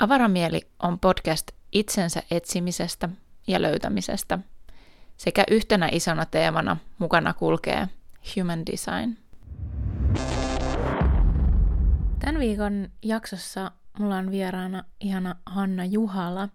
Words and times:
Avaramieli 0.00 0.60
on 0.82 0.98
podcast 0.98 1.50
itsensä 1.72 2.22
etsimisestä 2.30 3.08
ja 3.46 3.62
löytämisestä 3.62 4.38
sekä 5.16 5.44
yhtenä 5.50 5.88
isona 5.92 6.26
teemana 6.26 6.76
mukana 6.98 7.34
kulkee 7.34 7.88
human 8.36 8.66
design. 8.66 9.16
Tämän 12.18 12.38
viikon 12.38 12.88
jaksossa 13.02 13.72
mulla 13.98 14.16
on 14.16 14.30
vieraana 14.30 14.84
ihana 15.00 15.36
Hanna 15.46 15.84
Juhala. 15.84 16.48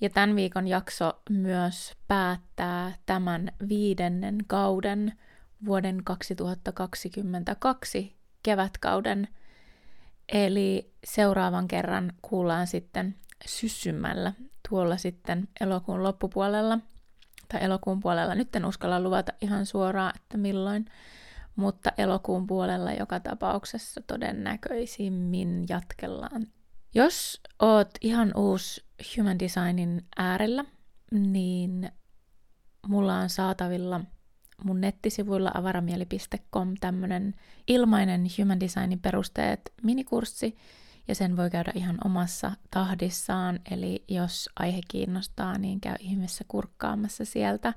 Ja 0.00 0.10
tämän 0.10 0.36
viikon 0.36 0.68
jakso 0.68 1.22
myös 1.30 1.92
päättää 2.08 2.92
tämän 3.06 3.52
viidennen 3.68 4.38
kauden 4.46 5.18
vuoden 5.66 6.04
2022 6.04 8.16
kevätkauden. 8.42 9.28
Eli 10.32 10.94
seuraavan 11.04 11.68
kerran 11.68 12.12
kuullaan 12.22 12.66
sitten 12.66 13.16
syssymällä 13.46 14.32
tuolla 14.68 14.96
sitten 14.96 15.48
elokuun 15.60 16.02
loppupuolella 16.02 16.78
tai 17.52 17.64
elokuun 17.64 18.00
puolella. 18.00 18.34
Nyt 18.34 18.56
en 18.56 18.64
uskalla 18.64 19.00
luvata 19.00 19.32
ihan 19.40 19.66
suoraan, 19.66 20.12
että 20.16 20.38
milloin, 20.38 20.84
mutta 21.56 21.92
elokuun 21.98 22.46
puolella 22.46 22.92
joka 22.92 23.20
tapauksessa 23.20 24.00
todennäköisimmin 24.06 25.64
jatkellaan. 25.68 26.46
Jos 26.94 27.40
oot 27.58 27.90
ihan 28.00 28.32
uusi 28.36 28.84
human 29.16 29.38
designin 29.38 30.06
äärellä, 30.16 30.64
niin 31.10 31.92
mulla 32.86 33.18
on 33.18 33.30
saatavilla 33.30 34.00
mun 34.64 34.80
nettisivuilla 34.80 35.50
avaramieli.com 35.54 36.74
tämmönen 36.80 37.34
ilmainen 37.68 38.26
human 38.38 38.60
designin 38.60 39.00
perusteet 39.00 39.72
minikurssi, 39.82 40.56
ja 41.08 41.14
sen 41.14 41.36
voi 41.36 41.50
käydä 41.50 41.72
ihan 41.74 41.98
omassa 42.04 42.52
tahdissaan, 42.70 43.60
eli 43.70 44.04
jos 44.08 44.48
aihe 44.58 44.80
kiinnostaa, 44.88 45.58
niin 45.58 45.80
käy 45.80 45.94
ihmeessä 46.00 46.44
kurkkaamassa 46.48 47.24
sieltä. 47.24 47.74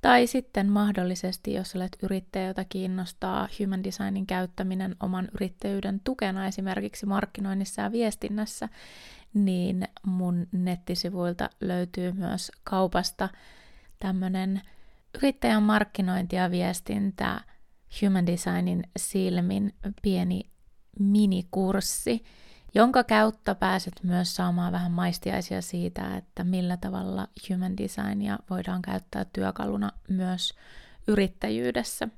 Tai 0.00 0.26
sitten 0.26 0.70
mahdollisesti, 0.70 1.54
jos 1.54 1.76
olet 1.76 1.96
yrittäjä, 2.02 2.46
jota 2.46 2.64
kiinnostaa 2.64 3.48
human 3.60 3.84
designin 3.84 4.26
käyttäminen 4.26 4.96
oman 5.00 5.28
yrittäjyyden 5.34 6.00
tukena 6.04 6.46
esimerkiksi 6.46 7.06
markkinoinnissa 7.06 7.82
ja 7.82 7.92
viestinnässä, 7.92 8.68
niin 9.34 9.88
mun 10.06 10.46
nettisivuilta 10.52 11.50
löytyy 11.60 12.12
myös 12.12 12.52
kaupasta 12.64 13.28
tämmöinen 13.98 14.62
yrittäjän 15.16 15.62
markkinointi 15.62 16.36
ja 16.36 16.50
viestintä 16.50 17.40
human 18.02 18.26
designin 18.26 18.82
silmin 18.96 19.74
pieni 20.02 20.50
minikurssi, 20.98 22.24
jonka 22.74 23.04
kautta 23.04 23.54
pääset 23.54 23.94
myös 24.02 24.36
saamaan 24.36 24.72
vähän 24.72 24.92
maistiaisia 24.92 25.62
siitä, 25.62 26.16
että 26.16 26.44
millä 26.44 26.76
tavalla 26.76 27.28
human 27.50 27.76
designia 27.76 28.38
voidaan 28.50 28.82
käyttää 28.82 29.24
työkaluna 29.24 29.92
myös 30.08 30.54
yrittäjyydessä 31.08 32.08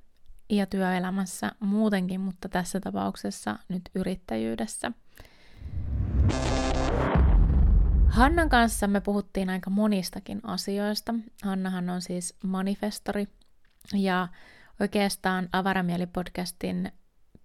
ja 0.51 0.67
työelämässä 0.67 1.53
muutenkin, 1.61 2.21
mutta 2.21 2.49
tässä 2.49 2.81
tapauksessa 2.81 3.59
nyt 3.69 3.83
yrittäjyydessä. 3.95 4.93
Hannan 8.09 8.49
kanssa 8.49 8.87
me 8.87 9.01
puhuttiin 9.01 9.51
aika 9.51 9.71
monistakin 9.71 10.41
asioista. 10.43 11.15
Hannahan 11.43 11.91
on 11.91 12.03
siis 12.03 12.37
manifestori 12.43 13.29
ja 13.95 14.29
oikeastaan 14.81 15.49
Avaramieli-podcastin 15.53 16.93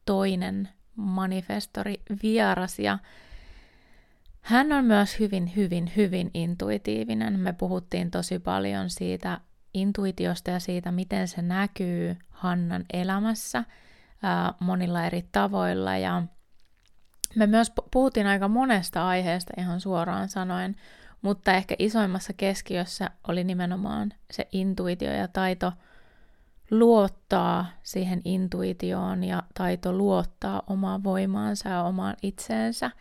toinen 0.05 0.69
manifestori 0.95 2.01
vieras 2.23 2.79
ja 2.79 2.99
hän 4.41 4.71
on 4.71 4.85
myös 4.85 5.19
hyvin, 5.19 5.51
hyvin, 5.55 5.91
hyvin 5.95 6.31
intuitiivinen. 6.33 7.39
Me 7.39 7.53
puhuttiin 7.53 8.11
tosi 8.11 8.39
paljon 8.39 8.89
siitä 8.89 9.39
intuitiosta 9.73 10.51
ja 10.51 10.59
siitä, 10.59 10.91
miten 10.91 11.27
se 11.27 11.41
näkyy 11.41 12.17
Hannan 12.29 12.85
elämässä 12.93 13.63
ää, 14.23 14.53
monilla 14.59 15.05
eri 15.05 15.25
tavoilla. 15.31 15.97
Ja 15.97 16.23
me 17.35 17.47
myös 17.47 17.71
puhuttiin 17.91 18.27
aika 18.27 18.47
monesta 18.47 19.07
aiheesta 19.07 19.53
ihan 19.57 19.81
suoraan 19.81 20.29
sanoen, 20.29 20.75
mutta 21.21 21.53
ehkä 21.53 21.75
isoimmassa 21.79 22.33
keskiössä 22.33 23.09
oli 23.27 23.43
nimenomaan 23.43 24.13
se 24.31 24.47
intuitio 24.51 25.11
ja 25.11 25.27
taito– 25.27 25.73
luottaa 26.71 27.65
siihen 27.83 28.21
intuitioon 28.25 29.23
ja 29.23 29.43
taito 29.53 29.93
luottaa 29.93 30.63
omaan 30.67 31.03
voimaansa 31.03 31.69
ja 31.69 31.83
omaan 31.83 32.15
itseensä 32.21 32.91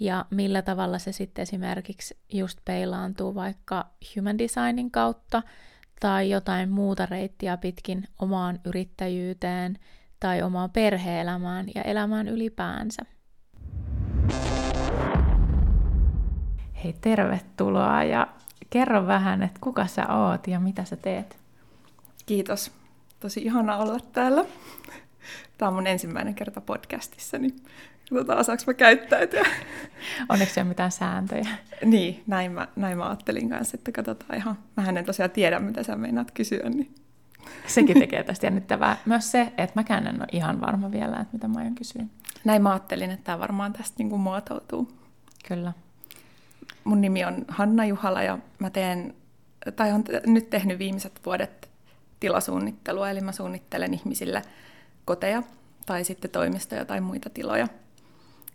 ja 0.00 0.24
millä 0.30 0.62
tavalla 0.62 0.98
se 0.98 1.12
sitten 1.12 1.42
esimerkiksi 1.42 2.18
just 2.32 2.58
peilaantuu 2.64 3.34
vaikka 3.34 3.90
human 4.16 4.38
designin 4.38 4.90
kautta 4.90 5.42
tai 6.00 6.30
jotain 6.30 6.70
muuta 6.70 7.06
reittiä 7.06 7.56
pitkin 7.56 8.08
omaan 8.18 8.60
yrittäjyyteen 8.64 9.78
tai 10.20 10.42
omaan 10.42 10.70
perheelämään 10.70 11.66
ja 11.74 11.82
elämään 11.82 12.28
ylipäänsä. 12.28 13.02
Hei, 16.84 16.94
tervetuloa 17.00 18.04
ja 18.04 18.26
kerro 18.70 19.06
vähän, 19.06 19.42
että 19.42 19.58
kuka 19.60 19.86
sä 19.86 20.06
oot 20.06 20.46
ja 20.46 20.60
mitä 20.60 20.84
sä 20.84 20.96
teet. 20.96 21.38
Kiitos 22.26 22.72
tosi 23.20 23.42
ihana 23.42 23.76
olla 23.76 24.00
täällä. 24.12 24.44
Tämä 25.58 25.68
on 25.68 25.74
mun 25.74 25.86
ensimmäinen 25.86 26.34
kerta 26.34 26.60
podcastissa, 26.60 27.38
niin 27.38 27.56
katsotaan 28.10 28.38
osaanko 28.38 28.62
mä 28.66 28.74
käyttäytyä. 28.74 29.46
Onneksi 30.28 30.60
ei 30.60 30.62
ole 30.62 30.68
mitään 30.68 30.92
sääntöjä. 30.92 31.48
niin, 31.84 32.22
näin 32.26 32.52
mä, 32.52 32.68
näin 32.76 32.98
mä 32.98 33.06
ajattelin 33.06 33.50
kanssa, 33.50 33.76
että 33.76 33.92
katsotaan 33.92 34.36
ihan, 34.36 34.58
mä 34.76 34.98
en 34.98 35.04
tosiaan 35.04 35.30
tiedä, 35.30 35.58
mitä 35.58 35.82
sä 35.82 35.96
meinaat 35.96 36.30
kysyä. 36.30 36.68
Niin. 36.68 36.94
Sekin 37.66 37.98
tekee 37.98 38.22
tästä 38.22 38.46
jännittävää. 38.46 38.96
Myös 39.06 39.32
se, 39.32 39.52
että 39.58 39.80
mäkään 39.80 40.06
en 40.06 40.20
ole 40.20 40.28
ihan 40.32 40.60
varma 40.60 40.92
vielä, 40.92 41.16
että 41.16 41.32
mitä 41.32 41.48
mä 41.48 41.58
aion 41.58 41.74
kysyä. 41.74 42.02
Näin 42.44 42.62
mä 42.62 42.70
ajattelin, 42.70 43.10
että 43.10 43.24
tämä 43.24 43.38
varmaan 43.38 43.72
tästä 43.72 43.94
niin 43.98 44.10
kuin 44.10 44.20
muotoutuu. 44.20 44.92
Kyllä. 45.48 45.72
Mun 46.84 47.00
nimi 47.00 47.24
on 47.24 47.44
Hanna 47.48 47.84
Juhala 47.84 48.22
ja 48.22 48.38
mä 48.58 48.70
teen, 48.70 49.14
tai 49.76 49.92
on 49.92 50.04
nyt 50.26 50.50
tehnyt 50.50 50.78
viimeiset 50.78 51.20
vuodet 51.26 51.70
tilasuunnittelua, 52.20 53.10
eli 53.10 53.20
mä 53.20 53.32
suunnittelen 53.32 53.94
ihmisille 53.94 54.42
koteja 55.04 55.42
tai 55.86 56.04
sitten 56.04 56.30
toimistoja 56.30 56.84
tai 56.84 57.00
muita 57.00 57.30
tiloja. 57.30 57.68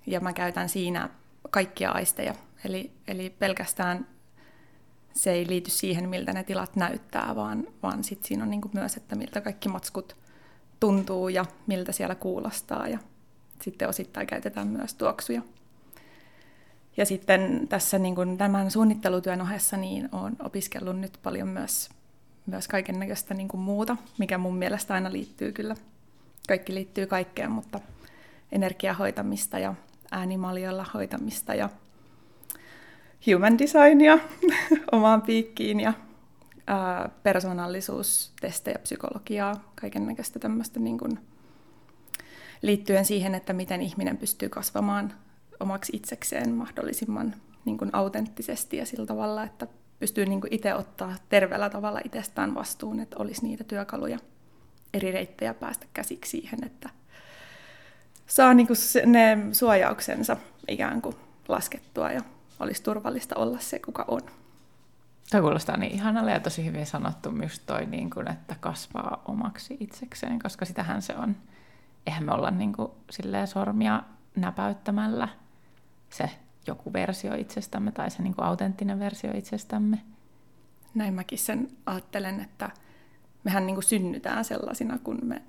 Ja 0.08 0.20
mä 0.20 0.34
käytän 0.34 0.70
siinä 0.70 1.10
kaikkia 1.52 1.92
aisteja, 1.92 2.36
eli, 2.66 2.92
eli 3.08 3.30
pelkästään 3.30 4.08
se 5.14 5.32
ei 5.32 5.48
liity 5.48 5.70
siihen, 5.70 6.10
miltä 6.10 6.34
ne 6.34 6.44
tilat 6.44 6.76
näyttää, 6.76 7.36
vaan, 7.36 7.68
vaan 7.84 8.04
sit 8.04 8.24
siinä 8.24 8.44
on 8.44 8.50
niinku 8.50 8.70
myös, 8.74 8.98
että 8.98 9.16
miltä 9.16 9.42
kaikki 9.42 9.70
matskut 9.70 10.16
tuntuu 10.80 11.30
ja 11.30 11.46
miltä 11.68 11.92
siellä 11.92 12.16
kuulostaa. 12.16 12.88
Ja 12.88 13.00
sitten 13.62 13.90
osittain 13.90 14.28
käytetään 14.28 14.68
myös 14.68 14.94
tuoksuja. 14.94 15.42
Ja 16.98 17.06
sitten 17.06 17.68
tässä 17.70 18.00
niin 18.00 18.16
kuin 18.16 18.38
tämän 18.38 18.72
suunnittelutyön 18.72 19.42
ohessa 19.42 19.78
niin 19.78 20.10
olen 20.12 20.36
opiskellut 20.40 21.00
nyt 21.00 21.20
paljon 21.24 21.48
myös 21.48 21.90
myös 22.46 22.68
kaiken 22.68 23.00
näköistä 23.00 23.34
niin 23.34 23.48
kuin 23.48 23.62
muuta, 23.62 23.98
mikä 24.18 24.38
mun 24.38 24.56
mielestä 24.56 24.94
aina 24.94 25.12
liittyy 25.12 25.52
kyllä. 25.52 25.76
Kaikki 26.48 26.74
liittyy 26.74 27.08
kaikkeen, 27.08 27.52
mutta 27.52 27.80
energiahoitamista 28.52 29.60
ja 29.60 29.74
äänimaljolla 30.12 30.86
hoitamista 30.94 31.56
ja 31.56 31.70
human 33.28 33.60
designia 33.60 34.20
omaan 34.92 35.22
piikkiin 35.22 35.80
ja 35.80 35.94
persoonallisuustestejä, 37.24 38.80
psykologiaa, 38.80 39.72
kaiken 39.82 40.06
näköistä 40.06 40.40
tämmöistä 40.40 40.80
niin 40.80 40.98
kuin, 40.98 41.20
liittyen 42.62 43.06
siihen, 43.06 43.36
että 43.36 43.54
miten 43.54 43.82
ihminen 43.82 44.18
pystyy 44.18 44.50
kasvamaan 44.50 45.14
omaksi 45.60 45.96
itsekseen 45.96 46.52
mahdollisimman 46.54 47.36
niin 47.66 47.78
kuin 47.78 47.90
autenttisesti 47.94 48.78
ja 48.78 48.86
sillä 48.86 49.06
tavalla, 49.06 49.44
että 49.44 49.68
pystyy 50.00 50.26
niin 50.26 50.42
itse 50.52 50.76
ottaa 50.76 51.16
terveellä 51.30 51.70
tavalla 51.70 52.00
itsestään 52.06 52.56
vastuun, 52.56 53.00
että 53.00 53.16
olisi 53.20 53.44
niitä 53.44 53.64
työkaluja, 53.64 54.20
eri 54.94 55.12
reittejä 55.12 55.54
päästä 55.54 55.86
käsiksi 55.94 56.32
siihen, 56.32 56.64
että 56.64 56.90
saa 58.28 58.54
niin 58.54 58.68
kuin 58.68 58.78
ne 59.06 59.38
suojauksensa 59.52 60.38
ikään 60.68 61.02
kuin 61.02 61.16
laskettua 61.48 62.12
ja 62.12 62.22
olisi 62.60 62.84
turvallista 62.84 63.36
olla 63.36 63.60
se, 63.60 63.80
kuka 63.80 64.06
on. 64.08 64.22
Tuo 65.32 65.42
kuulostaa 65.42 65.78
niin 65.78 65.92
ihanalle 65.92 66.32
ja 66.32 66.40
tosi 66.40 66.66
hyvin 66.66 66.86
sanottu 66.86 67.32
myös 67.32 67.60
toi, 67.60 67.86
niin 67.86 68.10
kuin, 68.10 68.32
että 68.32 68.56
kasvaa 68.60 69.22
omaksi 69.26 69.78
itsekseen, 69.80 70.40
koska 70.40 70.66
sitähän 70.66 71.02
se 71.02 71.16
on. 71.16 71.36
Eihän 72.08 72.24
me 72.24 72.32
olla 72.32 72.52
niin 72.52 72.74
kuin, 72.74 72.92
sormia 73.46 74.04
näpäyttämällä 74.36 75.28
se 76.10 76.30
joku 76.68 76.94
versio 76.94 77.34
itsestämme 77.36 77.92
tai 77.92 78.12
se 78.12 78.24
niin 78.24 78.36
kuin 78.36 78.46
autenttinen 78.46 79.00
versio 79.00 79.32
itsestämme. 79.38 80.02
Näin 80.94 81.14
mäkin 81.14 81.40
sen 81.40 81.72
ajattelen, 81.86 82.40
että 82.40 82.70
mehän 83.44 83.66
niin 83.66 83.76
kuin 83.76 83.84
synnytään 83.84 84.46
sellaisina 84.46 85.00
kuin 85.00 85.20
me 85.24 85.42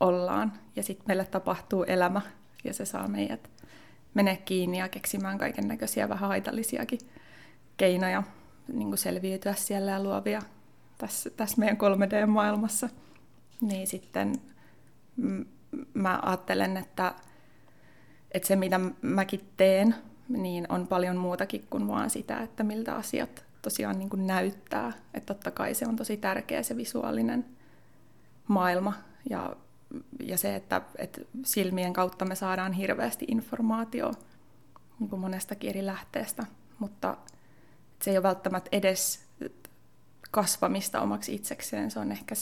ollaan 0.00 0.52
ja 0.76 0.82
sitten 0.82 1.04
meille 1.06 1.24
tapahtuu 1.24 1.82
elämä 1.82 2.20
ja 2.64 2.74
se 2.74 2.84
saa 2.84 3.08
meidät 3.08 3.50
mene 4.14 4.36
kiinni 4.36 4.78
ja 4.78 4.88
keksimään 4.88 5.38
kaiken 5.38 5.68
näköisiä 5.68 6.08
vähän 6.08 6.28
haitallisiakin 6.28 7.00
keinoja 7.76 8.22
niin 8.72 8.88
kuin 8.88 8.98
selviytyä 8.98 9.54
siellä 9.54 9.90
ja 9.90 10.02
luovia 10.02 10.42
tässä, 10.98 11.30
tässä 11.30 11.56
meidän 11.58 11.76
3D-maailmassa. 11.76 12.88
Niin 13.60 13.86
sitten 13.86 14.34
mä 15.94 16.20
ajattelen, 16.22 16.76
että, 16.76 17.14
että 18.32 18.48
se 18.48 18.56
mitä 18.56 18.80
mäkin 19.02 19.48
teen, 19.56 19.94
niin 20.28 20.66
on 20.68 20.86
paljon 20.86 21.16
muutakin 21.16 21.66
kuin 21.70 21.88
vaan 21.88 22.10
sitä, 22.10 22.40
että 22.40 22.64
miltä 22.64 22.94
asiat 22.94 23.44
tosiaan 23.62 23.98
niin 23.98 24.10
kuin 24.10 24.26
näyttää. 24.26 24.92
Että 25.14 25.34
totta 25.34 25.50
kai 25.50 25.74
se 25.74 25.86
on 25.86 25.96
tosi 25.96 26.16
tärkeä 26.16 26.62
se 26.62 26.76
visuaalinen 26.76 27.44
maailma 28.48 28.92
ja, 29.30 29.56
ja 30.20 30.38
se, 30.38 30.56
että, 30.56 30.82
että 30.98 31.20
silmien 31.44 31.92
kautta 31.92 32.24
me 32.24 32.34
saadaan 32.34 32.72
hirveästi 32.72 33.24
informaatiota 33.28 34.18
niin 35.00 35.10
kuin 35.10 35.20
monestakin 35.20 35.70
eri 35.70 35.86
lähteestä, 35.86 36.46
mutta 36.78 37.16
se 38.02 38.10
ei 38.10 38.16
ole 38.16 38.22
välttämättä 38.22 38.68
edes 38.72 39.20
kasvamista 40.30 41.00
omaksi 41.00 41.34
itsekseen, 41.34 41.90
se 41.90 41.98
on 41.98 42.12
ehkä 42.12 42.34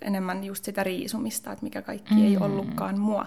enemmän 0.00 0.44
just 0.44 0.64
sitä 0.64 0.84
riisumista, 0.84 1.52
että 1.52 1.64
mikä 1.64 1.82
kaikki 1.82 2.14
mm. 2.14 2.24
ei 2.24 2.36
ollutkaan 2.36 2.98
mua. 2.98 3.26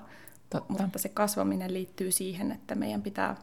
Totta. 0.54 0.84
Mutta 0.84 1.00
se 1.00 1.10
kasvaminen 1.10 1.74
liittyy 1.74 2.12
siihen, 2.12 2.52
että 2.52 2.76
meidän 2.76 3.02
pitää 3.02 3.36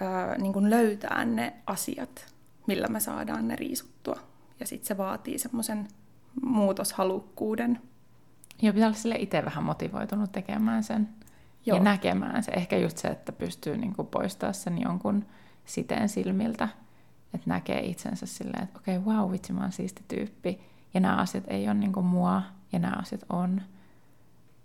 ää, 0.00 0.38
niin 0.38 0.52
kuin 0.52 0.70
löytää 0.70 1.24
ne 1.24 1.56
asiat, 1.66 2.34
millä 2.66 2.88
me 2.88 3.00
saadaan 3.00 3.48
ne 3.48 3.56
riisuttua. 3.56 4.20
Ja 4.60 4.66
sitten 4.66 4.86
se 4.86 4.96
vaatii 4.96 5.38
semmoisen 5.38 5.88
muutoshalukkuuden. 6.42 7.80
Ja 8.62 8.72
pitää 8.72 8.88
olla 8.88 8.98
sille 8.98 9.16
itse 9.18 9.44
vähän 9.44 9.64
motivoitunut 9.64 10.32
tekemään 10.32 10.82
sen 10.82 11.08
Joo. 11.66 11.76
ja 11.76 11.82
näkemään 11.82 12.42
se. 12.42 12.52
Ehkä 12.52 12.78
just 12.78 12.98
se, 12.98 13.08
että 13.08 13.32
pystyy 13.32 13.76
niin 13.76 13.94
kuin 13.94 14.08
poistaa 14.08 14.52
sen 14.52 14.80
jonkun 14.80 15.24
siteen 15.64 16.08
silmiltä, 16.08 16.68
että 17.34 17.50
näkee 17.50 17.80
itsensä 17.80 18.26
silleen, 18.26 18.62
että 18.62 18.78
okei, 18.78 18.98
okay, 18.98 19.14
wow, 19.14 19.32
vitsi, 19.32 19.52
mä 19.52 19.60
oon 19.60 19.72
siisti 19.72 20.04
tyyppi. 20.08 20.60
Ja 20.94 21.00
nämä 21.00 21.16
asiat 21.16 21.44
ei 21.46 21.64
ole 21.64 21.74
niin 21.74 21.92
kuin 21.92 22.06
mua, 22.06 22.42
ja 22.72 22.78
nämä 22.78 22.96
asiat 22.96 23.24
on. 23.28 23.62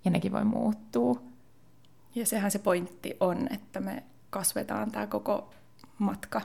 Ja 0.10 0.14
nekin 0.14 0.32
voi 0.32 0.44
muuttua. 0.44 1.22
Ja 2.16 2.26
sehän 2.26 2.52
se 2.52 2.60
pointti 2.60 3.18
on, 3.20 3.48
että 3.54 3.80
me 3.80 4.04
kasvetaan 4.30 4.92
tämä 4.92 5.08
koko 5.08 5.54
matka. 6.00 6.42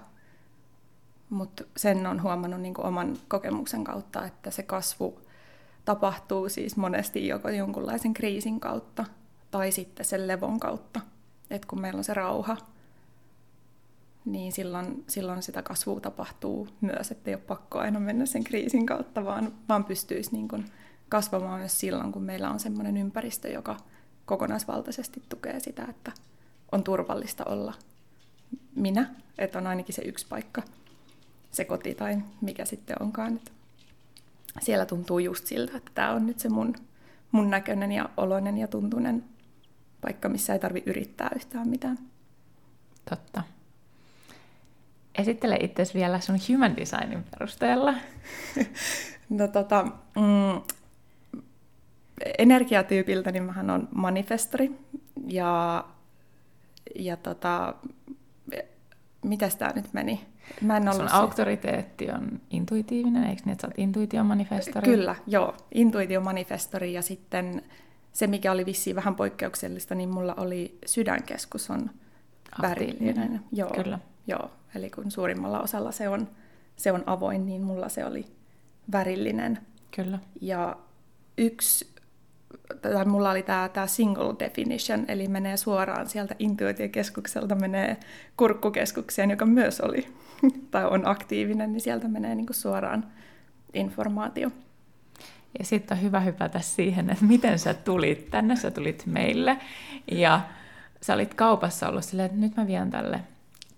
Mutta 1.31 1.65
sen 1.77 2.07
on 2.07 2.23
huomannut 2.23 2.61
niin 2.61 2.75
oman 2.81 3.17
kokemuksen 3.29 3.85
kautta, 3.85 4.25
että 4.25 4.51
se 4.51 4.63
kasvu 4.63 5.21
tapahtuu 5.85 6.49
siis 6.49 6.77
monesti 6.77 7.29
joko 7.29 7.49
jonkunlaisen 7.49 8.15
kriisin 8.15 8.61
kautta 8.61 9.05
tai 9.51 9.73
sitten 9.73 10.07
sen 10.07 10.29
levon 10.29 10.61
kautta. 10.61 11.01
Et 11.51 11.65
kun 11.65 11.81
meillä 11.81 11.99
on 11.99 12.05
se 12.05 12.15
rauha, 12.15 12.57
niin 14.25 14.53
silloin, 14.53 15.05
silloin 15.09 15.43
sitä 15.43 15.63
kasvua 15.63 16.01
tapahtuu 16.01 16.69
myös, 16.81 17.11
että 17.11 17.31
ei 17.31 17.35
ole 17.35 17.43
pakko 17.47 17.79
aina 17.79 18.01
mennä 18.01 18.27
sen 18.27 18.45
kriisin 18.45 18.87
kautta, 18.87 19.25
vaan, 19.25 19.53
vaan 19.69 19.85
pystyisi 19.85 20.33
niin 20.33 20.49
kuin 20.49 20.65
kasvamaan 21.09 21.59
myös 21.59 21.81
silloin, 21.81 22.13
kun 22.13 22.23
meillä 22.23 22.51
on 22.51 22.61
sellainen 22.61 22.97
ympäristö, 22.97 23.49
joka 23.49 23.77
kokonaisvaltaisesti 24.27 25.23
tukee 25.29 25.61
sitä, 25.61 25.87
että 25.91 26.13
on 26.73 26.85
turvallista 26.85 27.45
olla 27.45 27.75
minä, 28.75 29.15
että 29.39 29.59
on 29.59 29.67
ainakin 29.67 29.95
se 29.95 30.03
yksi 30.03 30.27
paikka, 30.29 30.63
se 31.51 31.65
koti 31.65 31.95
tai 31.95 32.19
mikä 32.41 32.65
sitten 32.65 32.97
onkaan. 33.03 33.37
Että 33.37 33.51
siellä 34.61 34.87
tuntuu 34.87 35.19
just 35.19 35.47
siltä, 35.47 35.77
että 35.77 35.91
tämä 35.95 36.13
on 36.13 36.27
nyt 36.27 36.39
se 36.39 36.49
mun, 36.49 36.75
mun 37.33 37.51
näköinen 37.51 37.93
ja 37.93 38.09
oloinen 38.17 38.59
ja 38.59 38.69
tuntunen 38.69 39.25
paikka, 40.01 40.29
missä 40.29 40.53
ei 40.53 40.59
tarvi 40.59 40.83
yrittää 40.87 41.31
yhtään 41.37 41.69
mitään. 41.69 41.99
Totta. 43.11 43.43
Esittele 45.15 45.57
itse 45.57 45.83
vielä 45.95 46.21
sun 46.21 46.39
human 46.49 46.77
designin 46.77 47.25
perusteella. 47.31 47.95
no 49.29 49.49
tota, 49.49 49.83
mm, 50.17 50.75
energiatyypiltä 52.39 53.33
niin 53.33 53.43
mähän 53.43 53.71
on 53.71 53.89
manifestori 53.95 54.71
ja, 55.27 55.85
ja 56.95 57.17
tota, 57.17 57.75
mitäs 59.25 59.57
tää 59.57 59.73
nyt 59.75 59.93
meni? 59.93 60.21
Mä 60.61 60.77
en 60.77 60.93
Sun 60.93 61.09
se... 61.09 61.15
auktoriteetti 61.17 62.11
on 62.11 62.41
intuitiivinen, 62.51 63.25
eikö 63.25 63.43
niin, 63.45 63.53
että 63.53 63.63
sä 63.63 63.69
oot 63.69 63.79
intuitiomanifestori? 63.79 64.85
Kyllä, 64.85 65.17
joo, 65.27 65.55
intuitiomanifestori 65.75 66.93
ja 66.93 67.03
sitten 67.03 67.63
se, 68.13 68.27
mikä 68.27 68.53
oli 68.53 68.67
vissiin 68.67 68.97
vähän 68.97 69.15
poikkeuksellista, 69.15 69.95
niin 69.95 70.09
mulla 70.09 70.35
oli 70.35 70.79
sydänkeskus 70.87 71.71
on 71.71 71.91
värillinen. 72.63 73.41
Joo, 73.53 73.71
Kyllä. 73.71 73.99
Joo, 74.27 74.51
eli 74.75 74.91
kun 74.91 75.11
suurimmalla 75.11 75.61
osalla 75.61 75.93
se 75.93 76.09
on, 76.09 76.29
se 76.77 76.93
on 76.93 77.03
avoin, 77.07 77.47
niin 77.47 77.63
mulla 77.63 77.89
se 77.89 78.05
oli 78.05 78.27
värillinen. 78.93 79.59
Kyllä. 79.97 80.19
Ja 80.41 80.77
yksi, 81.39 81.94
tai 82.83 83.05
mulla 83.05 83.31
oli 83.31 83.43
tämä 83.43 83.69
tää 83.69 83.87
single 83.87 84.35
definition, 84.39 85.05
eli 85.09 85.29
menee 85.29 85.57
suoraan 85.57 86.09
sieltä 86.09 86.35
intuitiokeskukselta, 86.39 87.55
menee 87.55 87.97
kurkkukeskukseen, 88.37 89.31
joka 89.31 89.47
myös 89.47 89.81
oli, 89.81 90.07
tai 90.71 90.85
on 90.85 91.09
aktiivinen, 91.09 91.73
niin 91.73 91.81
sieltä 91.81 92.09
menee 92.09 92.35
niinku 92.35 92.53
suoraan 92.53 93.05
informaatio. 93.75 94.51
Ja 95.59 95.65
sitten 95.65 95.97
on 95.97 96.03
hyvä 96.03 96.21
hypätä 96.21 96.61
siihen, 96.61 97.11
että 97.11 97.25
miten 97.25 97.59
sä 97.59 97.75
tulit 97.75 98.31
tänne, 98.31 98.57
sä 98.57 98.71
tulit 98.71 99.03
meille, 99.07 99.59
ja 100.11 100.41
sä 101.01 101.15
olit 101.15 101.35
kaupassa 101.35 101.89
ollut 101.89 102.05
silleen, 102.05 102.27
että 102.27 102.41
nyt 102.41 102.57
mä 102.57 102.67
vien 102.67 102.91
tälle 102.91 103.21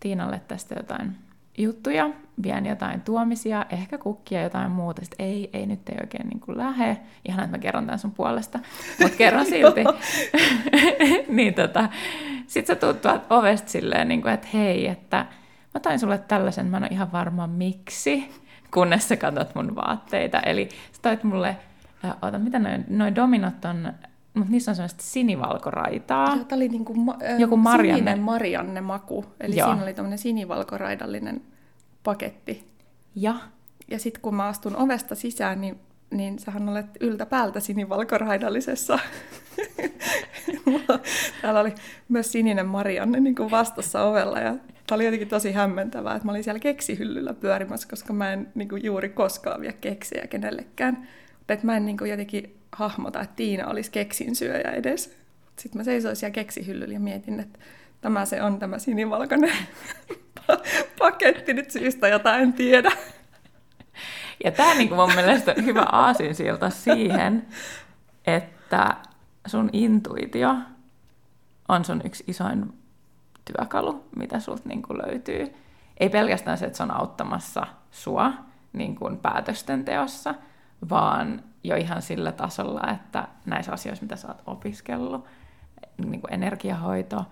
Tiinalle 0.01 0.41
tästä 0.49 0.75
jotain 0.75 1.17
juttuja, 1.59 2.11
vien 2.43 2.67
jotain 2.67 3.01
tuomisia, 3.01 3.67
ehkä 3.71 3.99
kukkia, 3.99 4.43
jotain 4.43 4.71
muuta. 4.71 5.03
Sitten 5.05 5.27
ei, 5.27 5.51
ei 5.53 5.67
nyt 5.67 5.89
ei 5.89 5.97
oikein 6.01 6.29
niin 6.29 6.41
kuin 6.41 6.59
lähe. 6.59 6.99
Ihan 7.29 7.45
että 7.45 7.57
mä 7.57 7.61
kerron 7.61 7.87
tämän 7.87 7.99
sun 7.99 8.11
puolesta, 8.13 8.59
mutta 9.03 9.17
kerron 9.17 9.47
silti. 9.53 9.81
niin 11.37 11.55
tota, 11.55 11.89
sit 12.47 12.67
sä 12.67 12.75
tuut 12.75 12.97
ovesta 13.31 13.71
silleen, 13.71 14.09
niin 14.09 14.23
kuin, 14.23 14.35
että 14.35 14.49
hei, 14.55 14.87
että 14.87 15.27
mä 15.75 15.81
tain 15.81 15.99
sulle 15.99 16.19
tällaisen, 16.19 16.67
mä 16.67 16.77
en 16.77 16.83
ole 16.83 16.91
ihan 16.93 17.13
varma 17.13 17.47
miksi, 17.47 18.31
kunnes 18.71 19.09
sä 19.09 19.17
katsot 19.17 19.55
mun 19.55 19.77
vaatteita. 19.77 20.41
Eli 20.41 20.69
sä 20.93 21.03
toit 21.03 21.25
mulle, 21.25 21.57
äh, 22.05 22.15
ota, 22.23 22.39
mitä 22.39 22.59
noin, 22.59 22.85
noin 22.89 23.15
dominot 23.15 23.65
on 23.65 23.93
mutta 24.35 24.51
niissä 24.51 24.71
on 24.71 24.75
sellaista 24.75 25.03
sinivalkoraitaa. 25.03 26.35
Joo, 26.35 26.45
tämä 26.45 26.57
oli 26.57 26.69
niinku 26.69 26.95
ma- 26.95 27.19
Joku 27.39 27.57
Marianne. 27.57 27.99
sininen 27.99 28.21
Marianne 28.21 28.81
maku. 28.81 29.25
Eli 29.41 29.57
Joo. 29.57 29.69
siinä 29.69 29.83
oli 29.83 29.95
tämmöinen 29.95 30.19
sinivalkoraidallinen 30.19 31.43
paketti. 32.07 32.65
Ja? 33.15 33.35
Ja 33.89 33.99
sitten 33.99 34.23
kun 34.23 34.35
mä 34.35 34.47
astun 34.47 34.77
ovesta 34.77 35.15
sisään, 35.15 35.61
niin, 35.61 35.81
niin 36.11 36.39
sähän 36.39 36.69
olet 36.69 36.87
yltä 37.01 37.27
päältä 37.27 37.61
sinivalkoraidallisessa. 37.61 38.99
Täällä 41.43 41.61
oli 41.61 41.75
myös 42.09 42.33
sininen 42.33 42.67
Marianne 42.67 43.21
niin 43.21 43.35
kuin 43.35 43.51
vastassa 43.51 44.05
ovella 44.05 44.41
ja 44.41 44.57
Tämä 44.87 44.97
oli 44.97 45.05
jotenkin 45.05 45.29
tosi 45.29 45.53
hämmentävää, 45.53 46.15
että 46.15 46.27
mä 46.27 46.33
olin 46.33 46.45
siellä 46.45 46.59
keksihyllyllä 46.59 47.35
pyörimässä, 47.35 47.89
koska 47.89 48.13
mä 48.13 48.33
en 48.33 48.49
niin 48.55 48.69
kuin, 48.69 48.85
juuri 48.85 49.09
koskaan 49.09 49.61
vie 49.61 49.73
keksejä 49.73 50.27
kenellekään. 50.27 51.09
Että 51.49 51.67
mä 51.67 51.77
en 51.77 51.87
niin 51.87 51.97
kuin, 51.97 52.11
jotenkin 52.11 52.57
hahmota, 52.73 53.21
että 53.21 53.37
Tiina 53.37 53.67
olisi 53.67 53.91
keksinsyöjä 53.91 54.71
edes. 54.71 55.17
Sitten 55.57 55.81
mä 55.81 55.85
seisoin 55.85 56.17
siellä 56.17 56.33
keksihyllyllä 56.33 56.95
ja 56.95 57.01
mietin, 57.01 57.41
että 57.41 57.59
tämä 58.01 58.25
se 58.25 58.43
on 58.43 58.59
tämä 58.59 58.79
sinivalkoinen 58.79 59.53
paketti 60.99 61.55
nyt 61.55 61.71
syystä, 61.71 62.09
jota 62.09 62.37
en 62.37 62.53
tiedä. 62.53 62.93
Ja 64.45 64.53
tämä 64.53 64.75
niin 64.75 64.89
kuin 64.89 65.01
mun 65.01 65.15
mielestä 65.15 65.55
hyvä 65.65 65.83
aasinsilta 65.93 66.71
siihen, 66.71 67.47
että 68.27 68.97
sun 69.47 69.71
intuitio 69.73 70.57
on 71.69 71.85
sun 71.85 72.01
yksi 72.05 72.25
isoin 72.27 72.73
työkalu, 73.45 74.05
mitä 74.17 74.41
sulta 74.41 74.69
niin 74.69 74.83
kuin 74.83 74.99
löytyy. 75.07 75.55
Ei 76.01 76.09
pelkästään 76.09 76.59
se, 76.59 76.67
että 76.67 76.77
se 76.77 76.83
on 76.83 76.91
auttamassa 76.91 77.67
sua 77.91 78.33
niin 78.73 78.95
kuin 78.95 79.17
päätösten 79.19 79.85
teossa, 79.85 80.35
vaan 80.91 81.43
jo 81.65 81.77
ihan 81.77 82.03
sillä 82.03 82.33
tasolla, 82.33 82.91
että 82.93 83.29
näissä 83.47 83.73
asioissa, 83.73 84.03
mitä 84.05 84.17
sä 84.17 84.29
oot 84.29 84.43
opiskellut, 84.47 85.25
niin 85.99 86.21
kuin 86.21 86.35
energiahoito, 86.35 87.25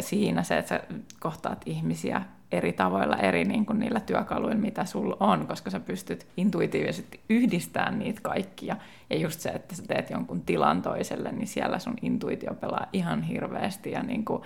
siinä 0.00 0.42
se, 0.42 0.58
että 0.58 0.68
sä 0.68 0.80
kohtaat 1.20 1.62
ihmisiä 1.66 2.22
eri 2.52 2.72
tavoilla, 2.72 3.16
eri 3.16 3.44
niin 3.44 3.66
kuin 3.66 3.78
niillä 3.78 4.00
työkaluilla, 4.00 4.60
mitä 4.60 4.84
sulla 4.84 5.16
on, 5.20 5.46
koska 5.46 5.70
sä 5.70 5.80
pystyt 5.80 6.26
intuitiivisesti 6.36 7.20
yhdistämään 7.28 7.98
niitä 7.98 8.20
kaikkia. 8.22 8.76
Ja 9.10 9.18
just 9.18 9.40
se, 9.40 9.48
että 9.48 9.74
sä 9.74 9.82
teet 9.82 10.10
jonkun 10.10 10.40
tilan 10.40 10.82
toiselle, 10.82 11.32
niin 11.32 11.46
siellä 11.46 11.78
sun 11.78 11.94
intuitio 12.02 12.54
pelaa 12.54 12.86
ihan 12.92 13.22
hirveästi. 13.22 13.90
Ja 13.90 14.02
niin 14.02 14.24
kuin, 14.24 14.42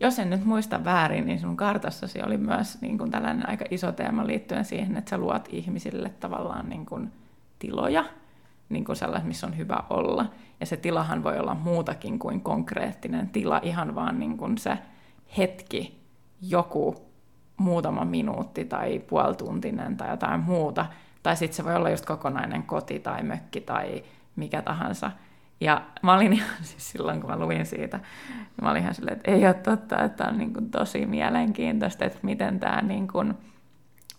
jos 0.00 0.18
en 0.18 0.30
nyt 0.30 0.44
muista 0.44 0.84
väärin, 0.84 1.26
niin 1.26 1.40
sun 1.40 1.56
kartassasi 1.56 2.22
oli 2.22 2.36
myös 2.36 2.80
niin 2.80 2.98
kuin 2.98 3.10
tällainen 3.10 3.48
aika 3.48 3.64
iso 3.70 3.92
teema 3.92 4.26
liittyen 4.26 4.64
siihen, 4.64 4.96
että 4.96 5.10
sä 5.10 5.18
luot 5.18 5.48
ihmisille 5.52 6.10
tavallaan 6.20 6.68
niin 6.68 6.86
kuin 6.86 7.12
tiloja, 7.58 8.04
niin 8.68 8.84
kuin 8.84 8.96
sellainen, 8.96 9.28
missä 9.28 9.46
on 9.46 9.56
hyvä 9.56 9.82
olla. 9.90 10.26
Ja 10.60 10.66
se 10.66 10.76
tilahan 10.76 11.24
voi 11.24 11.38
olla 11.38 11.54
muutakin 11.54 12.18
kuin 12.18 12.40
konkreettinen 12.40 13.28
tila, 13.28 13.60
ihan 13.62 13.94
vaan 13.94 14.18
niin 14.18 14.36
kuin 14.36 14.58
se 14.58 14.78
hetki, 15.38 16.00
joku 16.42 17.06
muutama 17.56 18.04
minuutti 18.04 18.64
tai 18.64 18.98
puolituntinen 18.98 19.96
tai 19.96 20.10
jotain 20.10 20.40
muuta. 20.40 20.86
Tai 21.22 21.36
sitten 21.36 21.56
se 21.56 21.64
voi 21.64 21.74
olla 21.74 21.90
just 21.90 22.06
kokonainen 22.06 22.62
koti 22.62 22.98
tai 22.98 23.22
mökki 23.22 23.60
tai 23.60 24.04
mikä 24.36 24.62
tahansa. 24.62 25.10
Ja 25.60 25.82
mä 26.02 26.14
olin 26.14 26.32
ihan 26.32 26.56
siis 26.62 26.90
silloin, 26.90 27.20
kun 27.20 27.30
mä 27.30 27.38
luin 27.38 27.66
siitä, 27.66 28.00
mä 28.62 28.70
olin 28.70 28.82
ihan 28.82 28.94
silleen, 28.94 29.16
että 29.16 29.30
ei 29.30 29.46
ole 29.46 29.54
totta, 29.54 30.04
että 30.04 30.28
on 30.28 30.38
niin 30.38 30.52
kuin 30.52 30.70
tosi 30.70 31.06
mielenkiintoista, 31.06 32.04
että 32.04 32.18
miten 32.22 32.60
tämä 32.60 32.82
niin 32.82 33.08
kuin 33.08 33.34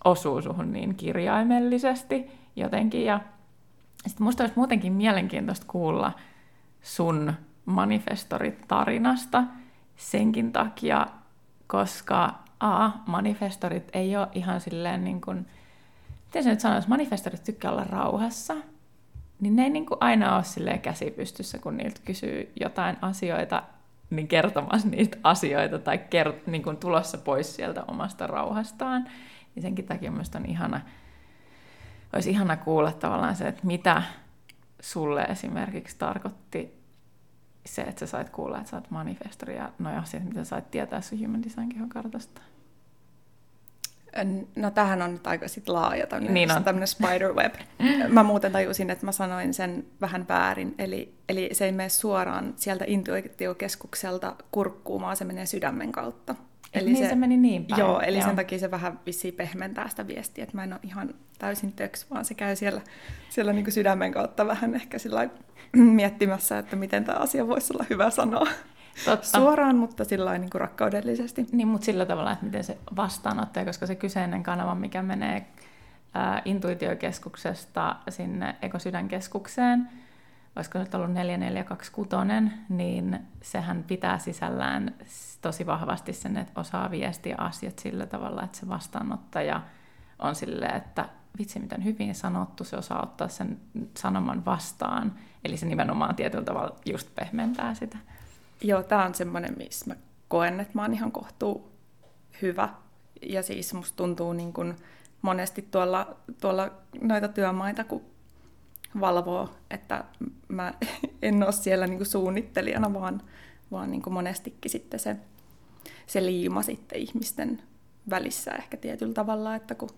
osuu 0.06 0.42
suhun 0.42 0.74
niin 0.74 0.96
kirjaimellisesti 0.96 2.32
jotenkin. 2.56 3.06
Ja 3.06 3.20
sitten 4.10 4.24
musta 4.26 4.44
olisi 4.44 4.56
muutenkin 4.56 4.94
mielenkiintoista 4.94 5.66
kuulla 5.70 6.12
sun 6.82 7.34
manifestoritarinasta 7.66 9.44
senkin 9.96 10.52
takia, 10.52 11.08
koska 11.68 12.34
A, 12.60 12.90
manifestorit 13.06 13.90
ei 13.94 14.18
ole 14.18 14.28
ihan 14.34 14.62
silleen 14.62 15.04
niin 15.04 15.22
kuin, 15.22 15.46
miten 16.26 16.44
se 16.44 16.50
nyt 16.50 16.60
sanoisi, 16.60 16.90
manifestorit 16.90 17.44
tykkää 17.44 17.72
olla 17.72 17.84
rauhassa, 17.84 18.56
niin 19.40 19.56
ne 19.56 19.64
ei 19.64 19.70
niin 19.70 19.86
kuin 19.86 19.98
aina 20.02 20.36
ole 20.36 20.44
silleen 20.44 20.82
käsi 20.82 21.12
pystyssä, 21.12 21.60
kun 21.60 21.78
niiltä 21.78 22.02
kysyy 22.06 22.52
jotain 22.60 22.98
asioita, 23.02 23.64
niin 24.10 24.28
kertomassa 24.28 24.88
niistä 24.88 25.18
asioita 25.24 25.80
tai 25.80 25.98
kert- 25.98 26.52
niin 26.52 26.64
kuin 26.64 26.78
tulossa 26.78 27.18
pois 27.18 27.56
sieltä 27.56 27.84
omasta 27.88 28.28
rauhastaan. 28.28 29.10
Niin 29.56 29.64
senkin 29.64 29.86
takia 29.86 30.12
minusta 30.12 30.38
on 30.38 30.46
ihana, 30.46 30.82
olisi 32.14 32.30
ihana 32.30 32.58
kuulla 32.58 32.92
tavallaan 32.92 33.36
se, 33.36 33.48
että 33.48 33.68
mitä 33.68 34.04
sulle 34.82 35.22
esimerkiksi 35.22 35.96
tarkoitti 36.00 36.78
se, 37.66 37.82
että 37.82 38.00
sä 38.00 38.06
sait 38.06 38.30
kuulla, 38.30 38.58
että 38.58 38.70
sä 38.70 38.78
oot 38.78 38.92
manifestori 38.92 39.56
ja 39.56 39.72
noin 39.80 39.98
asiat, 39.98 40.24
mitä 40.24 40.44
sä 40.44 40.50
sait 40.50 40.72
tietää 40.72 41.02
sun 41.02 41.20
Human 41.20 41.44
Design 41.44 41.70
kehon 41.70 41.90
kartasta. 41.90 42.42
No 44.56 44.72
tähän 44.72 45.02
on 45.02 45.14
nyt 45.14 45.28
aika 45.28 45.48
sit 45.48 45.70
laaja 45.70 46.08
tämmöinen, 46.08 46.34
Niin 46.34 46.52
on. 46.52 46.64
tämmöinen 46.64 46.88
spiderweb. 46.88 47.54
Mä 48.10 48.24
muuten 48.24 48.52
tajusin, 48.52 48.90
että 48.90 49.06
mä 49.06 49.12
sanoin 49.12 49.54
sen 49.54 49.86
vähän 50.02 50.28
väärin. 50.28 50.76
Eli, 50.78 51.14
eli 51.30 51.50
se 51.54 51.66
ei 51.66 51.72
mene 51.72 51.90
suoraan 51.90 52.54
sieltä 52.56 52.86
intuitiokeskukselta 52.88 54.36
kurkkuun, 54.52 55.02
vaan 55.02 55.18
se 55.18 55.26
menee 55.26 55.46
sydämen 55.46 55.92
kautta. 55.92 56.36
Eli 56.74 56.86
niin 56.86 56.98
se, 56.98 57.10
se 57.10 57.16
meni 57.16 57.38
niin 57.38 57.66
päin. 57.66 57.80
Joo, 57.80 58.00
eli 58.00 58.18
joo. 58.18 58.26
sen 58.28 58.36
takia 58.36 58.60
se 58.60 58.72
vähän 58.72 59.00
vissiin 59.06 59.34
pehmentää 59.34 59.90
sitä 59.90 60.08
viestiä, 60.08 60.44
että 60.44 60.58
mä 60.58 60.64
en 60.64 60.74
ole 60.74 60.80
ihan 60.84 61.14
täysin 61.40 61.72
töks, 61.72 62.10
vaan 62.10 62.26
se 62.26 62.34
käy 62.34 62.56
siellä, 62.56 62.82
siellä 63.30 63.54
niin 63.54 63.66
kuin 63.66 63.74
sydämen 63.74 64.12
kautta 64.12 64.48
vähän 64.48 64.76
ehkä 64.76 65.00
sillä 65.00 65.30
miettimässä, 65.74 66.58
että 66.58 66.76
miten 66.76 67.06
tämä 67.06 67.20
asia 67.20 67.48
voisi 67.48 67.74
olla 67.74 67.86
hyvä 67.90 68.10
sanoa. 68.10 68.48
Totta. 69.06 69.28
Suoraan, 69.38 69.76
mutta 69.76 70.04
sillä 70.04 70.38
niin 70.38 70.50
kuin 70.50 70.62
rakkaudellisesti. 70.62 71.46
Niin, 71.52 71.68
mutta 71.68 71.86
sillä 71.86 72.06
tavalla, 72.06 72.32
että 72.32 72.46
miten 72.46 72.64
se 72.64 72.78
vastaanottaa, 72.96 73.66
koska 73.66 73.88
se 73.88 73.96
kyseinen 73.96 74.44
kanava, 74.44 74.76
mikä 74.76 75.02
menee 75.02 75.48
ää, 76.14 76.42
intuitiokeskuksesta 76.46 77.96
sinne 78.10 78.56
ekosydänkeskukseen, 78.62 79.90
olisiko 80.58 80.80
nyt 80.80 80.96
ollut 80.96 81.14
4426, 81.14 82.56
niin 82.70 83.20
sehän 83.42 83.84
pitää 83.84 84.20
sisällään 84.20 84.96
tosi 85.42 85.66
vahvasti 85.66 86.14
sen, 86.14 86.38
että 86.38 86.62
osaa 86.62 86.92
viestiä 86.92 87.36
asiat 87.38 87.80
sillä 87.80 88.06
tavalla, 88.06 88.44
että 88.44 88.58
se 88.58 88.68
vastaanottaja 88.68 89.62
on 90.20 90.36
silleen, 90.36 90.76
että 90.76 91.10
vitsi 91.40 91.60
miten 91.60 91.84
hyvin 91.84 92.16
sanottu, 92.16 92.64
se 92.64 92.78
osaa 92.78 93.04
ottaa 93.04 93.28
sen 93.28 93.60
sanoman 93.98 94.46
vastaan. 94.46 95.14
Eli 95.44 95.58
se 95.58 95.66
nimenomaan 95.66 96.16
tietyllä 96.16 96.46
tavalla 96.46 96.76
just 96.86 97.16
pehmentää 97.16 97.74
sitä. 97.74 97.98
Joo, 98.62 98.84
tämä 98.84 99.06
on 99.06 99.16
semmoinen, 99.16 99.54
missä 99.58 99.86
mä 99.88 99.96
koen, 100.28 100.60
että 100.60 100.74
mä 100.76 100.82
oon 100.82 100.94
ihan 100.94 101.12
kohtuu 101.12 101.72
hyvä. 102.42 102.70
Ja 103.22 103.44
siis 103.44 103.74
musta 103.74 103.96
tuntuu 103.96 104.34
niin 104.34 104.54
kun 104.54 104.76
monesti 105.22 105.62
tuolla, 105.62 106.16
tuolla 106.42 106.72
noita 107.02 107.28
työmaita, 107.28 107.84
kun 107.84 108.17
valvoo, 109.00 109.50
että 109.72 110.04
mä 110.48 110.74
en 111.22 111.44
ole 111.44 111.52
siellä 111.52 111.88
niin 111.88 111.98
kuin 111.98 112.08
suunnittelijana, 112.08 112.94
vaan, 112.94 113.22
vaan 113.72 113.92
niin 113.92 114.02
kuin 114.02 114.14
monestikin 114.14 114.72
sitten 114.72 115.00
se, 115.00 115.16
se 116.08 116.26
liima 116.26 116.62
sitten 116.62 117.00
ihmisten 117.00 117.62
välissä 118.10 118.52
ehkä 118.52 118.78
tietyllä 118.78 119.14
tavalla, 119.14 119.56
että 119.56 119.76
kun, 119.76 119.90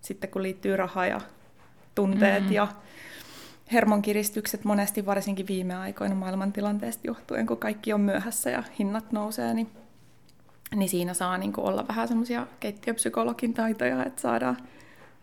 sitten 0.00 0.30
kun 0.30 0.42
liittyy 0.42 0.76
raha 0.76 1.06
ja 1.06 1.20
tunteet 1.94 2.44
mm. 2.44 2.52
ja 2.52 2.68
hermonkiristykset 3.72 4.64
monesti 4.64 5.06
varsinkin 5.06 5.46
viime 5.46 5.76
aikoina 5.76 6.14
maailmantilanteesta 6.14 7.06
johtuen, 7.06 7.46
kun 7.46 7.56
kaikki 7.56 7.92
on 7.92 8.00
myöhässä 8.00 8.50
ja 8.50 8.62
hinnat 8.78 9.12
nousee, 9.12 9.54
niin, 9.54 9.70
niin 10.74 10.88
siinä 10.88 11.14
saa 11.14 11.38
niin 11.38 11.52
olla 11.56 11.88
vähän 11.88 12.08
semmoisia 12.08 12.46
keittiöpsykologin 12.60 13.54
taitoja, 13.54 14.04
että 14.04 14.22
saadaan, 14.22 14.56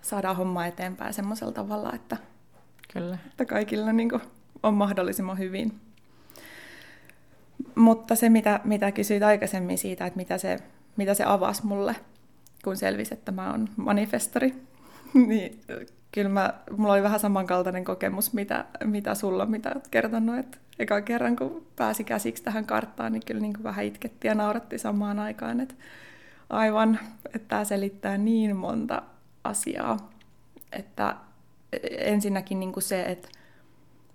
saadaan 0.01 0.35
homma 0.35 0.65
eteenpäin 0.65 1.13
semmoisella 1.13 1.53
tavalla, 1.53 1.93
että, 1.93 2.17
Kyllä. 2.93 3.17
että 3.29 3.45
kaikilla 3.45 3.93
niin 3.93 4.09
kuin 4.09 4.21
on 4.63 4.73
mahdollisimman 4.73 5.37
hyvin. 5.37 5.79
Mutta 7.75 8.15
se, 8.15 8.29
mitä, 8.29 8.59
mitä 8.63 8.91
kysyit 8.91 9.23
aikaisemmin 9.23 9.77
siitä, 9.77 10.05
että 10.05 10.17
mitä 10.17 10.37
se, 10.37 10.59
mitä 10.97 11.13
se 11.13 11.23
avasi 11.23 11.65
mulle, 11.65 11.95
kun 12.63 12.77
selvisi, 12.77 13.13
että 13.13 13.31
mä 13.31 13.51
oon 13.51 13.69
manifestori, 13.75 14.53
niin 15.27 15.61
kyllä 16.11 16.29
mä, 16.29 16.53
mulla 16.77 16.93
oli 16.93 17.03
vähän 17.03 17.19
samankaltainen 17.19 17.85
kokemus, 17.85 18.33
mitä, 18.33 18.65
mitä 18.83 19.15
sulla, 19.15 19.45
mitä 19.45 19.71
olet 19.75 19.87
kertonut, 19.87 20.37
että 20.37 20.57
eka 20.79 21.01
kerran 21.01 21.35
kun 21.35 21.65
pääsi 21.75 22.03
käsiksi 22.03 22.43
tähän 22.43 22.65
karttaan, 22.65 23.13
niin 23.13 23.25
kyllä 23.25 23.41
niin 23.41 23.53
kuin 23.53 23.63
vähän 23.63 23.85
itketti 23.85 24.27
ja 24.27 24.35
nauratti 24.35 24.77
samaan 24.77 25.19
aikaan, 25.19 25.59
että 25.59 25.75
aivan, 26.49 26.99
että 27.25 27.47
tämä 27.47 27.63
selittää 27.63 28.17
niin 28.17 28.55
monta 28.55 29.01
asiaa, 29.43 30.11
että 30.71 31.15
ensinnäkin 31.97 32.59
niin 32.59 32.73
kuin 32.73 32.83
se, 32.83 33.01
että 33.01 33.29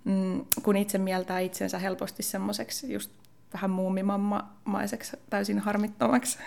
mm, 0.04 0.44
kun 0.62 0.76
itse 0.76 0.98
mieltää 0.98 1.38
itsensä 1.40 1.78
helposti 1.78 2.22
semmoiseksi 2.22 2.92
just 2.92 3.10
vähän 3.52 3.70
muumimammaiseksi, 3.70 5.16
täysin 5.30 5.58
harmittomaksi 5.58 6.38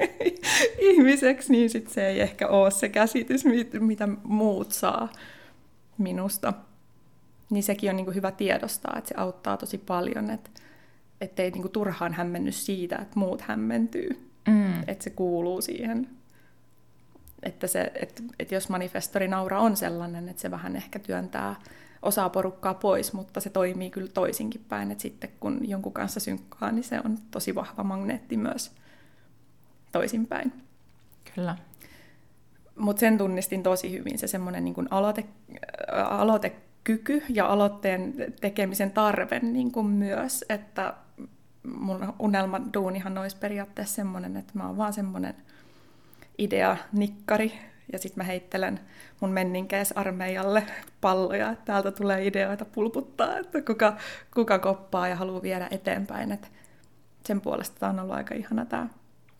ihmiseksi, 0.90 1.52
niin 1.52 1.70
sit 1.70 1.88
se 1.88 2.08
ei 2.08 2.20
ehkä 2.20 2.48
ole 2.48 2.70
se 2.70 2.88
käsitys, 2.88 3.44
mitä 3.80 4.08
muut 4.22 4.72
saa 4.72 5.08
minusta. 5.98 6.52
Niin 7.50 7.62
sekin 7.62 7.90
on 7.90 7.96
niinku 7.96 8.12
hyvä 8.12 8.30
tiedostaa, 8.30 8.94
että 8.98 9.08
se 9.08 9.14
auttaa 9.16 9.56
tosi 9.56 9.78
paljon, 9.78 10.30
että 10.30 10.50
ettei 11.20 11.50
niinku 11.50 11.68
turhaan 11.68 12.12
hämmenny 12.12 12.52
siitä, 12.52 12.96
että 12.96 13.18
muut 13.18 13.40
hämmentyy. 13.40 14.28
Mm. 14.48 14.80
Että 14.86 15.04
se 15.04 15.10
kuuluu 15.10 15.60
siihen. 15.60 16.08
Että, 17.42 17.66
se, 17.66 17.92
että, 17.94 18.22
että 18.38 18.54
jos 18.54 18.68
manifestori 18.68 19.28
naura 19.28 19.60
on 19.60 19.76
sellainen, 19.76 20.28
että 20.28 20.42
se 20.42 20.50
vähän 20.50 20.76
ehkä 20.76 20.98
työntää 20.98 21.56
osaa 22.02 22.28
porukkaa 22.28 22.74
pois, 22.74 23.12
mutta 23.12 23.40
se 23.40 23.50
toimii 23.50 23.90
kyllä 23.90 24.10
toisinkin 24.14 24.64
päin, 24.68 24.90
että 24.90 25.02
sitten 25.02 25.30
kun 25.40 25.68
jonkun 25.68 25.92
kanssa 25.92 26.20
synkkaa, 26.20 26.70
niin 26.70 26.84
se 26.84 27.00
on 27.04 27.18
tosi 27.30 27.54
vahva 27.54 27.84
magneetti 27.84 28.36
myös 28.36 28.72
toisinpäin. 29.92 30.52
Kyllä. 31.34 31.56
Mutta 32.76 33.00
sen 33.00 33.18
tunnistin 33.18 33.62
tosi 33.62 33.92
hyvin, 33.92 34.18
se 34.18 34.26
semmoinen 34.26 34.64
niin 34.64 34.88
aloite, 34.90 35.24
aloitekyky 35.92 37.22
ja 37.28 37.46
aloitteen 37.46 38.14
tekemisen 38.40 38.90
tarve 38.90 39.38
niin 39.38 39.72
kuin 39.72 39.86
myös, 39.86 40.44
että 40.48 40.94
mun 41.76 42.14
unelmaduunihan 42.18 43.18
olisi 43.18 43.36
periaatteessa 43.36 43.94
semmoinen, 43.94 44.36
että 44.36 44.52
mä 44.54 44.66
oon 44.66 44.76
vaan 44.76 44.92
semmoinen 44.92 45.34
idea-nikkari, 46.44 47.52
ja 47.92 47.98
sitten 47.98 48.24
mä 48.24 48.26
heittelen 48.26 48.80
mun 49.20 49.30
menninkees 49.30 49.92
armeijalle 49.92 50.66
palloja, 51.00 51.50
että 51.50 51.64
täältä 51.64 51.90
tulee 51.90 52.26
ideoita 52.26 52.64
pulputtaa, 52.64 53.38
että 53.38 53.62
kuka, 53.62 53.96
kuka 54.34 54.58
koppaa 54.58 55.08
ja 55.08 55.16
haluaa 55.16 55.42
viedä 55.42 55.68
eteenpäin. 55.70 56.32
Et 56.32 56.52
sen 57.26 57.40
puolesta 57.40 57.80
tämä 57.80 57.90
on 57.90 58.00
ollut 58.00 58.16
aika 58.16 58.34
ihana 58.34 58.64
tämä 58.64 58.88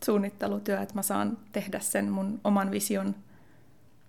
suunnittelutyö, 0.05 0.81
että 0.81 0.95
mä 0.95 1.03
saan 1.03 1.39
tehdä 1.53 1.81
sen 1.81 2.11
mun 2.11 2.41
oman 2.45 2.71
vision, 2.71 3.15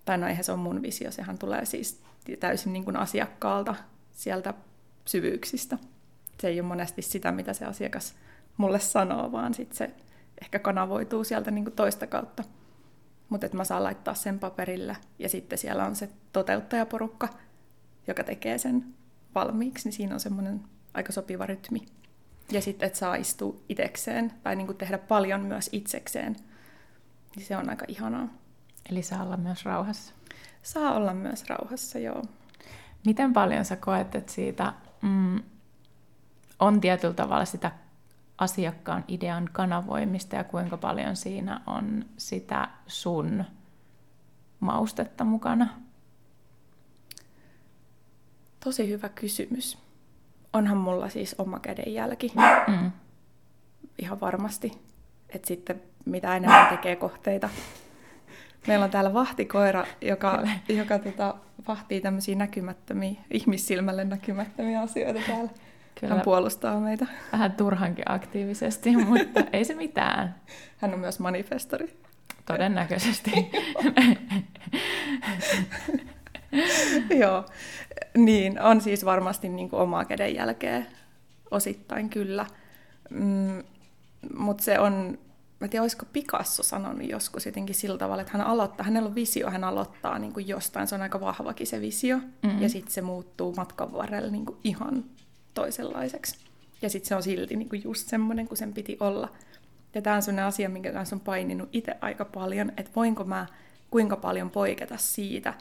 tai 0.05 0.17
no 0.17 0.27
eihän 0.27 0.43
se 0.43 0.51
ole 0.51 0.59
mun 0.59 0.81
visio, 0.81 1.11
sehän 1.11 1.37
tulee 1.37 1.65
siis 1.65 2.01
täysin 2.39 2.73
niin 2.73 2.85
kuin 2.85 2.97
asiakkaalta 2.97 3.75
sieltä 4.11 4.53
syvyyksistä. 5.05 5.77
Se 6.39 6.47
ei 6.47 6.59
ole 6.59 6.67
monesti 6.67 7.01
sitä, 7.01 7.31
mitä 7.31 7.53
se 7.53 7.65
asiakas 7.65 8.15
mulle 8.57 8.79
sanoo, 8.79 9.31
vaan 9.31 9.53
sitten 9.53 9.77
se 9.77 9.91
ehkä 10.41 10.59
kanavoituu 10.59 11.23
sieltä 11.23 11.51
niin 11.51 11.63
kuin 11.63 11.75
toista 11.75 12.07
kautta. 12.07 12.43
Mutta 13.29 13.45
että 13.45 13.57
mä 13.57 13.63
saan 13.63 13.83
laittaa 13.83 14.13
sen 14.13 14.39
paperille 14.39 14.97
ja 15.19 15.29
sitten 15.29 15.57
siellä 15.57 15.85
on 15.85 15.95
se 15.95 16.09
toteuttajaporukka, 16.33 17.29
joka 18.07 18.23
tekee 18.23 18.57
sen 18.57 18.85
valmiiksi, 19.35 19.87
niin 19.87 19.93
siinä 19.93 20.13
on 20.13 20.19
semmoinen 20.19 20.61
aika 20.93 21.11
sopiva 21.11 21.45
rytmi. 21.45 21.79
Ja 22.51 22.61
sitten, 22.61 22.87
että 22.87 22.99
saa 22.99 23.15
istua 23.15 23.55
itekseen 23.69 24.33
tai 24.43 24.55
niin 24.55 24.67
kuin 24.67 24.77
tehdä 24.77 24.97
paljon 24.97 25.41
myös 25.41 25.69
itsekseen, 25.71 26.35
niin 27.35 27.45
se 27.45 27.57
on 27.57 27.69
aika 27.69 27.85
ihanaa. 27.87 28.27
Eli 28.89 29.03
saa 29.03 29.23
olla 29.23 29.37
myös 29.37 29.65
rauhassa. 29.65 30.13
Saa 30.63 30.93
olla 30.93 31.13
myös 31.13 31.45
rauhassa, 31.49 31.99
joo. 31.99 32.23
Miten 33.05 33.33
paljon 33.33 33.65
sä 33.65 33.75
koet, 33.75 34.15
että 34.15 34.31
siitä 34.31 34.73
mm, 35.01 35.43
on 36.59 36.81
tietyllä 36.81 37.13
tavalla 37.13 37.45
sitä 37.45 37.71
asiakkaan 38.37 39.03
idean 39.07 39.49
kanavoimista 39.53 40.35
ja 40.35 40.43
kuinka 40.43 40.77
paljon 40.77 41.15
siinä 41.15 41.61
on 41.67 42.05
sitä 42.17 42.67
sun 42.87 43.45
maustetta 44.59 45.23
mukana? 45.23 45.69
Tosi 48.63 48.89
hyvä 48.89 49.09
kysymys. 49.09 49.77
Onhan 50.53 50.77
mulla 50.77 51.09
siis 51.09 51.35
oma 51.37 51.59
kädenjälki. 51.59 52.31
Mm. 52.67 52.91
Ihan 53.99 54.19
varmasti. 54.19 54.71
Että 55.29 55.47
sitten 55.47 55.81
mitä 56.05 56.35
enemmän 56.35 56.67
tekee 56.67 56.95
kohteita. 56.95 57.49
Meillä 58.67 58.85
on 58.85 58.91
täällä 58.91 59.13
vahtikoira, 59.13 59.85
joka, 60.01 60.43
joka 60.69 60.99
tota, 60.99 61.35
vahtii 61.67 62.01
tämmöisiä 62.01 62.35
näkymättömiä, 62.35 63.21
ihmissilmälle 63.31 64.05
näkymättömiä 64.05 64.81
asioita 64.81 65.19
täällä. 65.27 65.51
Kyllä. 65.99 66.13
Hän 66.13 66.23
puolustaa 66.23 66.79
meitä. 66.79 67.07
Vähän 67.31 67.51
turhankin 67.51 68.11
aktiivisesti, 68.11 68.97
mutta 69.05 69.43
ei 69.53 69.65
se 69.65 69.75
mitään. 69.75 70.35
Hän 70.77 70.93
on 70.93 70.99
myös 70.99 71.19
manifestori. 71.19 71.99
Todennäköisesti. 72.45 73.31
Joo, 77.19 77.45
niin 78.17 78.61
on 78.61 78.81
siis 78.81 79.05
varmasti 79.05 79.49
niin 79.49 79.69
kuin 79.69 79.81
omaa 79.81 80.05
kädenjälkeä 80.05 80.83
osittain 81.51 82.09
kyllä. 82.09 82.45
Mm, 83.09 83.63
Mutta 84.37 84.63
se 84.63 84.79
on, 84.79 85.17
mä 85.59 85.67
tiedän, 85.67 85.83
olisiko 85.83 86.05
Picasso 86.13 86.63
sanonut 86.63 87.09
joskus 87.09 87.45
jotenkin 87.45 87.75
sillä 87.75 87.97
tavalla, 87.97 88.21
että 88.21 88.37
hän 88.37 88.47
aloittaa, 88.47 88.85
hänellä 88.85 89.07
on 89.07 89.15
visio, 89.15 89.49
hän 89.49 89.63
aloittaa 89.63 90.19
niin 90.19 90.33
kuin 90.33 90.47
jostain, 90.47 90.87
se 90.87 90.95
on 90.95 91.01
aika 91.01 91.21
vahvakin 91.21 91.67
se 91.67 91.81
visio, 91.81 92.17
mm-hmm. 92.17 92.61
ja 92.61 92.69
sitten 92.69 92.93
se 92.93 93.01
muuttuu 93.01 93.53
matkan 93.57 93.93
varrella 93.93 94.31
niin 94.31 94.45
kuin 94.45 94.57
ihan 94.63 95.03
toisenlaiseksi. 95.53 96.37
Ja 96.81 96.89
sitten 96.89 97.07
se 97.07 97.15
on 97.15 97.23
silti 97.23 97.55
niin 97.55 97.69
kuin 97.69 97.83
just 97.83 98.07
semmoinen 98.07 98.47
kuin 98.47 98.57
sen 98.57 98.73
piti 98.73 98.97
olla. 98.99 99.31
Ja 99.93 100.01
tämä 100.01 100.15
on 100.15 100.21
sellainen 100.21 100.45
asia, 100.45 100.69
minkä 100.69 100.91
kanssa 100.91 101.15
on 101.15 101.19
paininut 101.19 101.69
itse 101.71 101.95
aika 102.01 102.25
paljon, 102.25 102.71
että 102.77 102.91
voinko 102.95 103.23
mä 103.23 103.45
kuinka 103.91 104.17
paljon 104.17 104.49
poiketa 104.49 104.97
siitä, 104.97 105.53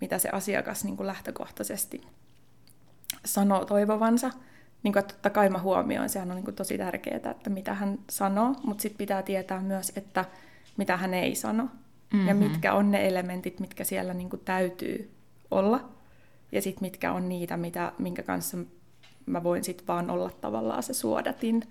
mitä 0.00 0.18
se 0.18 0.28
asiakas 0.28 0.84
niin 0.84 0.96
kuin 0.96 1.06
lähtökohtaisesti 1.06 2.00
sanoo 3.24 3.64
toivovansa. 3.64 4.30
Niin 4.82 4.92
kuin, 4.92 5.00
että 5.00 5.14
totta 5.14 5.30
kai 5.30 5.48
mä 5.48 5.58
huomioin, 5.58 6.08
sehän 6.08 6.30
on 6.30 6.36
niin 6.36 6.44
kuin 6.44 6.54
tosi 6.54 6.78
tärkeää, 6.78 7.30
että 7.30 7.50
mitä 7.50 7.74
hän 7.74 7.98
sanoo, 8.10 8.54
mutta 8.64 8.82
sitten 8.82 8.98
pitää 8.98 9.22
tietää 9.22 9.60
myös, 9.60 9.92
että 9.96 10.24
mitä 10.76 10.96
hän 10.96 11.14
ei 11.14 11.34
sano. 11.34 11.62
Mm-hmm. 11.62 12.28
Ja 12.28 12.34
mitkä 12.34 12.74
on 12.74 12.90
ne 12.90 13.08
elementit, 13.08 13.60
mitkä 13.60 13.84
siellä 13.84 14.14
niin 14.14 14.30
kuin 14.30 14.42
täytyy 14.44 15.10
olla. 15.50 15.88
Ja 16.52 16.62
sitten 16.62 16.82
mitkä 16.86 17.12
on 17.12 17.28
niitä, 17.28 17.56
mitä, 17.56 17.92
minkä 17.98 18.22
kanssa 18.22 18.56
mä 19.26 19.42
voin 19.42 19.64
sitten 19.64 19.86
vaan 19.86 20.10
olla 20.10 20.30
tavallaan 20.30 20.82
se 20.82 20.94
suodatin, 20.94 21.62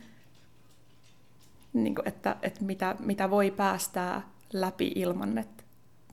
niin 1.73 1.95
kuin, 1.95 2.07
että, 2.07 2.35
että 2.41 2.63
mitä, 2.63 2.95
mitä 2.99 3.29
voi 3.29 3.51
päästää 3.51 4.21
läpi 4.53 4.91
ilman, 4.95 5.37
että 5.37 5.63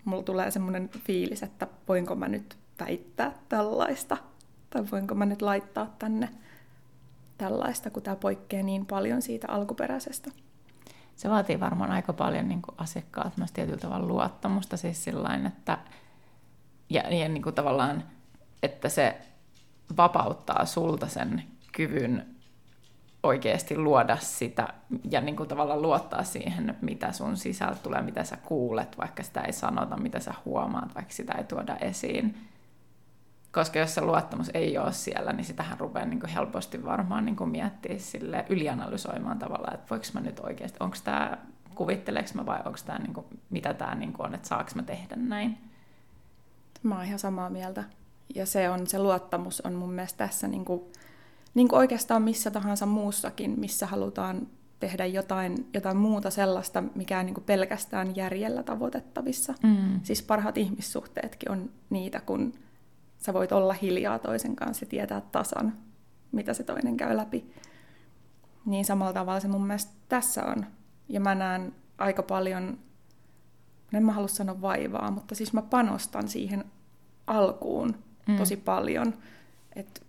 mulla 0.05 0.23
tulee 0.23 0.51
semmoinen 0.51 0.89
fiilis, 0.89 1.43
että 1.43 1.67
voinko 1.89 2.15
mä 2.15 2.29
nyt 2.29 2.59
väittää 2.81 3.33
tällaista, 3.49 4.17
tai 4.71 4.85
voinko 4.93 5.15
mä 5.15 5.27
nyt 5.27 5.43
laittaa 5.43 5.95
tänne 5.99 6.29
tällaista, 7.39 7.91
kun 7.91 8.03
tämä 8.03 8.17
poikkeaa 8.17 8.63
niin 8.63 8.87
paljon 8.87 9.23
siitä 9.23 9.49
alkuperäisestä. 9.51 10.31
Se 11.17 11.31
vaatii 11.31 11.61
varmaan 11.61 11.91
aika 11.91 12.13
paljon 12.13 12.49
niin 12.49 12.63
asiakkaat 12.77 13.37
myös 13.37 13.53
tietyllä 13.53 13.79
tavalla 13.79 14.07
luottamusta 14.07 14.77
siis 14.77 15.05
sillain, 15.05 15.47
että 15.47 15.79
ja, 16.91 17.15
ja 17.15 17.29
niin 17.29 17.43
kuin 17.43 17.55
tavallaan, 17.55 18.05
että 18.63 18.89
se 18.89 19.19
vapauttaa 19.97 20.65
sulta 20.65 21.07
sen 21.07 21.43
kyvyn 21.73 22.27
oikeasti 23.23 23.79
luoda 23.79 24.17
sitä 24.17 24.69
ja 25.11 25.21
niin 25.21 25.37
kuin 25.37 25.49
tavallaan 25.49 25.83
luottaa 25.83 26.25
siihen, 26.25 26.77
mitä 26.83 27.13
sun 27.13 27.37
sisältä 27.37 27.79
tulee, 27.83 28.03
mitä 28.03 28.25
sä 28.25 28.37
kuulet, 28.37 28.99
vaikka 28.99 29.23
sitä 29.23 29.41
ei 29.41 29.53
sanota, 29.53 29.97
mitä 29.97 30.21
sä 30.21 30.35
huomaat, 30.45 30.95
vaikka 30.95 31.13
sitä 31.13 31.33
ei 31.33 31.45
tuoda 31.45 31.77
esiin. 31.77 32.49
Koska 33.53 33.79
jos 33.79 33.95
se 33.95 34.01
luottamus 34.01 34.51
ei 34.55 34.79
ole 34.79 34.93
siellä, 34.93 35.33
niin 35.33 35.45
sitähän 35.45 35.81
rupeaa 35.81 36.07
niin 36.07 36.21
kuin 36.21 36.31
helposti 36.31 36.85
varmaan 36.85 37.25
niin 37.25 37.37
kuin 37.37 37.51
miettiä 37.51 37.99
sille 37.99 38.45
ylianalysoimaan 38.49 39.39
tavallaan, 39.39 39.75
että 39.75 39.91
voiko 39.91 40.05
mä 40.13 40.21
nyt 40.21 40.41
oikeasti, 40.41 40.77
onko 40.81 40.97
tämä, 41.05 41.39
kuvitteleeko 41.75 42.31
mä 42.35 42.47
vai 42.47 42.59
onko 42.65 42.79
tämä, 42.87 42.99
niin 42.99 43.15
kuin, 43.15 43.27
mitä 43.51 43.75
tämä 43.75 43.95
niin 43.95 44.13
kuin 44.13 44.27
on, 44.27 44.35
että 44.35 44.49
saako 44.49 44.71
mä 44.75 44.83
tehdä 44.83 45.17
näin. 45.17 45.59
Mä 46.83 46.95
oon 46.95 47.05
ihan 47.05 47.19
samaa 47.19 47.51
mieltä. 47.51 47.85
Ja 48.35 48.47
se, 48.47 48.71
on, 48.71 48.87
se 48.87 48.99
luottamus 48.99 49.61
on 49.61 49.75
mun 49.75 49.93
mielestä 49.93 50.27
tässä 50.27 50.49
niin 50.49 50.65
kuin, 50.65 50.83
niin 51.55 51.69
kuin 51.69 51.79
oikeastaan 51.79 52.23
missä 52.23 52.51
tahansa 52.51 52.87
muussakin, 52.87 53.61
missä 53.61 53.87
halutaan 53.87 54.47
tehdä 54.81 55.07
jotain, 55.07 55.69
jotain 55.75 55.97
muuta 55.97 56.31
sellaista, 56.31 56.83
mikä 56.95 57.19
on 57.19 57.27
niin 57.27 57.45
pelkästään 57.47 58.17
järjellä 58.17 58.63
tavoitettavissa. 58.63 59.55
Mm. 59.63 60.01
Siis 60.03 60.23
parhaat 60.23 60.59
ihmissuhteetkin 60.59 61.51
on 61.51 61.71
niitä, 61.91 62.21
kun 62.21 62.53
sä 63.19 63.35
voit 63.35 63.53
olla 63.53 63.73
hiljaa 63.73 64.19
toisen 64.19 64.57
kanssa 64.57 64.85
ja 64.85 64.89
tietää 64.89 65.21
tasan, 65.21 65.79
mitä 66.33 66.55
se 66.55 66.63
toinen 66.63 66.97
käy 66.97 67.17
läpi. 67.17 67.53
Niin 68.67 68.85
samalla 68.85 69.13
tavalla 69.13 69.41
se 69.41 69.49
mun 69.49 69.67
mielestä 69.67 69.93
tässä 70.09 70.45
on. 70.45 70.67
Ja 71.09 71.21
mä 71.21 71.35
näen 71.35 71.75
aika 71.99 72.23
paljon, 72.23 72.79
en 73.93 74.05
mä 74.05 74.13
halua 74.13 74.29
sanoa 74.29 74.61
vaivaa, 74.61 75.11
mutta 75.11 75.35
siis 75.35 75.53
mä 75.53 75.63
panostan 75.63 76.29
siihen 76.29 76.65
alkuun 77.27 77.95
mm. 78.29 78.37
tosi 78.37 78.57
paljon. 78.57 79.15
Et 79.77 80.03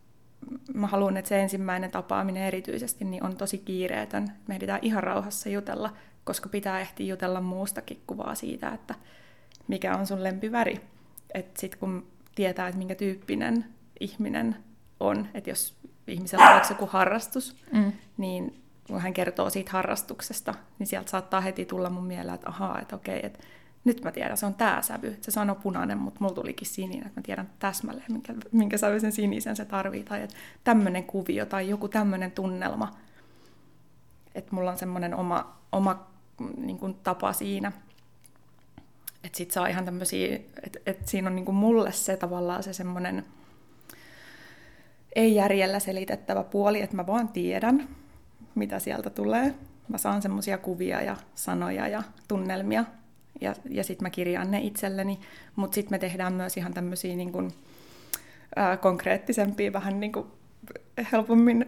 mä 0.73 0.88
haluan, 0.88 1.17
että 1.17 1.29
se 1.29 1.41
ensimmäinen 1.41 1.91
tapaaminen 1.91 2.43
erityisesti 2.43 3.05
niin 3.05 3.23
on 3.23 3.38
tosi 3.38 3.58
kiireetön. 3.58 4.27
Me 4.47 4.55
ehditään 4.55 4.79
ihan 4.82 5.03
rauhassa 5.03 5.49
jutella, 5.49 5.93
koska 6.23 6.49
pitää 6.49 6.79
ehtiä 6.79 7.08
jutella 7.08 7.41
muustakin 7.41 8.01
kuvaa 8.08 8.36
siitä, 8.36 8.69
että 8.69 8.95
mikä 9.67 9.95
on 9.95 10.08
sun 10.08 10.23
lempiväri. 10.23 10.82
Että 11.34 11.62
sitten 11.62 11.79
kun 11.79 12.08
tietää, 12.36 12.67
että 12.67 12.77
minkä 12.77 12.95
tyyppinen 12.95 13.65
ihminen 13.99 14.55
on, 14.99 15.27
että 15.34 15.49
jos 15.49 15.75
ihmisellä 16.08 16.55
on 16.55 16.62
joku 16.69 16.86
harrastus, 16.86 17.55
mm. 17.71 17.91
niin 18.17 18.63
kun 18.88 19.01
hän 19.01 19.13
kertoo 19.13 19.49
siitä 19.49 19.71
harrastuksesta, 19.71 20.55
niin 20.79 20.88
sieltä 20.88 21.10
saattaa 21.10 21.41
heti 21.41 21.65
tulla 21.65 21.89
mun 21.89 22.05
mieleen, 22.05 22.36
että 22.36 22.49
ahaa, 22.49 22.79
että 22.79 22.95
okei, 22.95 23.19
että 23.25 23.39
nyt 23.86 24.04
mä 24.04 24.12
tiedän, 24.12 24.38
se 24.38 24.46
on 24.46 24.54
tää 24.54 24.82
sävy. 24.82 25.18
Se 25.22 25.32
sanoo 25.32 25.56
punainen, 25.56 25.98
mutta 25.98 26.20
mulla 26.22 26.36
tulikin 26.36 26.68
sininen, 26.68 27.08
että 27.08 27.20
mä 27.20 27.24
tiedän 27.24 27.50
täsmälleen, 27.60 28.12
minkä, 28.12 28.34
minkä 28.52 28.78
sävyisen 28.78 29.12
sinisen 29.12 29.56
se 29.56 29.65
tarvii. 29.65 30.04
Tai 30.04 30.22
että 30.22 30.36
tämmöinen 30.63 31.04
kuvio 31.04 31.46
tai 31.46 31.70
joku 31.70 31.88
tämmöinen 31.88 32.32
tunnelma. 32.32 32.92
Että 34.36 34.56
mulla 34.56 34.72
on 34.72 34.78
semmoinen 34.78 35.15
oma, 35.15 35.58
oma 35.72 36.08
niin 36.58 36.78
kuin, 36.78 36.94
tapa 36.94 37.34
siinä. 37.34 37.72
Että 39.24 39.38
sit 39.38 39.52
saa 39.52 39.68
ihan 39.68 39.86
tämmöisiä, 39.86 40.39
että 40.63 40.80
et 40.86 41.08
siinä 41.08 41.30
on 41.30 41.36
niin 41.36 41.46
kuin 41.46 41.56
mulle 41.56 41.92
se 41.92 42.18
tavallaan 42.18 42.63
se 42.63 42.74
semmoinen 42.74 43.26
ei 45.15 45.36
järjellä 45.36 45.80
selitettävä 45.80 46.44
puoli, 46.44 46.82
että 46.82 46.96
mä 46.96 47.08
vaan 47.08 47.28
tiedän, 47.28 47.89
mitä 48.56 48.80
sieltä 48.80 49.10
tulee. 49.10 49.56
Mä 49.88 49.98
saan 49.98 50.22
semmoisia 50.22 50.58
kuvia 50.58 51.02
ja 51.02 51.18
sanoja 51.36 51.88
ja 51.88 52.04
tunnelmia, 52.28 52.86
ja, 53.41 53.54
ja 53.69 53.84
sitten 53.84 54.06
mä 54.06 54.10
kirjaan 54.10 54.52
ne 54.52 54.60
itselleni, 54.60 55.19
mutta 55.56 55.75
sitten 55.75 55.93
me 55.93 55.99
tehdään 55.99 56.34
myös 56.34 56.58
ihan 56.58 56.73
tämmöisiä 56.73 57.15
niin 57.15 57.32
kuin, 57.32 57.52
ää, 58.56 58.78
konkreettisempia, 58.78 59.73
vähän 59.73 59.99
niin 59.99 60.12
kuin 60.12 60.25
helpommin 61.12 61.65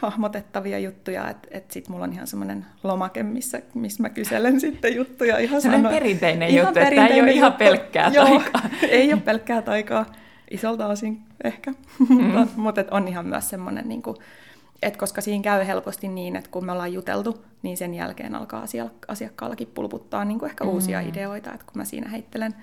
hahmotettavia 0.00 0.78
juttuja, 0.78 1.30
että 1.30 1.48
et 1.50 1.70
sitten 1.70 1.92
mulla 1.92 2.04
on 2.04 2.12
ihan 2.12 2.26
semmoinen 2.26 2.66
lomake, 2.82 3.22
missä, 3.22 3.62
missä 3.74 4.02
mä 4.02 4.10
kyselen 4.10 4.60
sitten 4.60 4.96
juttuja. 4.96 5.38
Ihan 5.38 5.62
Sellainen 5.62 5.92
perinteinen 5.92 6.48
ihan 6.48 6.66
juttu, 6.66 6.74
perinteinen 6.74 7.04
että 7.04 7.14
ei 7.14 7.20
ole 7.20 7.32
ihan 7.32 7.52
pelkkää 7.52 8.10
Joo, 8.14 8.24
taikaa. 8.24 8.62
ei 8.88 9.12
ole 9.12 9.20
pelkkää 9.20 9.62
taikaa, 9.62 10.06
isolta 10.50 10.86
osin 10.86 11.22
ehkä, 11.44 11.72
mm. 12.08 12.24
mutta, 12.34 12.54
mutta 12.56 12.84
on 12.90 13.08
ihan 13.08 13.26
myös 13.26 13.48
semmoinen 13.48 13.88
niin 13.88 14.02
kuin, 14.02 14.16
et 14.82 14.96
koska 14.96 15.20
siinä 15.20 15.42
käy 15.42 15.66
helposti 15.66 16.08
niin, 16.08 16.36
että 16.36 16.50
kun 16.50 16.66
me 16.66 16.72
ollaan 16.72 16.92
juteltu, 16.92 17.44
niin 17.62 17.76
sen 17.76 17.94
jälkeen 17.94 18.34
alkaa 18.34 18.64
asiakkaallakin 19.08 19.68
pulputtaa 19.74 20.24
niin 20.24 20.38
kuin 20.38 20.50
ehkä 20.50 20.64
mm. 20.64 20.70
uusia 20.70 21.00
ideoita. 21.00 21.52
Että 21.52 21.66
kun 21.66 21.76
mä 21.80 21.84
siinä 21.84 22.08
heittelen 22.08 22.54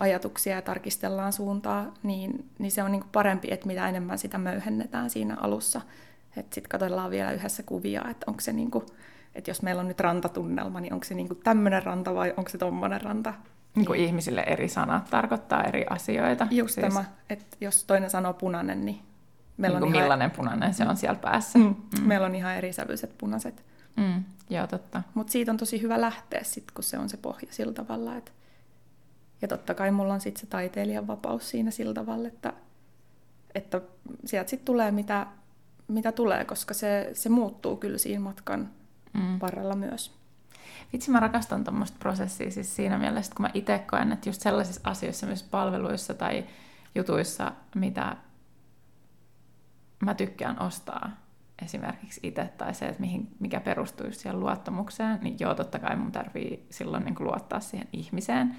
ajatuksia 0.00 0.54
ja 0.54 0.62
tarkistellaan 0.62 1.32
suuntaa, 1.32 1.94
niin, 2.02 2.48
niin 2.58 2.72
se 2.72 2.82
on 2.82 2.92
niin 2.92 3.00
kuin 3.00 3.12
parempi, 3.12 3.48
että 3.50 3.66
mitä 3.66 3.88
enemmän 3.88 4.18
sitä 4.18 4.38
möyhennetään 4.38 5.10
siinä 5.10 5.36
alussa. 5.40 5.80
Sitten 6.34 6.68
katsotaan 6.68 7.10
vielä 7.10 7.32
yhdessä 7.32 7.62
kuvia, 7.62 8.04
että 8.10 8.24
onko 8.26 8.40
se 8.40 8.52
niin 8.52 8.70
kuin, 8.70 8.86
että 9.34 9.50
jos 9.50 9.62
meillä 9.62 9.80
on 9.80 9.88
nyt 9.88 10.00
rantatunnelma, 10.00 10.80
niin 10.80 10.92
onko 10.92 11.04
se 11.04 11.14
niin 11.14 11.28
tämmöinen 11.44 11.82
ranta 11.82 12.14
vai 12.14 12.34
onko 12.36 12.50
se 12.50 12.58
tuommoinen 12.58 13.00
ranta. 13.00 13.34
Niin 13.74 13.86
kuin 13.86 14.00
ihmisille 14.00 14.44
eri 14.46 14.68
sanat 14.68 15.10
tarkoittaa 15.10 15.62
eri 15.62 15.86
asioita. 15.90 16.46
Just 16.50 16.74
siis... 16.74 16.86
tämä, 16.86 17.04
että 17.30 17.56
jos 17.60 17.84
toinen 17.84 18.10
sanoo 18.10 18.32
punainen, 18.32 18.84
niin 18.84 19.00
Meillä 19.56 19.80
niin 19.80 19.86
on 19.86 19.92
millainen 19.92 20.26
ihan... 20.26 20.36
punainen 20.36 20.74
se 20.74 20.84
on 20.84 20.96
siellä 20.96 21.18
päässä. 21.18 21.58
Mm. 21.58 21.74
Mm. 21.98 22.06
Meillä 22.06 22.26
on 22.26 22.34
ihan 22.34 22.54
eri 22.54 22.72
sävyiset 22.72 23.18
punaiset. 23.18 23.64
Mm. 23.96 24.24
Joo, 24.50 24.66
totta. 24.66 25.02
Mutta 25.14 25.30
siitä 25.30 25.50
on 25.50 25.56
tosi 25.56 25.82
hyvä 25.82 26.00
lähteä 26.00 26.40
sit, 26.42 26.70
kun 26.70 26.84
se 26.84 26.98
on 26.98 27.08
se 27.08 27.16
pohja 27.16 27.48
sillä 27.50 27.72
tavalla. 27.72 28.16
Et... 28.16 28.32
Ja 29.42 29.48
totta 29.48 29.74
kai 29.74 29.90
mulla 29.90 30.14
on 30.14 30.20
sitten 30.20 30.40
se 30.40 30.46
taiteilijan 30.46 31.06
vapaus 31.06 31.50
siinä 31.50 31.70
sillä 31.70 31.94
tavalla, 31.94 32.28
että 32.28 32.52
että 33.54 33.80
sieltä 34.24 34.50
sitten 34.50 34.64
tulee 34.64 34.90
mitä, 34.90 35.26
mitä 35.88 36.12
tulee, 36.12 36.44
koska 36.44 36.74
se, 36.74 37.10
se 37.12 37.28
muuttuu 37.28 37.76
kyllä 37.76 37.98
siinä 37.98 38.20
matkan 38.20 38.70
mm. 39.12 39.40
varrella 39.40 39.76
myös. 39.76 40.12
Vitsi, 40.92 41.10
mä 41.10 41.20
rakastan 41.20 41.64
tuommoista 41.64 41.96
prosessia 42.00 42.50
siis 42.50 42.76
siinä 42.76 42.98
mielessä, 42.98 43.32
kun 43.36 43.42
mä 43.42 43.50
itse 43.54 43.78
koen, 43.78 44.12
että 44.12 44.28
just 44.28 44.40
sellaisissa 44.40 44.80
asioissa, 44.84 45.26
myös 45.26 45.42
palveluissa 45.42 46.14
tai 46.14 46.44
jutuissa, 46.94 47.52
mitä 47.74 48.16
mä 50.00 50.14
tykkään 50.14 50.62
ostaa 50.62 51.10
esimerkiksi 51.62 52.20
itse, 52.22 52.44
tai 52.58 52.74
se, 52.74 52.86
että 52.86 53.00
mihin, 53.00 53.36
mikä 53.40 53.60
perustuu 53.60 54.06
siihen 54.10 54.40
luottamukseen, 54.40 55.18
niin 55.22 55.36
joo, 55.40 55.54
totta 55.54 55.78
kai 55.78 55.96
mun 55.96 56.12
tarvii 56.12 56.66
silloin 56.70 57.04
niin 57.04 57.14
kuin 57.14 57.26
luottaa 57.26 57.60
siihen 57.60 57.88
ihmiseen. 57.92 58.56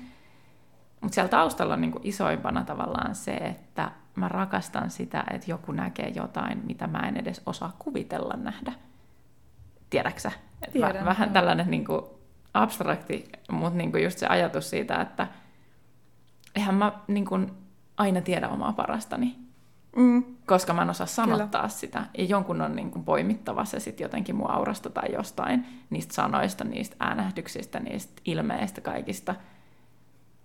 Mutta 1.02 1.16
siellä 1.16 1.30
taustalla 1.30 1.74
on 1.74 1.82
niin 1.82 1.92
kuin 1.92 2.08
isoimpana 2.08 2.64
tavallaan 2.64 3.16
se, 3.16 3.34
että 3.34 3.92
mä 4.16 4.28
rakastan 4.28 4.90
sitä, 4.90 5.24
että 5.32 5.52
joku 5.52 5.72
näkee 5.72 6.10
jotain, 6.10 6.62
mitä 6.66 6.88
mä 6.88 7.00
en 7.00 7.18
edes 7.18 7.42
osaa 7.46 7.76
kuvitella 7.80 8.34
nähdä. 8.38 8.74
Tiedäksä? 9.90 10.32
Tiedän, 10.72 11.06
vähän 11.06 11.28
joo. 11.28 11.34
tällainen 11.34 11.72
niin 11.72 11.86
kuin 11.86 12.02
abstrakti, 12.54 13.30
mutta 13.52 13.78
niin 13.78 13.92
kuin 13.92 14.04
just 14.04 14.18
se 14.18 14.28
ajatus 14.28 14.70
siitä, 14.70 15.02
että 15.02 15.28
eihän 16.56 16.76
mä 16.76 16.92
niin 17.08 17.26
kuin 17.26 17.52
aina 17.98 18.22
tiedä 18.22 18.50
omaa 18.50 18.74
parastani. 18.74 19.45
Mm. 19.96 20.24
Koska 20.46 20.74
mä 20.74 20.82
en 20.82 20.90
osaa 20.90 21.08
sanottaa 21.08 21.62
Kyllä. 21.62 21.68
sitä. 21.70 22.06
Ja 22.18 22.24
jonkun 22.24 22.62
on 22.62 22.76
niin 22.76 22.92
kuin 22.92 23.06
poimittava 23.06 23.66
se 23.66 23.80
sitten 23.80 24.06
jotenkin 24.06 24.36
mun 24.36 24.52
aurasta 24.52 24.90
tai 24.90 25.14
jostain, 25.14 25.66
niistä 25.90 26.14
sanoista, 26.14 26.64
niistä 26.64 26.96
äänähdyksistä, 27.00 27.80
niistä 27.80 28.22
ilmeistä 28.26 28.82
kaikista– 28.82 29.36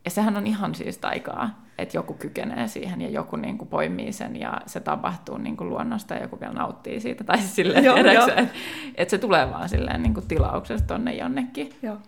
ja 0.05 0.11
sehän 0.11 0.37
on 0.37 0.47
ihan 0.47 0.75
siis 0.75 0.99
taikaa, 0.99 1.65
että 1.79 1.97
joku 1.97 2.15
kykenee 2.15 2.69
siihen 2.69 3.01
ja 3.01 3.09
joku 3.09 3.37
niin 3.37 3.59
kuin 3.59 3.69
poimii 3.69 4.13
sen 4.13 4.37
ja 4.37 4.61
se 4.67 4.81
tapahtuu 4.81 5.39
niin 5.39 5.57
kuin 5.57 5.71
luonnosta 5.71 6.15
ja 6.15 6.23
joku 6.23 6.41
vielä 6.41 6.53
nauttii 6.53 7.01
siitä. 7.01 7.25
Tai 7.25 7.39
siis 7.39 7.55
silleen, 7.55 8.07
että 8.07 8.49
et 8.95 9.11
se 9.11 9.19
tulee 9.19 9.51
vaan 9.51 9.69
silleen 9.69 10.03
niin 10.03 10.15
kuin 10.15 10.29
tilauksesta 10.29 10.87
tonne 10.87 11.15
jonnekin 11.15 11.73
joo. 11.83 11.99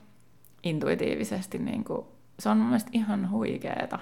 intuitiivisesti. 0.63 1.59
Niin 1.59 1.85
kuin, 1.85 2.07
se 2.39 2.49
on 2.49 2.57
mun 2.57 2.67
mielestä 2.67 2.91
ihan 2.93 3.31
huikeeta. 3.31 3.99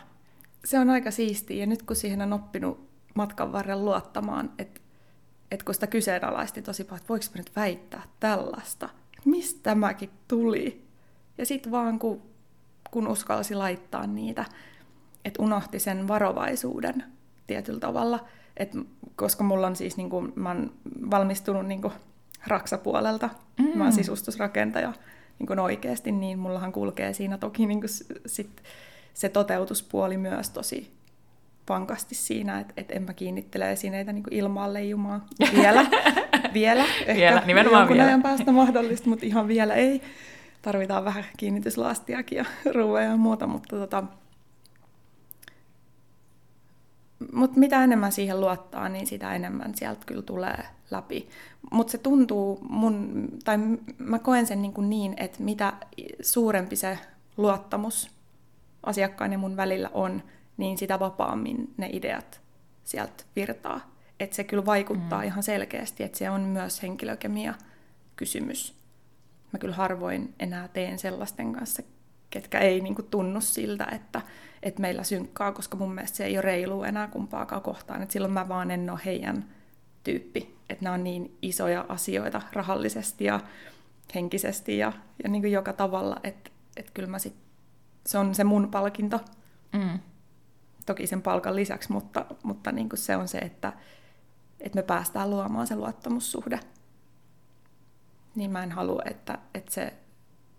Se 0.64 0.78
on 0.78 0.90
aika 0.90 1.10
siistiä 1.10 1.56
ja 1.56 1.66
nyt 1.66 1.82
kun 1.82 1.96
siihen 1.96 2.22
on 2.22 2.32
oppinut 2.32 2.89
matkan 3.14 3.52
varrella 3.52 3.84
luottamaan, 3.84 4.50
että, 4.58 4.80
että 5.50 5.64
kun 5.64 5.74
sitä 5.74 5.86
kyseenalaisti 5.86 6.62
tosi 6.62 6.84
paljon, 6.84 6.98
että 6.98 7.08
voiko 7.08 7.24
mä 7.34 7.38
nyt 7.38 7.56
väittää 7.56 8.02
tällaista, 8.20 8.88
mistä 9.24 9.60
tämäkin 9.62 10.10
tuli. 10.28 10.84
Ja 11.38 11.46
sitten 11.46 11.72
vaan 11.72 11.98
kun 11.98 12.30
kun 12.90 13.08
uskalsi 13.08 13.54
laittaa 13.54 14.06
niitä, 14.06 14.44
että 15.24 15.42
unohti 15.42 15.78
sen 15.78 16.08
varovaisuuden 16.08 17.04
tietyllä 17.46 17.80
tavalla. 17.80 18.24
Et, 18.56 18.72
koska 19.16 19.44
mulla 19.44 19.66
on 19.66 19.76
siis, 19.76 19.96
niin 19.96 20.10
kuin, 20.10 20.32
mä 20.36 20.48
oon 20.48 20.72
valmistunut 21.10 21.66
niin 21.66 21.82
kuin, 21.82 21.92
raksapuolelta, 22.46 23.30
mm. 23.58 23.78
mä 23.78 23.84
oon 23.84 23.92
sisustusrakentaja 23.92 24.92
niin 25.38 25.46
kuin 25.46 25.58
oikeasti, 25.58 26.12
niin 26.12 26.38
mullahan 26.38 26.72
kulkee 26.72 27.12
siinä 27.12 27.38
toki 27.38 27.66
niin 27.66 27.80
kuin, 27.80 27.90
sit, 28.26 28.62
se 29.14 29.28
toteutuspuoli 29.28 30.16
myös 30.16 30.50
tosi 30.50 30.92
vankasti 31.70 32.14
siinä, 32.14 32.60
että 32.60 32.74
et 32.76 32.90
en 32.90 33.02
mä 33.02 33.14
kiinnittele 33.14 33.72
esineitä 33.72 34.12
niin 34.12 34.24
ilmaan 34.30 34.74
leijumaan 34.74 35.22
vielä. 35.54 35.86
vielä, 36.54 36.84
ehkä 36.84 37.14
vielä, 37.14 37.42
nimenomaan 37.46 37.88
vielä. 37.88 38.04
ajan 38.04 38.22
päästä 38.22 38.52
mahdollista, 38.52 39.08
mutta 39.08 39.26
ihan 39.26 39.48
vielä 39.48 39.74
ei 39.74 40.02
tarvitaan 40.62 41.04
vähän 41.04 41.24
kiinnityslastiakin 41.36 42.38
ja 42.38 42.44
ruoaa 42.74 43.02
ja 43.02 43.16
muuta, 43.16 43.46
mutta 43.46 43.76
tota, 43.76 44.04
mut 47.32 47.56
mitä 47.56 47.84
enemmän 47.84 48.12
siihen 48.12 48.40
luottaa, 48.40 48.88
niin 48.88 49.06
sitä 49.06 49.34
enemmän 49.34 49.74
sieltä 49.74 50.00
kyllä 50.06 50.22
tulee 50.22 50.64
läpi. 50.90 51.28
Mutta 51.70 51.90
se 51.90 51.98
tuntuu 51.98 52.58
mun, 52.68 53.28
tai 53.44 53.58
mä 53.98 54.18
koen 54.18 54.46
sen 54.46 54.62
niin, 54.62 54.74
niin, 54.78 55.14
että 55.16 55.42
mitä 55.42 55.72
suurempi 56.20 56.76
se 56.76 56.98
luottamus 57.36 58.10
asiakkaan 58.82 59.32
ja 59.32 59.38
mun 59.38 59.56
välillä 59.56 59.90
on, 59.94 60.22
niin 60.60 60.78
sitä 60.78 60.98
vapaammin 60.98 61.74
ne 61.76 61.88
ideat 61.92 62.40
sieltä 62.84 63.24
virtaa. 63.36 63.94
Että 64.20 64.36
se 64.36 64.44
kyllä 64.44 64.66
vaikuttaa 64.66 65.20
mm. 65.20 65.26
ihan 65.26 65.42
selkeästi, 65.42 66.02
että 66.02 66.18
se 66.18 66.30
on 66.30 66.40
myös 66.40 66.82
henkilökemia 66.82 67.54
kysymys 68.16 68.80
mä 69.52 69.58
kyllä 69.58 69.74
harvoin 69.74 70.34
enää 70.38 70.68
teen 70.68 70.98
sellaisten 70.98 71.52
kanssa, 71.52 71.82
ketkä 72.30 72.58
ei 72.58 72.80
niin 72.80 72.94
kuin, 72.94 73.06
tunnu 73.10 73.40
siltä, 73.40 73.86
että, 73.92 74.22
että 74.62 74.80
meillä 74.80 75.02
synkkaa, 75.02 75.52
koska 75.52 75.76
mun 75.76 75.94
mielestä 75.94 76.16
se 76.16 76.24
ei 76.24 76.36
ole 76.36 76.42
reilu 76.42 76.82
enää 76.82 77.08
kumpaakaan 77.08 77.62
kohtaan. 77.62 78.02
Et 78.02 78.10
silloin 78.10 78.32
mä 78.32 78.48
vaan 78.48 78.70
en 78.70 78.90
ole 78.90 79.00
heidän 79.04 79.44
tyyppi. 80.04 80.56
Että 80.68 80.84
nämä 80.84 80.94
on 80.94 81.04
niin 81.04 81.36
isoja 81.42 81.84
asioita 81.88 82.42
rahallisesti 82.52 83.24
ja 83.24 83.40
henkisesti 84.14 84.78
ja, 84.78 84.92
ja 85.22 85.28
niin 85.28 85.42
kuin 85.42 85.52
joka 85.52 85.72
tavalla, 85.72 86.16
että, 86.24 86.50
että 86.76 86.90
kyllä 86.94 87.08
mä 87.08 87.18
sit, 87.18 87.34
se 88.06 88.18
on 88.18 88.34
se 88.34 88.44
mun 88.44 88.68
palkinto. 88.70 89.20
Mm. 89.72 89.98
Toki 90.90 91.06
sen 91.06 91.22
palkan 91.22 91.56
lisäksi, 91.56 91.92
mutta, 91.92 92.24
mutta 92.42 92.72
niin 92.72 92.88
kuin 92.88 92.98
se 92.98 93.16
on 93.16 93.28
se, 93.28 93.38
että, 93.38 93.72
että 94.60 94.76
me 94.76 94.82
päästään 94.82 95.30
luomaan 95.30 95.66
se 95.66 95.76
luottamussuhde 95.76 96.60
niin 98.34 98.50
mä 98.50 98.62
en 98.62 98.72
halua, 98.72 99.02
että, 99.04 99.38
että 99.54 99.72
se 99.72 99.94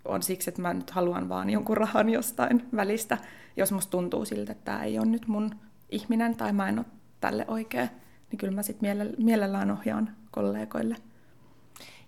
on 0.06 0.24
siksi, 0.24 0.50
että 0.50 0.62
mä 0.62 0.74
nyt 0.74 0.89
haluan 0.89 1.30
vaan 1.30 1.50
jonkun 1.50 1.78
rahan 1.78 2.10
jostain 2.10 2.67
välistä, 2.76 3.17
jos 3.58 3.72
musta 3.72 3.91
tuntuu 3.91 4.26
siltä, 4.26 4.52
että 4.52 4.65
tämä 4.65 4.84
ei 4.84 5.00
ole 5.00 5.06
nyt 5.06 5.28
mun 5.28 5.56
ihminen 5.89 6.36
tai 6.36 6.54
mä 6.54 6.70
en 6.70 6.80
ole 6.80 6.86
tälle 7.22 7.46
oikea, 7.48 7.88
niin 8.32 8.38
kyllä 8.38 8.54
mä 8.54 8.63
sitten 8.63 9.13
mielellään 9.17 9.72
ohjaan 9.72 10.15
kollegoille. 10.32 10.96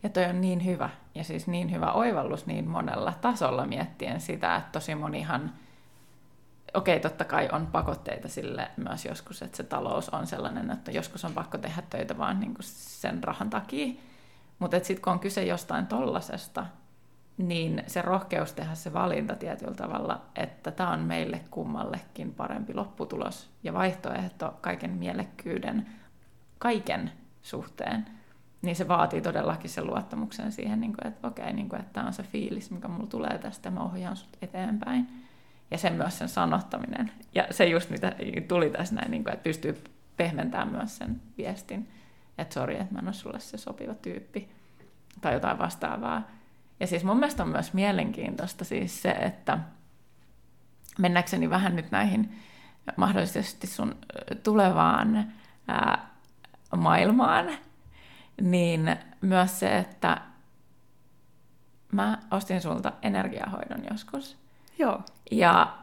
Ja 0.03 0.09
toi 0.09 0.25
on 0.25 0.41
niin 0.41 0.65
hyvä, 0.65 0.89
ja 1.15 1.23
siis 1.23 1.47
niin 1.47 1.71
hyvä 1.71 1.91
oivallus 1.91 2.45
niin 2.45 2.69
monella 2.69 3.13
tasolla 3.21 3.67
miettien 3.67 4.21
sitä, 4.21 4.55
että 4.55 4.69
tosi 4.71 4.95
monihan, 4.95 5.53
okei 6.73 6.99
totta 6.99 7.25
kai 7.25 7.49
on 7.51 7.67
pakotteita 7.67 8.27
sille 8.27 8.71
myös 8.77 9.05
joskus, 9.05 9.41
että 9.41 9.57
se 9.57 9.63
talous 9.63 10.09
on 10.09 10.27
sellainen, 10.27 10.71
että 10.71 10.91
joskus 10.91 11.25
on 11.25 11.33
pakko 11.33 11.57
tehdä 11.57 11.83
töitä 11.89 12.17
vaan 12.17 12.39
niin 12.39 12.53
kuin 12.53 12.63
sen 12.63 13.23
rahan 13.23 13.49
takia, 13.49 13.93
mutta 14.59 14.77
sitten 14.77 15.01
kun 15.01 15.13
on 15.13 15.19
kyse 15.19 15.43
jostain 15.45 15.87
tollasesta, 15.87 16.65
niin 17.37 17.83
se 17.87 18.01
rohkeus 18.01 18.53
tehdä 18.53 18.75
se 18.75 18.93
valinta 18.93 19.35
tietyllä 19.35 19.73
tavalla, 19.73 20.21
että 20.35 20.71
tämä 20.71 20.91
on 20.91 20.99
meille 20.99 21.41
kummallekin 21.51 22.33
parempi 22.33 22.73
lopputulos 22.73 23.49
ja 23.63 23.73
vaihtoehto 23.73 24.57
kaiken 24.61 24.91
mielekkyyden, 24.91 25.89
kaiken 26.59 27.11
suhteen, 27.41 28.05
niin 28.61 28.75
se 28.75 28.87
vaatii 28.87 29.21
todellakin 29.21 29.69
sen 29.69 29.87
luottamuksen 29.87 30.51
siihen, 30.51 30.81
niin 30.81 30.93
että 31.05 31.27
okei, 31.27 31.53
niin 31.53 31.75
että 31.75 31.93
tämä 31.93 32.07
on 32.07 32.13
se 32.13 32.23
fiilis, 32.23 32.71
mikä 32.71 32.87
mulla 32.87 33.07
tulee 33.07 33.37
tästä, 33.37 33.71
mä 33.71 33.83
ohjaan 33.83 34.17
sut 34.17 34.37
eteenpäin. 34.41 35.22
Ja 35.73 35.77
sen 35.79 35.93
myös 35.93 36.17
sen 36.17 36.29
sanottaminen. 36.29 37.11
Ja 37.35 37.47
se 37.51 37.65
just 37.65 37.89
mitä 37.89 38.15
tuli 38.47 38.69
tässä 38.69 38.95
näin, 38.95 39.11
niin 39.11 39.23
kuin, 39.23 39.33
että 39.33 39.43
pystyy 39.43 39.83
pehmentämään 40.17 40.71
myös 40.71 40.97
sen 40.97 41.21
viestin 41.37 41.87
että 42.37 42.53
sori, 42.53 42.79
että 42.79 42.93
mä 42.93 42.99
en 42.99 43.07
ole 43.07 43.13
sulle 43.13 43.39
se 43.39 43.57
sopiva 43.57 43.93
tyyppi 43.93 44.49
tai 45.21 45.33
jotain 45.33 45.59
vastaavaa. 45.59 46.27
Ja 46.79 46.87
siis 46.87 47.03
mun 47.03 47.17
mielestä 47.17 47.43
on 47.43 47.49
myös 47.49 47.73
mielenkiintoista 47.73 48.65
siis 48.65 49.01
se, 49.01 49.09
että 49.09 49.59
mennäkseni 50.99 51.49
vähän 51.49 51.75
nyt 51.75 51.91
näihin 51.91 52.39
mahdollisesti 52.95 53.67
sun 53.67 53.95
tulevaan 54.43 55.33
ää, 55.67 56.09
maailmaan, 56.75 57.49
niin 58.41 58.97
myös 59.21 59.59
se, 59.59 59.77
että 59.77 60.21
mä 61.91 62.17
ostin 62.31 62.61
sulta 62.61 62.93
energiahoidon 63.01 63.85
joskus. 63.91 64.42
Joo. 64.79 65.01
Ja 65.31 65.77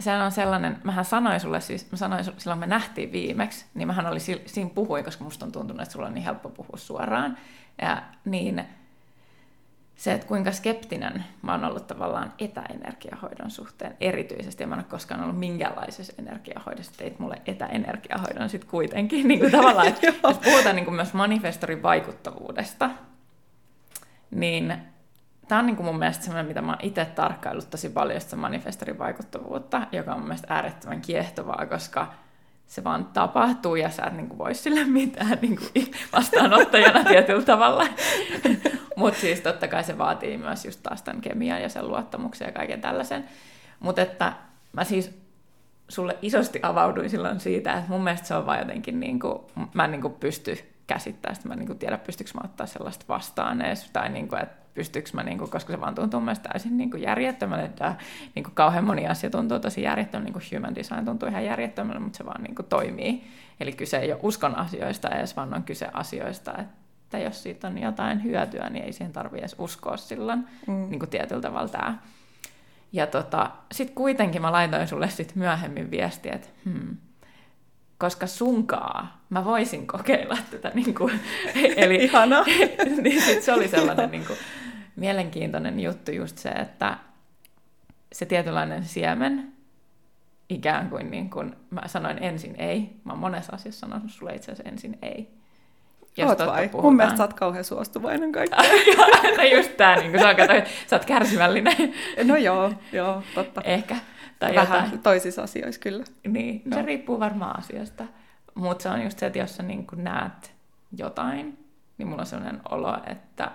se 0.00 0.16
on 0.16 0.32
sellainen, 0.32 0.78
mähän 0.84 1.04
sanoin 1.04 1.40
sulle 1.40 1.60
siis, 1.60 1.90
mä 1.90 1.98
sanoin 1.98 2.24
sulle, 2.24 2.40
silloin 2.40 2.60
me 2.60 2.66
nähtiin 2.66 3.12
viimeksi, 3.12 3.66
niin 3.74 3.88
mähän 3.88 4.06
oli 4.06 4.20
siinä 4.20 4.70
puhuin, 4.74 5.04
koska 5.04 5.24
musta 5.24 5.46
on 5.46 5.52
tuntunut, 5.52 5.82
että 5.82 5.92
sulla 5.92 6.06
on 6.06 6.14
niin 6.14 6.24
helppo 6.24 6.48
puhua 6.48 6.76
suoraan. 6.76 7.38
Ja 7.82 8.02
niin 8.24 8.64
se, 9.96 10.12
että 10.12 10.26
kuinka 10.26 10.52
skeptinen 10.52 11.24
mä 11.42 11.52
oon 11.52 11.64
ollut 11.64 11.86
tavallaan 11.86 12.32
etäenergiahoidon 12.38 13.50
suhteen 13.50 13.96
erityisesti, 14.00 14.62
ja 14.62 14.66
mä 14.66 14.74
en 14.74 14.78
ole 14.78 14.86
koskaan 14.90 15.22
ollut 15.22 15.38
minkäänlaisessa 15.38 16.12
energiahoidossa, 16.18 16.92
teit 16.96 17.18
mulle 17.18 17.42
etäenergiahoidon 17.46 18.48
sitten 18.48 18.70
kuitenkin, 18.70 19.26
niin 19.28 19.40
kuin 19.40 19.52
tavallaan, 19.52 19.88
että 19.88 20.06
jos 20.06 20.38
puhutaan 20.38 20.76
niin 20.76 20.84
kuin 20.84 20.94
myös 20.94 21.14
manifestorin 21.14 21.82
vaikuttavuudesta, 21.82 22.90
niin 24.30 24.76
tämä 25.48 25.58
on 25.58 25.66
niin 25.66 25.76
kuin 25.76 25.86
mun 25.86 25.98
mielestä 25.98 26.24
semmoinen, 26.24 26.46
mitä 26.46 26.62
mä 26.62 26.72
oon 26.72 26.78
itse 26.82 27.04
tarkkaillut 27.04 27.70
tosi 27.70 27.88
paljon, 27.88 28.20
sitä 28.20 28.36
manifestarin 28.36 28.98
vaikuttavuutta, 28.98 29.86
joka 29.92 30.12
on 30.12 30.18
mun 30.18 30.28
mielestä 30.28 30.54
äärettömän 30.54 31.00
kiehtovaa, 31.00 31.66
koska 31.66 32.12
se 32.66 32.84
vaan 32.84 33.04
tapahtuu 33.04 33.76
ja 33.76 33.90
sä 33.90 34.04
et 34.06 34.12
niin 34.12 34.28
kuin 34.28 34.38
voi 34.38 34.54
sille 34.54 34.84
mitään 34.84 35.38
niin 35.42 35.56
kuin 35.56 35.90
vastaanottajana 36.12 37.04
tietyllä 37.10 37.42
tavalla. 37.42 37.86
Mutta 38.96 39.20
siis 39.20 39.40
totta 39.40 39.68
kai 39.68 39.84
se 39.84 39.98
vaatii 39.98 40.38
myös 40.38 40.64
just 40.64 40.80
taas 40.82 41.02
tämän 41.02 41.20
kemian 41.20 41.62
ja 41.62 41.68
sen 41.68 41.88
luottamuksen 41.88 42.46
ja 42.46 42.52
kaiken 42.52 42.80
tällaisen. 42.80 43.24
Mutta 43.80 44.02
että 44.02 44.32
mä 44.72 44.84
siis 44.84 45.18
sulle 45.88 46.18
isosti 46.22 46.60
avauduin 46.62 47.10
silloin 47.10 47.40
siitä, 47.40 47.72
että 47.72 47.90
mun 47.90 48.04
mielestä 48.04 48.26
se 48.26 48.34
on 48.34 48.46
vaan 48.46 48.58
jotenkin, 48.58 49.00
niin 49.00 49.20
kuin, 49.20 49.38
mä 49.74 49.84
en 49.84 49.90
niin 49.90 50.02
kuin 50.02 50.14
pysty 50.14 50.58
käsittämään 50.86 51.36
sitä, 51.36 51.48
mä 51.48 51.54
en 51.54 51.58
niin 51.58 51.66
kuin 51.66 51.78
tiedä, 51.78 51.98
pystyykö 51.98 52.30
mä 52.34 52.40
ottaa 52.44 52.66
sellaista 52.66 53.04
vastaan 53.08 53.62
edes, 53.62 53.90
tai 53.90 54.08
niin 54.08 54.28
kuin, 54.28 54.42
että 54.42 54.65
pystyykö 54.76 55.10
mä, 55.12 55.22
niin 55.22 55.38
kuin, 55.38 55.50
koska 55.50 55.72
se 55.72 55.80
vaan 55.80 55.94
tuntuu 55.94 56.20
mielestäni 56.20 56.52
täysin 56.52 56.76
niin 56.76 56.90
kuin 56.90 57.02
järjettömälle, 57.02 57.64
että 57.64 57.94
niin 58.34 58.44
kuin 58.44 58.54
kauhean 58.54 58.84
moni 58.84 59.06
asia 59.06 59.30
tuntuu 59.30 59.58
tosi 59.58 59.82
järjettömälle, 59.82 60.24
niin 60.24 60.32
kuin 60.32 60.44
human 60.54 60.74
design 60.74 61.04
tuntuu 61.04 61.28
ihan 61.28 61.44
järjettömälle, 61.44 62.00
mutta 62.00 62.16
se 62.16 62.26
vaan 62.26 62.42
niin 62.42 62.54
kuin 62.54 62.66
toimii. 62.66 63.24
Eli 63.60 63.72
kyse 63.72 63.96
ei 63.96 64.12
ole 64.12 64.20
uskon 64.22 64.56
asioista 64.56 65.08
edes, 65.08 65.36
vaan 65.36 65.54
on 65.54 65.62
kyse 65.62 65.88
asioista, 65.92 66.54
että 66.58 67.18
jos 67.18 67.42
siitä 67.42 67.66
on 67.66 67.78
jotain 67.78 68.24
hyötyä, 68.24 68.70
niin 68.70 68.84
ei 68.84 68.92
siihen 68.92 69.12
tarvitse 69.12 69.38
edes 69.38 69.56
uskoa 69.58 69.96
silloin 69.96 70.48
mm. 70.66 70.90
niin 70.90 70.98
kuin 70.98 71.10
tietyllä 71.10 71.42
tavalla 71.42 71.68
tämä. 71.68 71.98
Ja 72.92 73.06
tota, 73.06 73.50
sitten 73.72 73.94
kuitenkin 73.94 74.42
mä 74.42 74.52
laitoin 74.52 74.88
sulle 74.88 75.08
sit 75.10 75.34
myöhemmin 75.34 75.90
viestiä, 75.90 76.32
että 76.32 76.48
hmm, 76.64 76.96
koska 77.98 78.26
sunkaa 78.26 79.20
mä 79.30 79.44
voisin 79.44 79.86
kokeilla 79.86 80.38
tätä. 80.50 80.70
Niin 80.74 80.94
kuin, 80.94 81.20
eli, 81.76 81.96
Ihana. 81.96 82.44
niin 83.02 83.22
sit 83.22 83.42
se 83.42 83.52
oli 83.52 83.68
sellainen 83.68 84.10
niin 84.10 84.26
kuin, 84.26 84.38
mielenkiintoinen 84.96 85.80
juttu 85.80 86.10
just 86.10 86.38
se, 86.38 86.48
että 86.48 86.98
se 88.12 88.26
tietynlainen 88.26 88.84
siemen, 88.84 89.52
ikään 90.48 90.90
kuin, 90.90 91.10
niin 91.10 91.30
kuin 91.30 91.56
mä 91.70 91.82
sanoin 91.86 92.22
ensin 92.22 92.54
ei. 92.58 93.00
Mä 93.04 93.12
oon 93.12 93.20
monessa 93.20 93.52
asiassa 93.52 93.80
sanonut 93.80 94.10
sulle 94.10 94.34
itse 94.34 94.52
asiassa 94.52 94.70
ensin 94.72 94.98
ei. 95.02 95.36
Jos 96.16 96.28
Oot 96.30 96.38
vai? 96.38 96.68
Puhutaan. 96.68 96.84
Mun 96.84 96.96
mielestä 96.96 97.16
sä 97.16 97.24
oot 97.24 97.34
kauhean 97.34 97.64
suostuvainen 97.64 98.32
kaikkeen. 98.32 98.62
no 99.36 99.42
just 99.56 99.76
tää, 99.76 99.96
niin 99.96 100.18
sä, 100.20 100.34
kato, 100.34 100.52
sä 100.86 100.96
oot 100.96 101.04
kärsivällinen. 101.04 101.76
no 102.24 102.36
joo, 102.36 102.72
joo, 102.92 103.22
totta. 103.34 103.60
Ehkä. 103.64 103.96
Tai 104.38 104.54
Vähän 104.54 104.84
jotain. 104.84 105.02
toisissa 105.02 105.42
asioissa 105.42 105.80
kyllä. 105.80 106.04
Niin, 106.28 106.62
no. 106.64 106.76
se 106.76 106.82
riippuu 106.82 107.20
varmaan 107.20 107.58
asiasta. 107.58 108.04
Mutta 108.54 108.82
se 108.82 108.88
on 108.88 109.02
just 109.02 109.18
se, 109.18 109.26
että 109.26 109.38
jos 109.38 109.56
sä 109.56 109.62
niin 109.62 109.86
näet 109.96 110.54
jotain, 110.96 111.58
niin 111.98 112.08
mulla 112.08 112.22
on 112.22 112.26
sellainen 112.26 112.60
olo, 112.68 112.98
että 113.06 113.50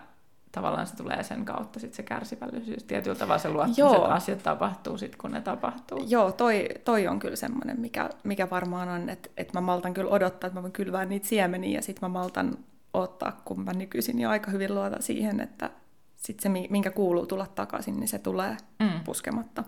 tavallaan 0.52 0.88
se 0.88 0.96
tulee 0.96 1.24
sen 1.24 1.46
kautta 1.46 1.80
sit 1.80 1.94
se 1.94 2.04
kärsivällisyys. 2.04 2.84
Tietyllä 2.84 3.16
tavalla 3.16 3.38
se 3.38 3.50
luottamus, 3.50 3.96
että 3.96 4.14
asiat 4.14 4.44
tapahtuu 4.44 4.98
sit, 4.98 5.16
kun 5.16 5.32
ne 5.32 5.42
tapahtuu. 5.42 6.06
Joo, 6.08 6.32
toi, 6.32 6.70
toi 6.86 7.08
on 7.08 7.20
kyllä 7.20 7.36
semmoinen, 7.36 7.80
mikä, 7.80 8.10
mikä 8.24 8.50
varmaan 8.50 8.90
on, 8.90 9.10
että, 9.10 9.30
että 9.38 9.58
mä 9.58 9.62
maltan 9.62 9.94
kyllä 9.94 10.12
odottaa, 10.12 10.48
että 10.48 10.60
mä 10.60 10.62
voin 10.62 10.74
kylvää 10.74 11.06
niitä 11.06 11.28
siemeniä 11.28 11.78
ja 11.78 11.82
sitten 11.82 12.10
mä 12.10 12.14
maltan 12.14 12.58
ottaa, 12.94 13.42
kun 13.46 13.62
mä 13.62 13.74
nykyisin 13.74 14.20
jo 14.20 14.30
aika 14.30 14.52
hyvin 14.52 14.76
luota 14.76 15.02
siihen, 15.02 15.40
että 15.40 15.70
sit 16.16 16.40
se, 16.40 16.50
minkä 16.50 16.92
kuuluu 16.92 17.26
tulla 17.26 17.48
takaisin, 17.48 18.00
niin 18.00 18.08
se 18.08 18.20
tulee 18.20 18.58
mm. 18.80 19.04
puskematta. 19.04 19.64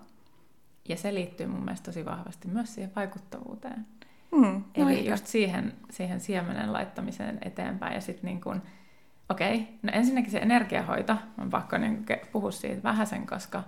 Ja 0.89 0.98
se 0.98 1.13
liittyy 1.13 1.48
mun 1.48 1.63
mielestä 1.65 1.86
tosi 1.86 2.06
vahvasti 2.06 2.48
myös 2.48 2.76
siihen 2.76 2.91
vaikuttavuuteen. 2.96 3.86
Mm, 4.32 4.63
no 4.78 4.89
Eli 4.89 4.98
ehkä. 4.98 5.12
just 5.12 5.28
siihen, 5.28 5.74
siihen 5.91 6.19
siemenen 6.19 6.74
laittamiseen 6.74 7.39
eteenpäin 7.41 7.96
ja 7.96 8.02
sitten 8.02 8.26
niin 8.26 8.41
kuin, 8.41 8.62
Okei, 9.30 9.56
okay. 9.56 9.66
no 9.84 9.92
ensinnäkin 9.94 10.32
se 10.32 10.38
energiahoito, 10.38 11.16
on 11.38 11.50
pakko 11.50 11.78
niin 11.78 12.06
puhua 12.32 12.52
siitä 12.52 12.84
vähäsen, 12.84 13.26
koska 13.28 13.64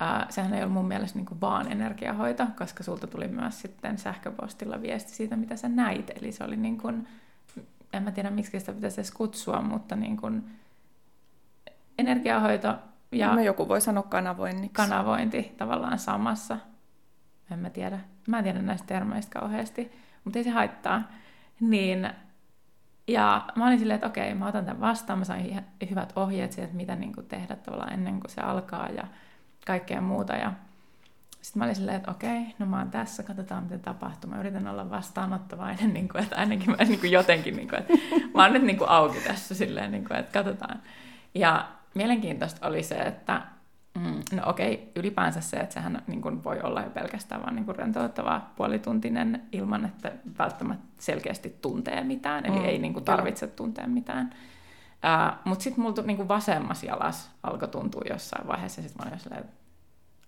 ää, 0.00 0.26
sehän 0.28 0.54
ei 0.54 0.62
ollut 0.62 0.74
mun 0.74 0.88
mielestä 0.88 1.18
niin 1.18 1.40
vaan 1.40 1.72
energiahoito, 1.72 2.46
koska 2.58 2.82
sulta 2.82 3.06
tuli 3.06 3.28
myös 3.28 3.60
sitten 3.60 3.98
sähköpostilla 3.98 4.82
viesti 4.82 5.12
siitä, 5.12 5.36
mitä 5.36 5.56
sä 5.56 5.68
näit. 5.68 6.10
Eli 6.10 6.32
se 6.32 6.44
oli 6.44 6.56
niin 6.56 6.78
kuin, 6.78 7.08
en 7.92 8.02
mä 8.02 8.12
tiedä 8.12 8.30
miksi 8.30 8.60
sitä 8.60 8.72
pitäisi 8.72 9.00
edes 9.00 9.10
kutsua, 9.10 9.62
mutta 9.62 9.96
niin 9.96 10.16
kuin 10.16 10.50
energiahoito 11.98 12.74
ja... 13.12 13.34
No 13.34 13.40
joku 13.40 13.68
voi 13.68 13.80
sanoa 13.80 14.02
kanavoinniksi. 14.02 14.72
Kanavointi 14.72 15.54
tavallaan 15.56 15.98
samassa. 15.98 16.58
En 17.50 17.58
mä 17.58 17.70
tiedä. 17.70 18.00
Mä 18.26 18.38
en 18.38 18.44
tiedä 18.44 18.62
näistä 18.62 18.86
termeistä 18.86 19.40
kauheasti, 19.40 19.92
mutta 20.24 20.38
ei 20.38 20.44
se 20.44 20.50
haittaa. 20.50 21.02
Niin 21.60 22.10
ja 23.12 23.44
mä 23.54 23.66
olin 23.66 23.78
silleen, 23.78 23.94
että 23.94 24.06
okei, 24.06 24.34
mä 24.34 24.46
otan 24.46 24.64
tämän 24.64 24.80
vastaan, 24.80 25.18
mä 25.18 25.24
sain 25.24 25.64
hyvät 25.90 26.12
ohjeet 26.16 26.52
siitä, 26.52 26.64
että 26.64 26.76
mitä 26.76 26.96
niin 26.96 27.14
kuin 27.14 27.26
tehdä 27.26 27.56
tavallaan 27.56 27.92
ennen 27.92 28.20
kuin 28.20 28.30
se 28.30 28.40
alkaa 28.40 28.88
ja 28.88 29.04
kaikkea 29.66 30.00
muuta. 30.00 30.32
Ja 30.32 30.52
sitten 31.42 31.60
mä 31.60 31.64
olin 31.64 31.76
silleen, 31.76 31.96
että 31.96 32.10
okei, 32.10 32.54
no 32.58 32.66
mä 32.66 32.78
oon 32.78 32.90
tässä, 32.90 33.22
katsotaan 33.22 33.62
mitä 33.62 33.78
tapahtuu. 33.78 34.30
Mä 34.30 34.40
yritän 34.40 34.68
olla 34.68 34.90
vastaanottavainen, 34.90 35.92
niin 35.94 36.08
kuin, 36.08 36.22
että 36.22 36.36
ainakin 36.36 36.70
mä 36.70 36.76
niin 36.84 37.00
kuin 37.00 37.12
jotenkin, 37.12 37.56
niin 37.56 37.68
kuin, 37.68 37.78
että 37.78 37.92
mä 38.34 38.42
oon 38.42 38.52
nyt 38.52 38.62
niin 38.62 38.78
kuin 38.78 38.90
auki 38.90 39.20
tässä 39.20 39.54
silleen, 39.54 39.90
niin 39.90 40.04
kuin, 40.04 40.16
että 40.16 40.32
katsotaan. 40.32 40.80
Ja 41.34 41.68
mielenkiintoista 41.94 42.66
oli 42.66 42.82
se, 42.82 42.94
että 42.94 43.42
Mm, 43.98 44.22
no 44.32 44.42
okei, 44.46 44.92
ylipäänsä 44.96 45.40
se, 45.40 45.56
että 45.56 45.74
sehän 45.74 46.02
niin 46.06 46.22
kuin 46.22 46.44
voi 46.44 46.60
olla 46.60 46.82
jo 46.82 46.90
pelkästään 46.90 47.42
vaan 47.42 47.54
niin 47.54 47.64
kuin 47.64 47.76
rentouttava 47.76 48.42
puolituntinen 48.56 49.42
ilman, 49.52 49.84
että 49.84 50.12
välttämättä 50.38 50.86
selkeästi 50.98 51.58
tuntee 51.62 52.04
mitään, 52.04 52.46
eli 52.46 52.58
mm, 52.58 52.64
ei 52.64 52.78
niin 52.78 52.92
kuin 52.92 53.04
tarvitse 53.04 53.46
kyllä. 53.46 53.56
tuntea 53.56 53.86
mitään. 53.86 54.34
Uh, 55.04 55.38
Mutta 55.44 55.62
sitten 55.62 55.82
mulla 55.82 56.02
niin 56.02 56.16
kuin 56.16 56.28
vasemmassa 56.28 56.86
jalas 56.86 57.30
alkoi 57.42 57.68
tuntua 57.68 58.02
jossain 58.10 58.48
vaiheessa, 58.48 58.80
ja 58.80 58.88
sitten 58.88 59.04
mä 59.06 59.10
olin 59.10 59.20
silleen, 59.20 59.44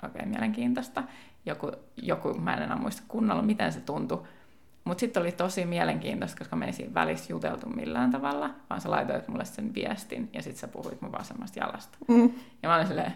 okei, 0.04 0.20
okay, 0.20 0.28
mielenkiintoista. 0.28 1.02
Joku, 1.46 1.72
joku, 1.96 2.34
mä 2.34 2.54
en 2.54 2.62
enää 2.62 2.76
muista 2.76 3.02
kunnolla, 3.08 3.42
miten 3.42 3.72
se 3.72 3.80
tuntui. 3.80 4.22
Mutta 4.84 5.00
sitten 5.00 5.20
oli 5.20 5.32
tosi 5.32 5.64
mielenkiintoista, 5.64 6.38
koska 6.38 6.56
me 6.56 6.66
ei 6.66 6.72
siinä 6.72 6.94
välissä 6.94 7.32
juteltu 7.32 7.68
millään 7.68 8.10
tavalla, 8.10 8.50
vaan 8.70 8.80
sä 8.80 8.90
laitoit 8.90 9.28
mulle 9.28 9.44
sen 9.44 9.74
viestin, 9.74 10.30
ja 10.32 10.42
sitten 10.42 10.60
sä 10.60 10.68
puhuit 10.68 11.02
mun 11.02 11.12
vasemmasta 11.12 11.58
jalasta. 11.58 11.98
Mm. 12.08 12.32
Ja 12.62 12.68
mä 12.68 12.76
olin 12.76 12.86
silleen, 12.86 13.14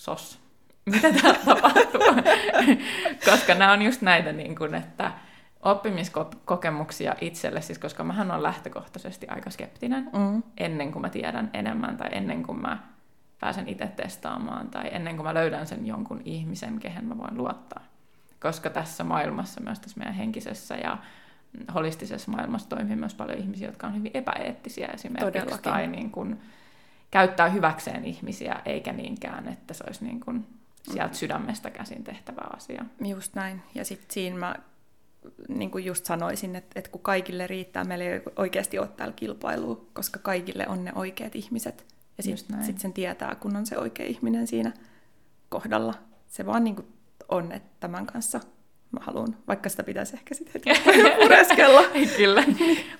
sos, 0.00 0.38
mitä 0.86 1.12
täällä 1.12 1.38
tapahtuu? 1.54 2.00
koska 3.30 3.54
nämä 3.54 3.72
on 3.72 3.82
just 3.82 4.02
näitä, 4.02 4.32
niin 4.32 4.56
kuin, 4.56 4.74
että 4.74 5.12
oppimiskokemuksia 5.62 7.14
itselle, 7.20 7.60
siis 7.60 7.78
koska 7.78 8.04
mähän 8.04 8.30
on 8.30 8.42
lähtökohtaisesti 8.42 9.28
aika 9.28 9.50
skeptinen 9.50 10.10
mm. 10.12 10.42
ennen 10.56 10.92
kuin 10.92 11.02
mä 11.02 11.08
tiedän 11.08 11.50
enemmän 11.54 11.96
tai 11.96 12.08
ennen 12.12 12.42
kuin 12.42 12.60
mä 12.60 12.78
pääsen 13.40 13.68
itse 13.68 13.86
testaamaan 13.86 14.70
tai 14.70 14.88
ennen 14.92 15.16
kuin 15.16 15.26
mä 15.26 15.34
löydän 15.34 15.66
sen 15.66 15.86
jonkun 15.86 16.22
ihmisen, 16.24 16.78
kehen 16.78 17.04
mä 17.04 17.18
voin 17.18 17.38
luottaa. 17.38 17.84
Koska 18.40 18.70
tässä 18.70 19.04
maailmassa, 19.04 19.60
myös 19.60 19.80
tässä 19.80 19.98
meidän 19.98 20.14
henkisessä 20.14 20.74
ja 20.74 20.98
holistisessa 21.74 22.30
maailmassa 22.30 22.68
toimii 22.68 22.96
myös 22.96 23.14
paljon 23.14 23.38
ihmisiä, 23.38 23.68
jotka 23.68 23.86
on 23.86 23.94
hyvin 23.94 24.10
epäeettisiä 24.14 24.86
esimerkiksi. 24.86 25.32
Todellakin. 25.32 25.72
Tai 25.72 25.86
niin 25.86 26.10
kuin, 26.10 26.40
käyttää 27.10 27.48
hyväkseen 27.48 28.04
ihmisiä, 28.04 28.60
eikä 28.64 28.92
niinkään, 28.92 29.48
että 29.48 29.74
se 29.74 29.84
olisi 29.86 30.04
niin 30.04 30.20
kuin 30.20 30.46
sieltä 30.92 31.16
sydämestä 31.16 31.70
käsin 31.70 32.04
tehtävä 32.04 32.42
asia. 32.56 32.84
Just 33.04 33.34
näin. 33.34 33.62
Ja 33.74 33.84
sitten 33.84 34.06
siinä 34.10 34.38
mä 34.38 34.54
niin 35.48 35.70
kuin 35.70 35.84
just 35.84 36.04
sanoisin, 36.04 36.56
että, 36.56 36.78
että 36.78 36.90
kun 36.90 37.00
kaikille 37.00 37.46
riittää, 37.46 37.84
meillä 37.84 38.04
ei 38.04 38.20
oikeasti 38.36 38.78
ole 38.78 38.88
täällä 38.88 39.14
kilpailua, 39.14 39.84
koska 39.92 40.18
kaikille 40.22 40.68
on 40.68 40.84
ne 40.84 40.92
oikeat 40.94 41.36
ihmiset. 41.36 41.86
Ja 42.16 42.22
sitten 42.22 42.64
sit 42.64 42.78
sen 42.78 42.92
tietää, 42.92 43.34
kun 43.34 43.56
on 43.56 43.66
se 43.66 43.78
oikea 43.78 44.06
ihminen 44.06 44.46
siinä 44.46 44.72
kohdalla. 45.48 45.94
Se 46.28 46.46
vaan 46.46 46.64
niin 46.64 46.76
kuin 46.76 46.86
on, 47.28 47.52
että 47.52 47.68
tämän 47.80 48.06
kanssa 48.06 48.40
mä 48.92 49.00
haluan, 49.02 49.36
vaikka 49.48 49.68
sitä 49.68 49.82
pitäisi 49.82 50.16
ehkä 50.16 50.34
sitten 50.34 50.62
pureskella. 51.22 51.82
Kyllä, 52.16 52.44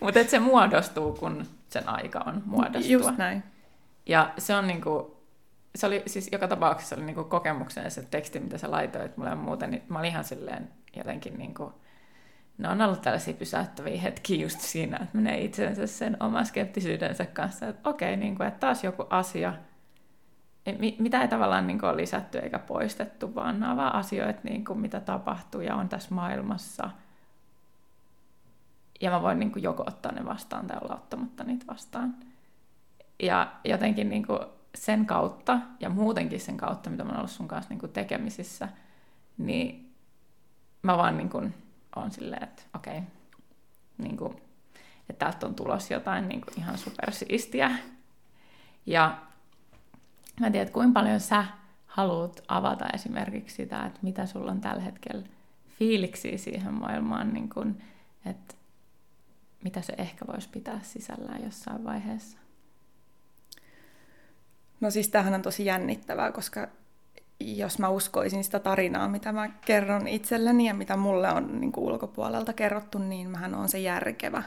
mutta 0.01 0.25
se 0.25 0.39
muodostuu, 0.39 1.13
kun 1.13 1.47
sen 1.69 1.89
aika 1.89 2.19
on 2.27 2.43
muodostua. 2.47 2.93
Just 2.93 3.17
näin. 3.17 3.43
Ja 4.11 4.33
se 4.39 4.55
on 4.55 4.67
niinku, 4.67 5.17
se 5.75 5.87
oli 5.87 6.03
siis 6.07 6.29
joka 6.33 6.49
tapauksessa 6.49 6.97
oli 6.97 7.05
niinku 7.05 7.25
kokemuksena 7.25 7.91
se 7.91 8.03
teksti, 8.03 8.41
mitä 8.41 8.59
sä 8.59 8.71
laitoit 8.71 9.17
mulle 9.17 9.31
ja 9.31 9.37
muuten, 9.37 9.71
niin 9.71 9.83
mä 9.89 9.99
olin 9.99 10.11
ihan 10.11 10.25
silleen 10.25 10.71
jotenkin 10.97 11.39
niinku, 11.39 11.73
ne 12.59 12.69
on 12.69 12.83
ollut 12.83 13.03
tällaisia 13.03 13.35
pysäyttäviä 13.35 14.01
hetkiä 14.01 14.43
just 14.43 14.61
siinä, 14.61 14.97
että 14.97 15.17
menee 15.17 15.41
itsensä 15.41 15.87
sen 15.87 16.17
oman 16.21 16.47
skeptisyydensä 16.47 17.27
kanssa, 17.27 17.69
että 17.69 17.91
okei, 17.91 18.15
okay, 18.15 18.21
niinku, 18.21 18.43
että 18.43 18.61
taas 18.61 18.85
joku 18.85 19.07
asia, 19.11 19.55
mitä 20.99 21.23
ei 21.23 21.29
tavallaan 21.29 21.67
niin 21.67 21.85
ole 21.85 21.97
lisätty 21.97 22.39
eikä 22.39 22.59
poistettu, 22.59 23.35
vaan 23.35 23.61
nämä 23.61 23.77
vaan 23.77 23.95
asioita, 23.95 24.41
niin 24.43 24.65
kuin, 24.65 24.79
mitä 24.81 25.01
tapahtuu 25.01 25.61
ja 25.61 25.77
on 25.77 25.89
tässä 25.89 26.15
maailmassa. 26.15 26.91
Ja 29.01 29.11
mä 29.11 29.23
voin 29.23 29.39
niin 29.39 29.53
kuin, 29.53 29.63
joko 29.63 29.85
ottaa 29.87 30.13
ne 30.13 30.25
vastaan 30.25 30.67
tai 30.67 30.79
olla 30.83 30.95
ottamatta 30.95 31.45
niitä 31.45 31.67
vastaan. 31.67 32.30
Ja 33.23 33.53
jotenkin 33.65 34.09
niin 34.09 34.27
kuin 34.27 34.41
sen 34.75 35.07
kautta 35.07 35.59
ja 35.81 35.89
muutenkin 35.89 36.41
sen 36.41 36.57
kautta, 36.57 36.91
mitä 36.91 37.05
mä 37.05 37.11
oon 37.11 37.19
ollut 37.19 37.31
sun 37.31 37.49
kanssa 37.49 37.71
niin 37.71 37.81
kuin 37.81 37.93
tekemisissä, 37.93 38.69
niin 39.39 39.95
mä 40.83 40.97
vaan 40.97 41.17
niin 41.17 41.31
kuin 41.31 41.55
on 41.97 42.11
silleen, 42.11 42.43
että 42.43 42.63
okei, 42.75 43.01
niin 43.99 44.17
kuin, 44.17 44.33
että 45.09 45.19
täältä 45.25 45.47
on 45.47 45.55
tulos 45.55 45.91
jotain 45.91 46.29
niin 46.29 46.41
kuin 46.41 46.59
ihan 46.59 46.79
supersiistiä. 46.79 47.71
Ja 48.87 49.19
mä 50.41 50.47
en 50.47 50.53
tiedä, 50.53 50.71
kuinka 50.71 51.01
paljon 51.01 51.21
sä 51.21 51.45
haluat 51.87 52.43
avata 52.49 52.87
esimerkiksi 52.95 53.57
sitä, 53.57 53.87
että 53.87 54.01
mitä 54.03 54.27
sulla 54.27 54.51
on 54.51 54.61
tällä 54.61 54.83
hetkellä 54.83 55.27
fiiliksi 55.79 56.39
siihen 56.39 56.75
maailmaan, 56.75 57.33
niin 57.35 57.49
kuin, 57.49 57.83
että 58.25 58.55
mitä 59.65 59.81
se 59.83 59.95
ehkä 59.99 60.27
voisi 60.27 60.49
pitää 60.49 60.81
sisällään 60.83 61.45
jossain 61.45 61.85
vaiheessa. 61.85 62.39
No 64.81 64.91
siis 64.91 65.09
tämähän 65.09 65.35
on 65.35 65.43
tosi 65.43 65.65
jännittävää, 65.65 66.33
koska 66.33 66.69
jos 67.41 67.79
mä 67.79 67.89
uskoisin 67.89 68.45
sitä 68.45 68.59
tarinaa, 68.59 69.09
mitä 69.09 69.33
mä 69.33 69.49
kerron 69.49 70.09
itselleni 70.09 70.67
ja 70.67 70.75
mitä 70.75 70.97
mulle 70.97 71.33
on 71.33 71.61
niin 71.61 71.73
kuin 71.73 71.85
ulkopuolelta 71.85 72.53
kerrottu, 72.53 72.99
niin 72.99 73.31
mähän 73.31 73.55
on 73.55 73.69
se 73.69 73.79
järkevä. 73.79 74.43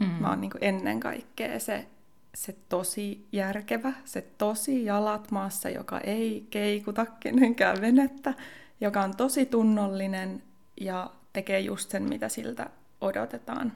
Mm. 0.00 0.06
Mä 0.06 0.28
oon 0.28 0.40
niin 0.40 0.50
kuin 0.50 0.64
ennen 0.64 1.00
kaikkea 1.00 1.60
se, 1.60 1.86
se 2.34 2.56
tosi 2.68 3.26
järkevä, 3.32 3.92
se 4.04 4.26
tosi 4.38 4.84
jalat 4.84 5.30
maassa, 5.30 5.68
joka 5.68 6.00
ei 6.00 6.46
keikuta 6.50 7.06
kenenkään 7.20 7.80
venettä, 7.80 8.34
joka 8.80 9.00
on 9.00 9.16
tosi 9.16 9.46
tunnollinen 9.46 10.42
ja 10.80 11.10
tekee 11.32 11.60
just 11.60 11.90
sen, 11.90 12.02
mitä 12.02 12.28
siltä 12.28 12.70
odotetaan. 13.00 13.72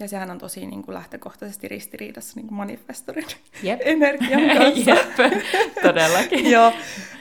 Ja 0.00 0.08
sehän 0.08 0.30
on 0.30 0.38
tosi 0.38 0.66
niin 0.66 0.82
kuin 0.82 0.94
lähtökohtaisesti 0.94 1.68
ristiriidassa 1.68 2.32
niin 2.36 2.46
kuin 2.46 2.56
manifestorin 2.56 3.26
Jep. 3.62 3.80
energian 3.84 4.42
kanssa. 4.58 4.90
Jep, 4.90 5.74
todellakin. 5.82 6.50
joo, 6.50 6.72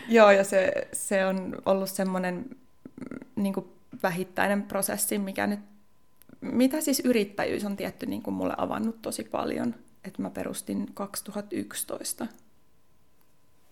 joo, 0.08 0.32
ja 0.32 0.44
se, 0.44 0.88
se 0.94 1.26
on 1.26 1.58
ollut 1.66 1.90
semmoinen 1.90 2.36
mm, 2.36 3.44
niin 3.44 3.54
kuin 3.54 3.66
vähittäinen 4.04 4.64
prosessi, 4.64 5.18
mikä 5.18 5.48
nyt, 5.48 5.60
mitä 6.42 6.82
siis 6.82 7.00
yrittäjyys 7.00 7.66
on 7.66 7.78
tietty 7.78 8.06
niin 8.06 8.22
kuin 8.22 8.34
mulle 8.34 8.54
avannut 8.58 9.02
tosi 9.02 9.24
paljon. 9.24 9.76
Että 10.04 10.22
mä 10.22 10.30
perustin 10.30 10.88
2011 10.94 12.28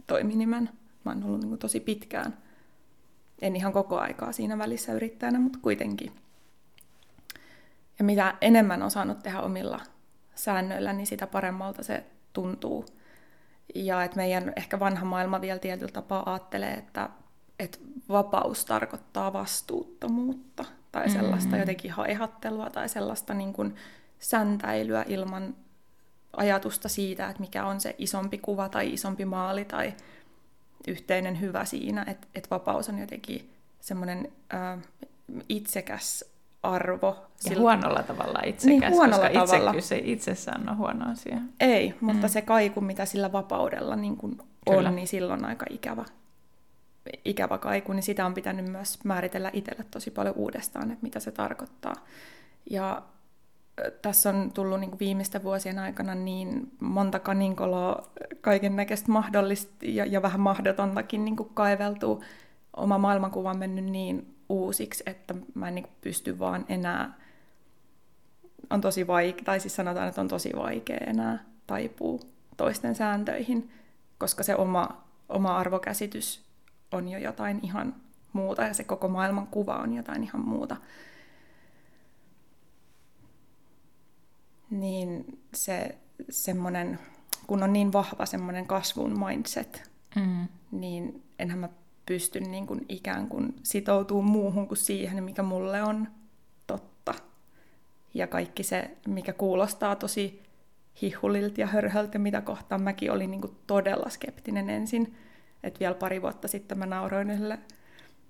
toiminimen. 0.07 0.69
Mä 1.03 1.11
oon 1.11 1.23
ollut 1.23 1.39
niin 1.39 1.49
kuin 1.49 1.59
tosi 1.59 1.79
pitkään. 1.79 2.37
En 3.41 3.55
ihan 3.55 3.73
koko 3.73 3.99
aikaa 3.99 4.31
siinä 4.31 4.57
välissä 4.57 4.93
yrittäjänä, 4.93 5.39
mutta 5.39 5.59
kuitenkin– 5.61 6.11
ja 7.99 8.05
mitä 8.05 8.33
enemmän 8.41 8.83
on 8.83 8.91
saanut 8.91 9.23
tehdä 9.23 9.41
omilla 9.41 9.81
säännöillä, 10.35 10.93
niin 10.93 11.07
sitä 11.07 11.27
paremmalta 11.27 11.83
se 11.83 12.05
tuntuu. 12.33 12.85
Ja 13.75 14.03
että 14.03 14.17
meidän 14.17 14.53
ehkä 14.55 14.79
vanha 14.79 15.05
maailma 15.05 15.41
vielä 15.41 15.59
tietyllä 15.59 15.91
tapaa 15.91 16.31
ajattelee, 16.31 16.73
että, 16.73 17.09
että 17.59 17.77
vapaus 18.09 18.65
tarkoittaa 18.65 19.33
vastuuttomuutta 19.33 20.65
tai 20.91 21.09
sellaista 21.09 21.47
mm-hmm. 21.47 21.59
jotenkin 21.59 21.91
haihattelua 21.91 22.69
tai 22.69 22.89
sellaista 22.89 23.33
niin 23.33 23.53
kuin 23.53 23.75
säntäilyä 24.19 25.05
ilman 25.07 25.55
ajatusta 26.37 26.89
siitä, 26.89 27.29
että 27.29 27.41
mikä 27.41 27.65
on 27.65 27.81
se 27.81 27.95
isompi 27.97 28.37
kuva 28.37 28.69
tai 28.69 28.93
isompi 28.93 29.25
maali 29.25 29.65
tai 29.65 29.93
yhteinen 30.87 31.41
hyvä 31.41 31.65
siinä, 31.65 32.05
että, 32.07 32.27
että 32.35 32.49
vapaus 32.49 32.89
on 32.89 32.99
jotenkin 32.99 33.53
semmoinen 33.79 34.31
äh, 34.53 34.79
itsekäs 35.49 36.36
arvo. 36.75 37.07
Ja 37.07 37.23
sillä... 37.37 37.61
huonolla 37.61 38.03
tavalla 38.03 38.39
itsekäs, 38.45 38.79
niin, 38.79 38.91
huonolla 38.91 39.29
koska 39.29 39.45
tavalla. 39.45 39.71
itsekyys 39.71 39.91
ei 39.91 40.11
itsessään 40.11 40.69
ole 40.69 40.77
huono 40.77 41.11
asia. 41.11 41.37
Ei, 41.59 41.95
mutta 42.01 42.27
mm. 42.27 42.31
se 42.31 42.41
kaiku, 42.41 42.81
mitä 42.81 43.05
sillä 43.05 43.31
vapaudella 43.31 43.95
niin 43.95 44.17
kun 44.17 44.37
on, 44.65 44.95
niin 44.95 45.07
silloin 45.07 45.45
aika 45.45 45.65
ikävä, 45.69 46.05
ikävä 47.25 47.57
kaiku, 47.57 47.93
niin 47.93 48.03
sitä 48.03 48.25
on 48.25 48.33
pitänyt 48.33 48.71
myös 48.71 48.99
määritellä 49.03 49.49
itselle 49.53 49.85
tosi 49.91 50.11
paljon 50.11 50.35
uudestaan, 50.35 50.91
että 50.91 51.03
mitä 51.03 51.19
se 51.19 51.31
tarkoittaa. 51.31 51.95
Ja 52.69 53.01
tässä 54.01 54.29
on 54.29 54.51
tullut 54.53 54.79
niin 54.79 54.99
viimeisten 54.99 55.43
vuosien 55.43 55.79
aikana 55.79 56.15
niin 56.15 56.71
monta 56.79 57.19
kaninkoloa, 57.19 58.09
kaiken 58.41 58.75
näköistä 58.75 59.11
mahdollista 59.11 59.73
ja, 59.81 60.05
ja 60.05 60.21
vähän 60.21 60.39
mahdotontakin 60.39 61.25
niin 61.25 61.35
kaiveltuu. 61.53 62.23
Oma 62.77 62.97
maailmankuva 62.97 63.49
on 63.49 63.57
mennyt 63.57 63.85
niin 63.85 64.36
uusiksi, 64.49 65.03
että 65.05 65.35
mä 65.53 65.67
en 65.67 65.75
niin 65.75 65.87
pysty 66.01 66.39
vaan 66.39 66.65
enää, 66.69 67.13
on 68.69 68.81
tosi 68.81 69.07
vaikea, 69.07 69.43
tai 69.45 69.59
siis 69.59 69.75
sanotaan, 69.75 70.07
että 70.07 70.21
on 70.21 70.27
tosi 70.27 70.51
vaikea 70.55 70.97
enää 71.07 71.43
taipua 71.67 72.19
toisten 72.57 72.95
sääntöihin, 72.95 73.71
koska 74.17 74.43
se 74.43 74.55
oma, 74.55 75.03
oma 75.29 75.57
arvokäsitys 75.57 76.45
on 76.91 77.07
jo 77.07 77.19
jotain 77.19 77.59
ihan 77.63 77.95
muuta 78.33 78.63
ja 78.63 78.73
se 78.73 78.83
koko 78.83 79.07
maailman 79.07 79.47
kuva 79.47 79.75
on 79.75 79.93
jotain 79.93 80.23
ihan 80.23 80.41
muuta. 80.41 80.77
Niin 84.69 85.39
se 85.53 85.97
semmoinen, 86.29 86.99
kun 87.47 87.63
on 87.63 87.73
niin 87.73 87.93
vahva 87.93 88.25
semmoinen 88.25 88.67
kasvun 88.67 89.25
mindset, 89.27 89.91
mm. 90.15 90.47
niin 90.71 91.23
enhän 91.39 91.59
mä 91.59 91.69
pysty 92.07 92.39
niin 92.39 92.67
kuin 92.67 92.85
ikään 92.89 93.27
kuin 93.27 93.55
sitoutuu 93.63 94.21
muuhun 94.21 94.67
kuin 94.67 94.77
siihen, 94.77 95.23
mikä 95.23 95.43
mulle 95.43 95.83
on 95.83 96.07
totta. 96.67 97.13
Ja 98.13 98.27
kaikki 98.27 98.63
se, 98.63 98.97
mikä 99.07 99.33
kuulostaa 99.33 99.95
tosi 99.95 100.41
hihulilta 101.01 101.61
ja 101.61 101.67
hörhöltä, 101.67 102.19
mitä 102.19 102.41
kohtaan 102.41 102.81
mäkin 102.81 103.11
olin 103.11 103.31
niin 103.31 103.41
kuin 103.41 103.57
todella 103.67 104.09
skeptinen 104.09 104.69
ensin. 104.69 105.15
Että 105.63 105.79
vielä 105.79 105.95
pari 105.95 106.21
vuotta 106.21 106.47
sitten 106.47 106.77
mä 106.77 106.85
nauroin 106.85 107.29
yhdelle 107.29 107.59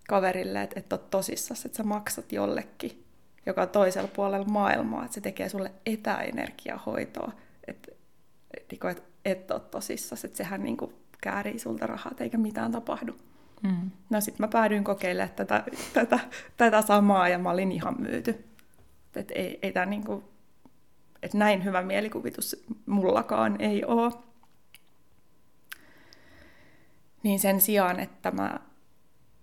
kaverille, 0.08 0.63
että 0.63 0.80
et 0.80 0.94
ole 0.94 1.02
tosissaan, 1.10 1.58
että 1.66 1.78
sä 1.78 1.84
maksat 1.84 2.32
jollekin, 2.32 3.04
joka 3.46 3.62
on 3.62 3.70
toisella 3.70 4.10
puolella 4.16 4.46
maailmaa, 4.46 5.06
että 5.06 5.16
se 5.16 5.22
tekee 5.22 5.50
sulle 5.50 5.72
etäenergiahoitoa. 5.86 7.32
Että 7.68 7.92
et, 8.58 8.74
et, 8.74 8.84
et, 8.86 9.04
et 9.26 9.52
ole 9.52 9.60
tosissaan, 9.60 10.20
että 10.24 10.38
sehän 10.38 10.63
niin 10.63 10.78
kuin 10.78 10.94
käärii 11.22 11.60
sulta 11.60 11.88
rahat 11.88 12.22
eikä 12.22 12.38
mitään 12.38 12.72
tapahdu. 12.72 13.16
Mm. 13.63 13.91
No 14.10 14.22
sitten 14.22 14.43
mä 14.43 14.48
päädyin 14.48 14.84
kokeilemaan 14.84 15.36
tätä, 15.36 15.63
tätä, 15.93 16.20
tätä 16.58 16.82
samaa 16.82 17.30
ja 17.30 17.39
mä 17.39 17.50
olin 17.50 17.72
ihan 17.72 18.02
myyty. 18.02 18.46
Että 19.15 19.34
ei, 19.34 19.60
ei 19.62 19.72
tää 19.72 19.86
niinku, 19.86 20.24
et 21.24 21.34
näin 21.34 21.63
hyvä 21.63 21.82
mielikuvitus 21.82 22.65
mullakaan 22.86 23.62
ei 23.62 23.86
ole. 23.86 24.13
Niin 27.24 27.39
sen 27.39 27.62
sijaan, 27.62 28.00
että 28.00 28.32
mä 28.32 28.60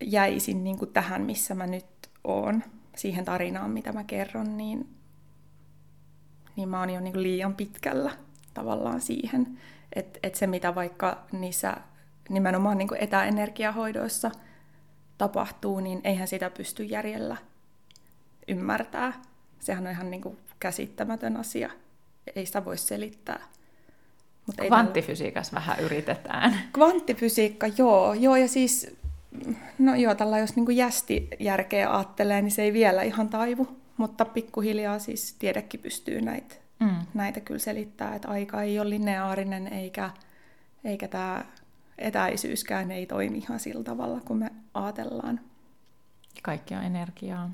jäisin 0.01 0.65
niinku 0.65 0.87
tähän, 0.87 1.23
missä 1.23 1.55
mä 1.55 1.67
nyt 1.67 1.87
oon, 2.25 2.63
siihen 2.97 3.25
tarinaan, 3.25 3.71
mitä 3.71 3.93
mä 3.93 4.05
kerron, 4.05 4.57
niin, 4.57 4.97
niin 6.57 6.69
mä 6.69 6.81
oon 6.81 6.91
jo 6.91 7.01
niinku 7.01 7.23
liian 7.23 7.55
pitkällä 7.55 8.11
tavallaan 8.55 9.01
siihen. 9.01 9.59
Että 9.93 10.19
et 10.23 10.35
se, 10.35 10.47
mitä 10.47 10.75
vaikka 10.75 11.27
niissä 11.33 11.77
nimenomaan 12.29 12.79
niin 12.79 12.89
kuin 12.89 13.01
etäenergiahoidoissa 13.01 14.31
tapahtuu, 15.19 15.81
niin 15.81 16.01
eihän 16.05 16.29
sitä 16.29 16.51
pysty 16.51 16.85
järjellä 16.85 17.37
ymmärtää. 18.49 19.13
Sehän 19.61 19.87
on 19.87 19.93
ihan 19.93 20.11
niin 20.11 20.21
kuin 20.21 20.39
käsittämätön 20.61 21.37
asia. 21.37 21.71
Ei 22.37 22.47
sitä 22.47 22.65
voi 22.65 22.79
selittää. 22.79 23.41
Mutta 24.47 24.65
Kvanttifysiikassa 24.65 25.55
vähän 25.55 25.81
yritetään. 25.81 26.61
Kvanttifysiikka, 26.73 27.67
joo. 27.79 28.15
joo 28.15 28.37
ja 28.37 28.49
siis, 28.49 28.97
no 29.79 29.95
joo, 29.95 30.15
tällä 30.15 30.39
jos 30.39 30.57
niin 30.57 30.77
jästi 30.77 31.29
järkeä 31.41 31.95
ajattelee, 31.95 32.43
niin 32.43 32.53
se 32.53 32.63
ei 32.63 32.73
vielä 32.73 33.03
ihan 33.03 33.29
taivu. 33.29 33.69
Mutta 33.97 34.25
pikkuhiljaa 34.25 34.99
siis 34.99 35.37
tiedekin 35.39 35.81
pystyy 35.81 36.21
näitä, 36.21 36.55
mm. 36.81 36.97
näitä 37.15 37.41
kyllä 37.41 37.61
selittää, 37.61 38.15
että 38.15 38.29
aika 38.29 38.63
ei 38.63 38.81
ole 38.81 38.91
lineaarinen 38.91 39.67
eikä, 39.67 40.11
eikä 40.85 41.09
tämä 41.09 41.45
etäisyyskään 41.99 42.91
ei 42.91 43.07
toimi 43.07 43.39
ihan 43.39 43.61
sillä 43.61 43.85
tavalla, 43.85 44.21
kun 44.21 44.39
me 44.39 44.51
ajatellaan. 44.75 45.41
Kaikki 46.43 46.75
on 46.75 46.85
energiaa. 46.85 47.51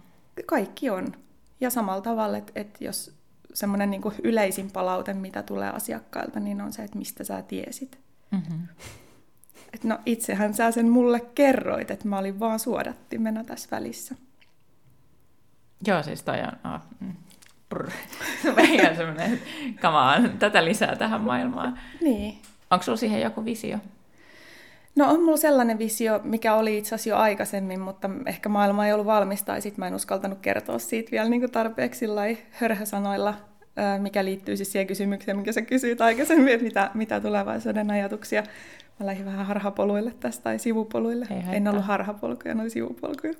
Kaikki 0.46 0.90
on. 0.90 1.12
Ja 1.60 1.70
samalla 1.70 2.00
tavalla, 2.00 2.38
että, 2.38 2.52
että 2.54 2.84
jos 2.84 3.14
semmoinen 3.54 3.90
niin 3.90 4.02
yleisin 4.22 4.70
palaute, 4.70 5.14
mitä 5.14 5.42
tulee 5.42 5.70
asiakkailta, 5.70 6.40
niin 6.40 6.60
on 6.60 6.72
se, 6.72 6.82
että 6.82 6.98
mistä 6.98 7.24
sä 7.24 7.42
tiesit. 7.42 7.98
Mm-hmm. 8.30 8.68
Et 9.74 9.84
no 9.84 9.98
itsehän 10.06 10.54
sä 10.54 10.70
sen 10.70 10.88
mulle 10.88 11.20
kerroit, 11.20 11.90
että 11.90 12.08
mä 12.08 12.18
olin 12.18 12.40
vaan 12.40 12.58
suodattimena 12.58 13.44
tässä 13.44 13.68
välissä. 13.72 14.14
Joo, 15.86 16.02
siis 16.02 16.22
toi 16.22 16.40
on... 16.40 16.72
Oh, 16.74 16.80
mm. 17.00 17.14
Vähän 18.56 18.96
semmoinen, 18.96 19.40
kamaan, 19.80 20.38
tätä 20.38 20.64
lisää 20.64 20.96
tähän 20.96 21.20
maailmaan. 21.20 21.78
Niin. 22.00 22.38
Onko 22.70 22.82
sulla 22.82 22.96
siihen 22.96 23.20
joku 23.20 23.44
visio? 23.44 23.78
No 24.96 25.10
on 25.10 25.22
mulla 25.22 25.36
sellainen 25.36 25.78
visio, 25.78 26.20
mikä 26.24 26.54
oli 26.54 26.78
itse 26.78 26.94
asiassa 26.94 27.10
jo 27.10 27.16
aikaisemmin, 27.16 27.80
mutta 27.80 28.10
ehkä 28.26 28.48
maailma 28.48 28.86
ei 28.86 28.92
ollut 28.92 29.06
valmis 29.06 29.42
tai 29.42 29.62
sitten 29.62 29.82
mä 29.82 29.86
en 29.86 29.94
uskaltanut 29.94 30.38
kertoa 30.42 30.78
siitä 30.78 31.10
vielä 31.10 31.28
niin 31.28 31.50
tarpeeksi 31.50 32.06
hörhösanoilla, 32.50 33.34
mikä 33.98 34.24
liittyy 34.24 34.56
siis 34.56 34.72
siihen 34.72 34.86
kysymykseen, 34.86 35.36
mikä 35.36 35.52
sä 35.52 35.62
kysyit 35.62 36.00
aikaisemmin, 36.00 36.52
että 36.54 36.64
mitä, 36.64 36.90
mitä 36.94 37.20
tulevaisuuden 37.20 37.90
ajatuksia. 37.90 38.42
Mä 39.00 39.06
lähdin 39.06 39.26
vähän 39.26 39.46
harhapoluille 39.46 40.14
tästä 40.20 40.42
tai 40.42 40.58
sivupoluille. 40.58 41.26
En 41.52 41.68
ollut 41.68 41.84
harhapolkuja, 41.84 42.56
oli 42.60 42.70
sivupolkuja. 42.70 43.32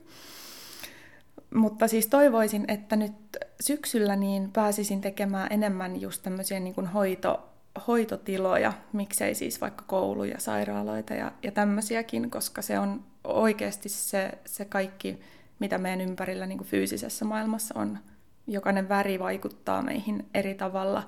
Mutta 1.54 1.88
siis 1.88 2.06
toivoisin, 2.06 2.64
että 2.68 2.96
nyt 2.96 3.12
syksyllä 3.60 4.16
niin 4.16 4.50
pääsisin 4.52 5.00
tekemään 5.00 5.48
enemmän 5.50 6.00
just 6.00 6.22
tämmöisiä 6.22 6.60
niin 6.60 6.86
hoito, 6.86 7.49
hoitotiloja, 7.86 8.72
miksei 8.92 9.34
siis 9.34 9.60
vaikka 9.60 9.84
kouluja, 9.86 10.40
sairaaloita 10.40 11.14
ja, 11.14 11.32
ja 11.42 11.52
tämmöisiäkin, 11.52 12.30
koska 12.30 12.62
se 12.62 12.78
on 12.78 13.04
oikeasti 13.24 13.88
se, 13.88 14.32
se 14.44 14.64
kaikki, 14.64 15.20
mitä 15.58 15.78
meidän 15.78 16.00
ympärillä 16.00 16.46
niin 16.46 16.58
kuin 16.58 16.68
fyysisessä 16.68 17.24
maailmassa 17.24 17.78
on. 17.78 17.98
Jokainen 18.46 18.88
väri 18.88 19.18
vaikuttaa 19.18 19.82
meihin 19.82 20.28
eri 20.34 20.54
tavalla 20.54 21.02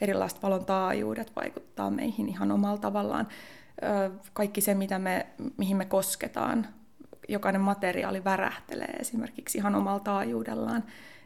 erilaiset 0.00 0.42
valon 0.42 0.64
taajuudet 0.64 1.36
vaikuttaa 1.36 1.90
meihin 1.90 2.28
ihan 2.28 2.52
omalla 2.52 2.78
tavallaan. 2.78 3.28
Kaikki 4.32 4.60
se, 4.60 4.74
mitä 4.74 4.98
me, 4.98 5.26
mihin 5.56 5.76
me 5.76 5.84
kosketaan, 5.84 6.66
jokainen 7.28 7.60
materiaali 7.60 8.24
värähtelee 8.24 8.96
esimerkiksi 9.00 9.58
ihan 9.58 9.74
omalla 9.74 10.00
taajuudellaan, 10.00 10.84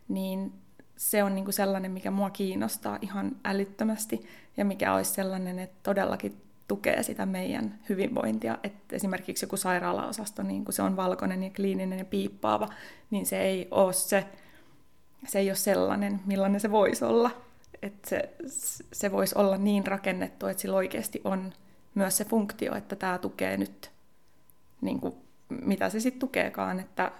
niin 0.09 0.53
se 1.01 1.25
on 1.25 1.35
niin 1.35 1.45
kuin 1.45 1.55
sellainen, 1.55 1.91
mikä 1.91 2.11
mua 2.11 2.31
kiinnostaa 2.31 2.99
ihan 3.01 3.37
älyttömästi 3.45 4.27
ja 4.57 4.65
mikä 4.65 4.95
olisi 4.95 5.11
sellainen, 5.13 5.59
että 5.59 5.77
todellakin 5.83 6.37
tukee 6.69 7.03
sitä 7.03 7.27
meidän 7.27 7.79
hyvinvointia. 7.89 8.59
Että 8.63 8.97
esimerkiksi 8.97 9.45
joku 9.45 9.57
sairaalaosasto, 9.57 10.43
niin 10.43 10.65
kun 10.65 10.75
se 10.75 10.83
on 10.83 10.97
valkoinen 10.97 11.43
ja 11.43 11.51
kliininen 11.51 11.99
ja 11.99 12.05
piippaava, 12.05 12.69
niin 13.11 13.27
se 13.27 13.41
ei 13.41 13.69
ole 13.71 13.93
se, 13.93 14.27
se 15.27 15.39
ei 15.39 15.51
ole 15.51 15.57
sellainen, 15.57 16.21
millainen 16.27 16.61
se 16.61 16.71
voisi 16.71 17.05
olla. 17.05 17.31
Että 17.83 18.09
se, 18.09 18.31
se 18.93 19.13
voisi 19.13 19.35
olla 19.39 19.57
niin 19.57 19.87
rakennettu, 19.87 20.47
että 20.47 20.61
sillä 20.61 20.77
oikeasti 20.77 21.21
on 21.25 21.53
myös 21.95 22.17
se 22.17 22.25
funktio, 22.25 22.75
että 22.75 22.97
tämä 22.97 23.19
tukee 23.19 23.57
nyt, 23.57 23.91
niin 24.81 25.01
kuin, 25.01 25.15
mitä 25.49 25.89
se 25.89 26.01
sitten 26.01 26.21
tukeekaan, 26.21 26.81
että 26.81 27.13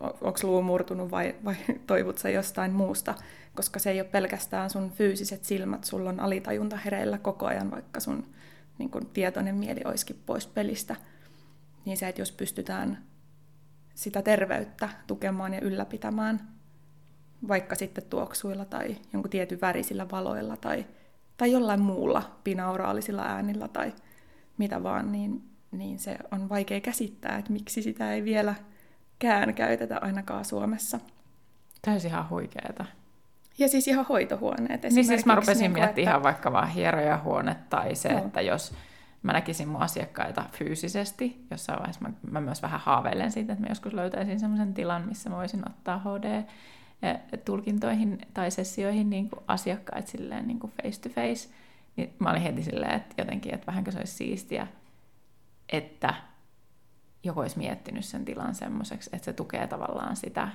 onko 0.00 0.38
luu 0.42 0.62
murtunut 0.62 1.10
vai, 1.10 1.34
vai 1.44 1.56
toivut 1.86 2.18
sä 2.18 2.30
jostain 2.30 2.72
muusta, 2.72 3.14
koska 3.54 3.78
se 3.78 3.90
ei 3.90 4.00
ole 4.00 4.08
pelkästään 4.08 4.70
sun 4.70 4.90
fyysiset 4.90 5.44
silmät, 5.44 5.84
sulla 5.84 6.10
on 6.10 6.20
alitajunta 6.20 6.76
hereillä 6.76 7.18
koko 7.18 7.46
ajan, 7.46 7.70
vaikka 7.70 8.00
sun 8.00 8.26
niin 8.78 8.90
kun 8.90 9.06
tietoinen 9.06 9.54
mieli 9.54 9.80
olisikin 9.84 10.22
pois 10.26 10.46
pelistä. 10.46 10.96
Niin 11.84 11.96
se, 11.96 12.08
että 12.08 12.20
jos 12.20 12.32
pystytään 12.32 13.04
sitä 13.94 14.22
terveyttä 14.22 14.88
tukemaan 15.06 15.54
ja 15.54 15.60
ylläpitämään, 15.60 16.48
vaikka 17.48 17.74
sitten 17.74 18.04
tuoksuilla 18.04 18.64
tai 18.64 18.96
jonkun 19.12 19.30
tietyn 19.30 19.60
värisillä 19.60 20.10
valoilla 20.10 20.56
tai, 20.56 20.86
tai 21.36 21.52
jollain 21.52 21.80
muulla 21.80 22.38
binauraalisilla 22.44 23.22
äänillä 23.22 23.68
tai 23.68 23.92
mitä 24.58 24.82
vaan, 24.82 25.12
niin, 25.12 25.42
niin 25.70 25.98
se 25.98 26.18
on 26.30 26.48
vaikea 26.48 26.80
käsittää, 26.80 27.38
että 27.38 27.52
miksi 27.52 27.82
sitä 27.82 28.12
ei 28.12 28.24
vielä 28.24 28.54
kään 29.20 29.54
käytetä 29.54 29.98
ainakaan 30.00 30.44
Suomessa. 30.44 31.00
Täysin 31.82 32.10
ihan 32.10 32.30
huikeeta. 32.30 32.84
Ja 33.58 33.68
siis 33.68 33.88
ihan 33.88 34.06
hoitohuoneet 34.08 34.82
Niin 34.82 35.04
siis 35.04 35.26
mä 35.26 35.34
rupesin 35.34 35.62
niin 35.62 35.72
miettimään 35.72 35.90
että... 35.90 36.10
ihan 36.10 36.22
vaikka 36.22 36.52
vaan 36.52 36.68
hierojahuone 36.68 37.56
tai 37.70 37.94
se, 37.94 38.12
no. 38.12 38.18
että 38.18 38.40
jos 38.40 38.74
mä 39.22 39.32
näkisin 39.32 39.68
mun 39.68 39.82
asiakkaita 39.82 40.44
fyysisesti, 40.52 41.46
jossain 41.50 41.78
vaiheessa 41.78 42.00
mä, 42.00 42.10
mä 42.30 42.40
myös 42.40 42.62
vähän 42.62 42.80
haaveilen 42.80 43.32
siitä, 43.32 43.52
että 43.52 43.64
mä 43.64 43.70
joskus 43.70 43.92
löytäisin 43.92 44.40
sellaisen 44.40 44.74
tilan, 44.74 45.08
missä 45.08 45.30
mä 45.30 45.36
voisin 45.36 45.70
ottaa 45.70 45.98
HD-tulkintoihin 45.98 48.18
tai 48.34 48.50
sessioihin 48.50 49.10
niin 49.10 49.30
kuin 49.30 49.40
asiakkaat 49.46 50.06
silleen 50.06 50.46
niin 50.46 50.58
kuin 50.58 50.72
face 50.82 51.00
to 51.00 51.08
face, 51.08 51.48
niin 51.96 52.14
mä 52.18 52.30
olin 52.30 52.42
heti 52.42 52.62
silleen, 52.62 52.94
että 52.94 53.14
jotenkin, 53.18 53.54
että 53.54 53.66
vähänkö 53.66 53.92
se 53.92 53.98
olisi 53.98 54.14
siistiä, 54.14 54.66
että 55.68 56.14
joku 57.24 57.40
olisi 57.40 57.58
miettinyt 57.58 58.04
sen 58.04 58.24
tilan 58.24 58.54
semmoiseksi, 58.54 59.10
että 59.12 59.24
se 59.24 59.32
tukee 59.32 59.66
tavallaan 59.66 60.16
sitä, 60.16 60.48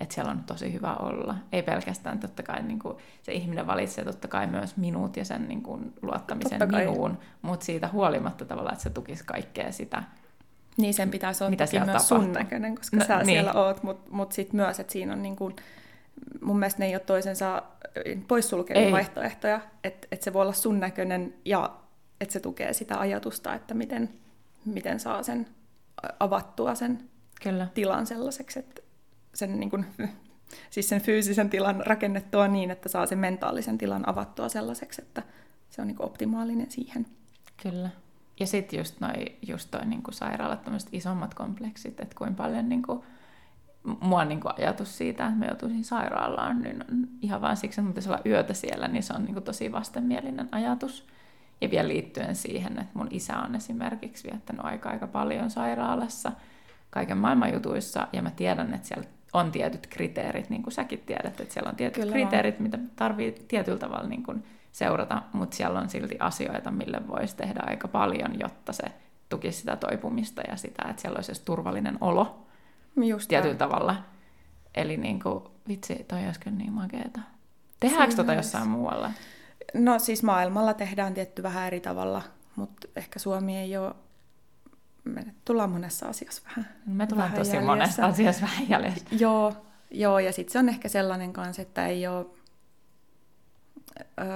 että 0.00 0.14
siellä 0.14 0.30
on 0.30 0.44
tosi 0.44 0.72
hyvä 0.72 0.94
olla. 0.94 1.34
Ei 1.52 1.62
pelkästään 1.62 2.18
totta 2.18 2.42
kai 2.42 2.62
niin 2.62 2.78
kuin, 2.78 2.96
se 3.22 3.32
ihminen 3.32 3.66
valitsee 3.66 4.04
totta 4.04 4.28
kai 4.28 4.46
myös 4.46 4.76
minut 4.76 5.16
ja 5.16 5.24
sen 5.24 5.48
niin 5.48 5.62
kuin, 5.62 5.94
luottamisen 6.02 6.60
minuun, 6.70 7.18
mutta 7.42 7.66
siitä 7.66 7.88
huolimatta 7.88 8.44
tavallaan, 8.44 8.72
että 8.72 8.82
se 8.82 8.90
tukisi 8.90 9.24
kaikkea 9.24 9.72
sitä, 9.72 10.02
niin 10.76 10.94
sen 10.94 11.10
pitäisi 11.10 11.44
olla 11.44 11.50
mitä 11.50 11.64
myös 11.72 11.86
tapahtuu. 11.86 12.18
sun 12.18 12.32
näköinen, 12.32 12.74
koska 12.74 12.96
no, 12.96 13.04
sä 13.04 13.16
niin. 13.16 13.26
siellä 13.26 13.52
oot, 13.52 13.82
mutta 13.82 14.10
mut 14.10 14.32
sitten 14.32 14.56
myös, 14.56 14.80
että 14.80 14.92
siinä 14.92 15.12
on 15.12 15.22
niin 15.22 15.36
kuin, 15.36 15.56
mun 16.40 16.58
mielestä 16.58 16.78
ne 16.78 16.86
ei 16.86 16.94
ole 16.94 17.00
toisensa 17.00 17.62
poissulkevia 18.28 18.92
vaihtoehtoja, 18.92 19.60
että 19.84 20.08
et 20.12 20.22
se 20.22 20.32
voi 20.32 20.42
olla 20.42 20.52
sun 20.52 20.80
näköinen 20.80 21.34
ja 21.44 21.76
että 22.20 22.32
se 22.32 22.40
tukee 22.40 22.72
sitä 22.72 23.00
ajatusta, 23.00 23.54
että 23.54 23.74
miten, 23.74 24.10
miten 24.64 25.00
saa 25.00 25.22
sen 25.22 25.46
avattua 26.20 26.74
sen 26.74 27.08
Kyllä. 27.42 27.66
tilan 27.74 28.06
sellaiseksi, 28.06 28.58
että 28.58 28.82
sen, 29.34 29.60
niin 29.60 29.70
kuin, 29.70 29.86
siis 30.70 30.88
sen 30.88 31.00
fyysisen 31.00 31.50
tilan 31.50 31.86
rakennettua 31.86 32.48
niin, 32.48 32.70
että 32.70 32.88
saa 32.88 33.06
sen 33.06 33.18
mentaalisen 33.18 33.78
tilan 33.78 34.08
avattua 34.08 34.48
sellaiseksi, 34.48 35.02
että 35.02 35.22
se 35.70 35.82
on 35.82 35.88
niin 35.88 35.96
kuin 35.96 36.06
optimaalinen 36.06 36.70
siihen. 36.70 37.06
Kyllä. 37.62 37.90
Ja 38.40 38.46
sitten 38.46 38.78
just, 38.78 39.00
noi, 39.00 39.12
just 39.46 39.70
toi 39.70 39.86
niin 39.86 40.02
kuin 40.02 40.14
sairaalat, 40.14 40.68
isommat 40.92 41.34
kompleksit, 41.34 42.00
että 42.00 42.14
kuinka 42.18 42.42
paljon 42.42 42.68
niin 42.68 42.82
kuin, 42.82 43.02
mua 44.00 44.24
niin 44.24 44.40
kuin 44.40 44.52
ajatus 44.58 44.98
siitä, 44.98 45.26
että 45.26 45.38
mä 45.38 45.46
joutuisin 45.46 45.84
sairaalaan, 45.84 46.62
niin 46.62 46.84
ihan 47.22 47.40
vain 47.40 47.56
siksi, 47.56 47.80
että 47.80 48.08
mä 48.08 48.14
olla 48.14 48.22
yötä 48.26 48.54
siellä, 48.54 48.88
niin 48.88 49.02
se 49.02 49.12
on 49.12 49.24
niin 49.24 49.34
kuin 49.34 49.44
tosi 49.44 49.72
vastenmielinen 49.72 50.48
ajatus. 50.52 51.06
Ja 51.60 51.70
vielä 51.70 51.88
liittyen 51.88 52.36
siihen, 52.36 52.72
että 52.72 52.92
mun 52.94 53.08
isä 53.10 53.38
on 53.38 53.54
esimerkiksi 53.54 54.30
viettänyt 54.30 54.64
aika 54.64 54.90
aika 54.90 55.06
paljon 55.06 55.50
sairaalassa 55.50 56.32
kaiken 56.90 57.18
maailman 57.18 57.52
jutuissa, 57.52 58.08
ja 58.12 58.22
mä 58.22 58.30
tiedän, 58.30 58.74
että 58.74 58.88
siellä 58.88 59.06
on 59.32 59.52
tietyt 59.52 59.86
kriteerit, 59.86 60.50
niin 60.50 60.62
kuin 60.62 60.72
säkin 60.72 61.02
tiedät, 61.06 61.40
että 61.40 61.54
siellä 61.54 61.70
on 61.70 61.76
tietyt 61.76 62.02
Kyllä 62.02 62.12
kriteerit, 62.12 62.56
on. 62.56 62.62
mitä 62.62 62.78
tarvii 62.96 63.32
tietyllä 63.48 63.78
tavalla 63.78 64.08
niin 64.08 64.22
kuin 64.22 64.44
seurata, 64.72 65.22
mutta 65.32 65.56
siellä 65.56 65.80
on 65.80 65.90
silti 65.90 66.16
asioita, 66.18 66.70
mille 66.70 67.08
voisi 67.08 67.36
tehdä 67.36 67.60
aika 67.66 67.88
paljon, 67.88 68.40
jotta 68.40 68.72
se 68.72 68.84
tukisi 69.28 69.58
sitä 69.58 69.76
toipumista 69.76 70.42
ja 70.48 70.56
sitä, 70.56 70.88
että 70.90 71.02
siellä 71.02 71.16
olisi 71.16 71.44
turvallinen 71.44 71.98
olo 72.00 72.46
Just 72.96 73.28
tietyllä 73.28 73.54
tämä. 73.54 73.70
tavalla. 73.70 73.96
Eli 74.74 74.96
niin 74.96 75.22
kuin, 75.22 75.44
vitsi, 75.68 76.04
toi 76.08 76.24
olisi 76.26 76.40
kyllä 76.40 76.56
niin 76.56 76.72
makeeta. 76.72 77.20
Tehdäänkö 77.80 78.16
tota 78.16 78.34
jossain 78.34 78.68
muualla? 78.68 79.10
No 79.74 79.98
siis 79.98 80.22
maailmalla 80.22 80.74
tehdään 80.74 81.14
tietty 81.14 81.42
vähän 81.42 81.66
eri 81.66 81.80
tavalla, 81.80 82.22
mutta 82.56 82.88
ehkä 82.96 83.18
Suomi 83.18 83.58
ei 83.58 83.76
ole 83.76 83.94
me 85.04 85.24
tullaan 85.44 85.70
monessa 85.70 86.06
asiassa 86.06 86.42
vähän 86.46 86.68
Me 86.86 87.06
tullaan 87.06 87.30
vähän 87.30 87.38
tosi 87.38 87.50
jäljessä. 87.50 87.66
monessa 87.66 88.06
asiassa 88.06 88.42
vähän 88.42 88.68
jäljessä. 88.68 89.06
Joo, 89.20 89.52
joo 89.90 90.18
ja 90.18 90.32
sitten 90.32 90.52
se 90.52 90.58
on 90.58 90.68
ehkä 90.68 90.88
sellainen 90.88 91.32
kanssa, 91.32 91.62
että 91.62 91.86
ei 91.86 92.06
ole, 92.06 92.26
öö, 94.00 94.26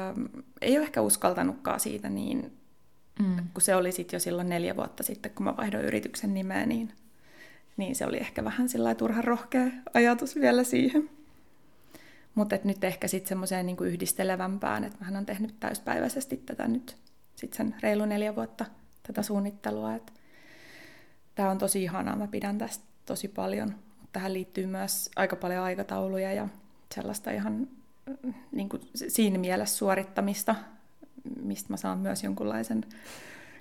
ei 0.60 0.76
ole 0.76 0.84
ehkä 0.84 1.00
uskaltanutkaan 1.00 1.80
siitä 1.80 2.08
niin, 2.08 2.58
mm. 3.18 3.36
kun 3.54 3.62
se 3.62 3.76
oli 3.76 3.92
sitten 3.92 4.16
jo 4.16 4.20
silloin 4.20 4.48
neljä 4.48 4.76
vuotta 4.76 5.02
sitten, 5.02 5.32
kun 5.32 5.44
mä 5.44 5.56
vaihdoin 5.56 5.84
yrityksen 5.84 6.34
nimeä, 6.34 6.66
niin, 6.66 6.92
niin 7.76 7.96
se 7.96 8.06
oli 8.06 8.16
ehkä 8.16 8.44
vähän 8.44 8.68
sillä 8.68 8.94
turhan 8.94 9.24
rohkea 9.24 9.66
ajatus 9.94 10.36
vielä 10.36 10.64
siihen. 10.64 11.10
Mutta 12.34 12.58
nyt 12.64 12.84
ehkä 12.84 13.08
sitten 13.08 13.28
semmoiseen 13.28 13.66
niinku 13.66 13.84
yhdistelevämpään, 13.84 14.84
että 14.84 14.98
mähän 15.00 15.16
on 15.16 15.26
tehnyt 15.26 15.60
täyspäiväisesti 15.60 16.36
tätä 16.36 16.68
nyt 16.68 16.96
sitten 17.36 17.56
sen 17.56 17.74
reilu 17.82 18.04
neljä 18.04 18.36
vuotta 18.36 18.64
tätä 19.06 19.22
suunnittelua, 19.22 19.92
tämä 21.34 21.50
on 21.50 21.58
tosi 21.58 21.82
ihanaa, 21.82 22.16
mä 22.16 22.26
pidän 22.26 22.58
tästä 22.58 22.84
tosi 23.06 23.28
paljon. 23.28 23.74
Tähän 24.12 24.32
liittyy 24.32 24.66
myös 24.66 25.10
aika 25.16 25.36
paljon 25.36 25.64
aikatauluja 25.64 26.32
ja 26.32 26.48
sellaista 26.94 27.30
ihan 27.30 27.68
niin 28.52 28.68
kuin 28.68 28.82
siinä 28.94 29.38
mielessä 29.38 29.76
suorittamista, 29.76 30.54
mistä 31.42 31.72
mä 31.72 31.76
saan 31.76 31.98
myös 31.98 32.24
jonkunlaisen 32.24 32.84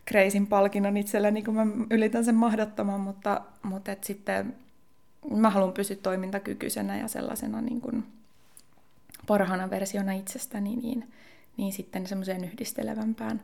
kreisin 0.06 0.48
palkinnon 0.48 0.98
itselleni, 0.98 1.44
kun 1.44 1.56
mä 1.56 1.68
ylitän 1.90 2.26
sen 2.26 2.36
mahdottoman, 2.36 3.00
mutta, 3.00 3.42
mutta 3.64 3.92
et 3.92 4.04
sitten 4.04 4.56
mä 5.36 5.50
haluan 5.50 5.74
pysyä 5.74 5.98
toimintakykyisenä 6.04 6.98
ja 6.98 7.08
sellaisena 7.08 7.62
niin 7.62 7.82
kuin 7.82 8.04
parhaana 9.28 9.70
versiona 9.70 10.12
itsestäni, 10.12 10.76
niin, 10.76 11.12
niin 11.58 11.74
sitten 11.74 12.08
semmoiseen 12.08 12.44
yhdistelevämpään 12.44 13.42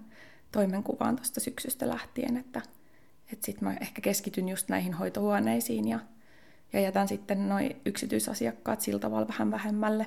toimenkuvaan 0.51 1.15
tuosta 1.15 1.39
syksystä 1.39 1.87
lähtien, 1.89 2.37
että, 2.37 2.61
että 3.33 3.45
sitten 3.45 3.67
mä 3.67 3.75
ehkä 3.81 4.01
keskityn 4.01 4.49
just 4.49 4.69
näihin 4.69 4.93
hoitohuoneisiin 4.93 5.87
ja, 5.87 5.99
ja 6.73 6.79
jätän 6.79 7.07
sitten 7.07 7.49
noin 7.49 7.81
yksityisasiakkaat 7.85 8.81
sillä 8.81 8.99
tavalla 8.99 9.27
vähän 9.27 9.51
vähemmälle. 9.51 10.03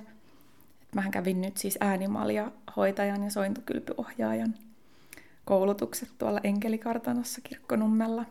Et 0.82 0.94
mähän 0.94 1.10
kävin 1.10 1.40
nyt 1.40 1.56
siis 1.56 1.78
äänimalja 1.80 2.52
hoitajan 2.76 3.24
ja 3.24 3.30
sointukylpyohjaajan 3.30 4.54
koulutukset 5.44 6.08
tuolla 6.18 6.40
Enkelikartanossa 6.44 7.40
Kirkkonummella. 7.40 8.24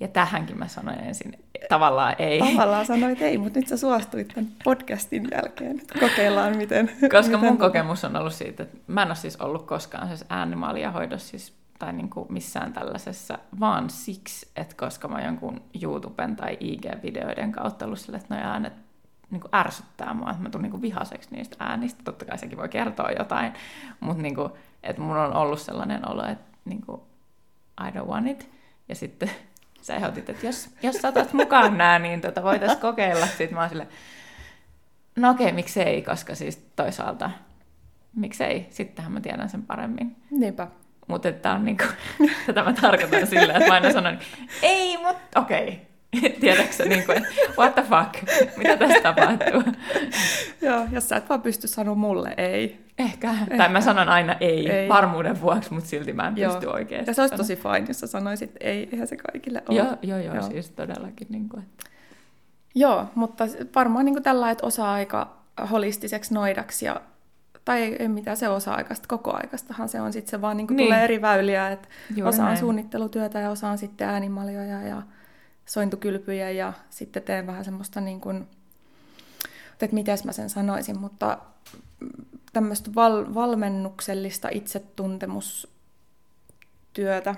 Ja 0.00 0.08
tähänkin 0.08 0.58
mä 0.58 0.68
sanoin 0.68 0.98
ensin, 0.98 1.44
tavallaan 1.68 2.14
ei. 2.18 2.38
Tavallaan 2.38 2.86
sanoit 2.86 3.22
ei, 3.22 3.38
mutta 3.38 3.58
nyt 3.58 3.68
sä 3.68 3.76
suostuit 3.76 4.28
tämän 4.28 4.50
podcastin 4.64 5.28
jälkeen. 5.32 5.82
Kokeillaan 6.00 6.56
miten. 6.56 6.90
Koska 7.00 7.36
miten... 7.36 7.40
mun 7.40 7.58
kokemus 7.58 8.04
on 8.04 8.16
ollut 8.16 8.32
siitä, 8.32 8.62
että 8.62 8.78
mä 8.86 9.02
en 9.02 9.08
ole 9.08 9.14
siis 9.14 9.36
ollut 9.36 9.66
koskaan 9.66 10.08
siis 10.08 10.24
äänimalja 10.28 10.90
hoidossa 10.90 11.28
siis 11.28 11.60
tai 11.78 11.92
niin 11.92 12.10
kuin 12.10 12.32
missään 12.32 12.72
tällaisessa, 12.72 13.38
vaan 13.60 13.90
siksi, 13.90 14.48
että 14.56 14.76
koska 14.76 15.08
mä 15.08 15.20
jonkun 15.20 15.62
YouTuben 15.82 16.36
tai 16.36 16.56
IG-videoiden 16.60 17.52
kautta 17.52 17.84
ollut 17.84 17.98
sille, 17.98 18.16
että 18.16 18.34
no 18.34 18.40
äänet 18.42 18.72
niin 19.30 19.40
kuin 19.40 19.54
ärsyttää 19.54 20.14
mua, 20.14 20.30
että 20.30 20.42
mä 20.42 20.50
tulen 20.50 20.70
niin 20.70 20.82
vihaseksi 20.82 21.28
niistä 21.32 21.56
äänistä. 21.58 22.02
Totta 22.04 22.24
kai 22.24 22.38
sekin 22.38 22.58
voi 22.58 22.68
kertoa 22.68 23.10
jotain, 23.10 23.52
mutta 24.00 24.22
niin 24.22 24.34
kuin, 24.34 24.52
että 24.82 25.02
mun 25.02 25.16
on 25.16 25.36
ollut 25.36 25.60
sellainen 25.60 26.08
olo, 26.08 26.26
että 26.26 26.58
niin 26.64 26.82
kuin, 26.86 27.00
I 27.88 27.90
don't 27.90 28.06
want 28.06 28.26
it. 28.26 28.50
Ja 28.88 28.94
sitten 28.94 29.30
sä 29.82 29.94
ehdotit, 29.94 30.30
että 30.30 30.46
jos, 30.46 30.70
jos 30.82 30.96
saatat 30.96 31.32
mukaan 31.32 31.78
nää, 31.78 31.98
niin 31.98 32.20
tota 32.20 32.42
voitaisiin 32.42 32.80
kokeilla. 32.80 33.26
Sitten 33.26 33.54
mä 33.54 33.60
oon 33.60 33.68
sille, 33.68 33.86
no 35.16 35.30
okei, 35.30 35.52
miksei, 35.52 36.02
koska 36.02 36.34
siis 36.34 36.56
toisaalta 36.76 37.30
miksei, 38.16 38.66
sittenhän 38.70 39.12
mä 39.12 39.20
tiedän 39.20 39.48
sen 39.48 39.62
paremmin. 39.62 40.16
Niinpä. 40.30 40.66
Mutta 41.06 41.28
että 41.28 41.52
on 41.52 41.64
niinku, 41.64 41.84
tätä 42.46 42.62
mä 42.62 42.72
tarkoitan 42.72 43.26
sillä, 43.26 43.52
että 43.52 43.68
mä 43.68 43.74
aina 43.74 43.92
sanon, 43.92 44.18
ei, 44.62 44.96
mutta 44.96 45.40
okei. 45.40 45.80
Okay. 46.18 46.30
Tiedätkö 46.40 46.84
niin 46.84 47.06
kuin, 47.06 47.26
what 47.58 47.74
the 47.74 47.82
fuck, 47.82 48.38
mitä 48.56 48.76
tässä 48.76 49.00
tapahtuu? 49.00 49.72
Joo, 50.68 50.86
jos 50.92 51.08
sä 51.08 51.16
et 51.16 51.28
vaan 51.28 51.42
pysty 51.42 51.68
sanoa 51.68 51.94
mulle 51.94 52.34
ei. 52.36 52.80
Ehkä. 53.00 53.30
Ehkä. 53.30 53.56
Tai 53.56 53.68
mä 53.68 53.80
sanon 53.80 54.08
aina 54.08 54.36
ei, 54.40 54.70
ei. 54.70 54.88
varmuuden 54.88 55.40
vuoksi, 55.40 55.72
mutta 55.74 55.90
silti 55.90 56.12
mä 56.12 56.28
en 56.28 56.36
joo. 56.36 56.52
pysty 56.52 56.66
oikeasti. 56.66 57.10
Ja 57.10 57.14
se 57.14 57.20
olisi 57.20 57.36
tosi 57.36 57.56
fine, 57.56 57.84
jos 57.88 58.00
sä 58.00 58.06
sanoisit 58.06 58.56
ei, 58.60 58.88
eihän 58.92 59.06
se 59.06 59.16
kaikille 59.16 59.62
ole. 59.68 59.78
Joo, 59.78 59.96
joo, 60.02 60.18
joo, 60.18 60.34
joo. 60.34 60.50
siis 60.50 60.70
todellakin. 60.70 61.26
Niin 61.30 61.48
kuin, 61.48 61.62
että... 61.62 61.90
Joo, 62.74 63.06
mutta 63.14 63.44
varmaan 63.74 64.04
niin 64.04 64.22
tällä, 64.22 64.50
että 64.50 64.66
osa-aika 64.66 65.36
holistiseksi 65.70 66.34
noidaksi 66.34 66.86
ja 66.86 67.00
tai 67.64 67.82
ei, 67.82 67.96
ei 67.98 68.08
mitään 68.08 68.36
se 68.36 68.48
osa-aikaista, 68.48 69.08
koko 69.08 69.36
aikastahan 69.36 69.88
se 69.88 70.00
on 70.00 70.12
sitten 70.12 70.30
se 70.30 70.40
vaan 70.40 70.56
niin 70.56 70.66
niin. 70.70 70.86
tulee 70.86 71.04
eri 71.04 71.22
väyliä, 71.22 71.70
että 71.70 71.88
Juuri 72.16 72.28
osa 72.28 72.42
on 72.42 72.46
näin. 72.46 72.58
suunnittelutyötä 72.58 73.40
ja 73.40 73.50
osa 73.50 73.68
on 73.68 73.78
sitten 73.78 74.08
äänimaljoja 74.08 74.82
ja 74.82 75.02
sointukylpyjä 75.66 76.50
ja 76.50 76.72
sitten 76.90 77.22
teen 77.22 77.46
vähän 77.46 77.64
semmoista 77.64 78.00
niin 78.00 78.20
kuin, 78.20 78.48
että 79.80 79.94
miten 79.94 80.18
mä 80.24 80.32
sen 80.32 80.50
sanoisin, 80.50 80.98
mutta 80.98 81.38
tämmöistä 82.52 82.94
val- 82.94 83.34
valmennuksellista 83.34 84.48
itsetuntemustyötä 84.52 87.34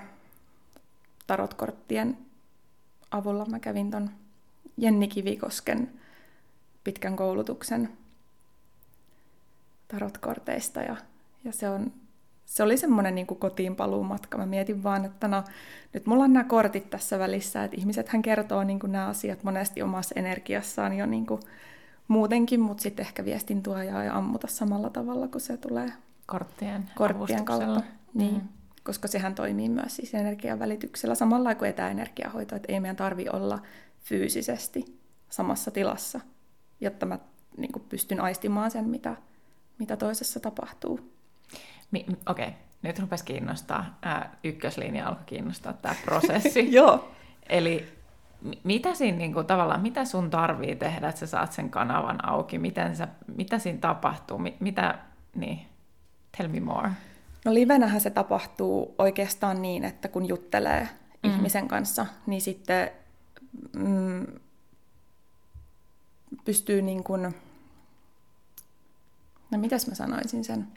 tarotkorttien 1.27 2.17
avulla. 3.11 3.45
Mä 3.45 3.59
kävin 3.59 3.91
ton 3.91 4.09
Jenni 4.77 5.07
Kivikosken 5.07 5.89
pitkän 6.83 7.15
koulutuksen 7.15 7.89
tarotkorteista 9.87 10.81
ja, 10.81 10.95
ja 11.43 11.51
se, 11.51 11.69
on, 11.69 11.91
se 12.45 12.63
oli 12.63 12.77
semmoinen 12.77 13.15
niin 13.15 13.27
kotiin 13.27 13.75
paluumatka. 13.75 14.37
Mä 14.37 14.45
mietin 14.45 14.83
vaan, 14.83 15.05
että 15.05 15.27
no, 15.27 15.43
nyt 15.93 16.05
mulla 16.05 16.23
on 16.23 16.33
nämä 16.33 16.43
kortit 16.43 16.89
tässä 16.89 17.19
välissä, 17.19 17.63
että 17.63 17.77
ihmiset 17.77 18.09
hän 18.09 18.21
kertoo 18.21 18.63
niin 18.63 18.79
nämä 18.87 19.07
asiat 19.07 19.43
monesti 19.43 19.81
omassa 19.81 20.15
energiassaan 20.15 20.97
jo 20.97 21.05
niin 21.05 21.25
muutenkin, 22.13 22.59
mutta 22.59 22.83
sitten 22.83 23.05
ehkä 23.05 23.25
viestin 23.25 23.63
tuojaa 23.63 24.03
ja 24.03 24.17
ammuta 24.17 24.47
samalla 24.47 24.89
tavalla, 24.89 25.27
kun 25.27 25.41
se 25.41 25.57
tulee 25.57 25.93
korttien, 26.25 26.89
korttien 26.95 27.45
kautta. 27.45 27.81
Niin. 28.13 28.33
Mm. 28.35 28.47
Koska 28.83 29.07
sehän 29.07 29.35
toimii 29.35 29.69
myös 29.69 29.95
siis 29.95 30.13
energian 30.13 30.59
välityksellä 30.59 31.15
samalla 31.15 31.55
kuin 31.55 31.69
etäenergiahoito, 31.69 32.55
että 32.55 32.73
ei 32.73 32.79
meidän 32.79 32.95
tarvi 32.95 33.25
olla 33.33 33.59
fyysisesti 33.99 34.99
samassa 35.29 35.71
tilassa, 35.71 36.19
jotta 36.81 37.05
mä 37.05 37.19
niin 37.57 37.71
pystyn 37.89 38.21
aistimaan 38.21 38.71
sen, 38.71 38.89
mitä, 38.89 39.15
mitä 39.79 39.97
toisessa 39.97 40.39
tapahtuu. 40.39 40.99
Mi- 41.91 42.05
Okei, 42.25 42.47
okay. 42.47 42.59
nyt 42.81 42.99
rupesi 42.99 43.25
kiinnostaa, 43.25 43.97
ää, 44.01 44.37
ykköslinja 44.43 45.07
alkoi 45.07 45.23
kiinnostaa 45.25 45.73
tämä 45.73 45.95
prosessi. 46.05 46.71
Joo. 46.77 47.11
Eli 47.49 48.02
mitä 48.63 48.95
siinä 48.95 49.17
niin 49.17 49.33
kuin, 49.33 49.47
tavallaan, 49.47 49.81
mitä 49.81 50.05
sun 50.05 50.29
tarvii 50.29 50.75
tehdä, 50.75 51.09
että 51.09 51.19
sä 51.19 51.27
saat 51.27 51.51
sen 51.51 51.69
kanavan 51.69 52.25
auki? 52.25 52.59
Miten 52.59 52.95
sä, 52.95 53.07
mitä 53.35 53.59
siinä 53.59 53.79
tapahtuu? 53.79 54.37
Mi- 54.37 54.57
mitä, 54.59 54.99
niin, 55.35 55.59
tell 56.37 56.49
me 56.49 56.59
more. 56.59 56.89
No 57.45 57.53
livenähän 57.53 58.01
se 58.01 58.09
tapahtuu 58.09 58.95
oikeastaan 58.97 59.61
niin, 59.61 59.83
että 59.83 60.07
kun 60.07 60.27
juttelee 60.27 60.89
mm. 61.23 61.29
ihmisen 61.29 61.67
kanssa, 61.67 62.05
niin 62.25 62.41
sitten 62.41 62.91
mm, 63.75 64.25
pystyy 66.45 66.81
niin 66.81 67.03
kuin, 67.03 67.35
no 69.51 69.57
mitäs 69.57 69.87
mä 69.87 69.95
sanoisin 69.95 70.43
sen, 70.43 70.67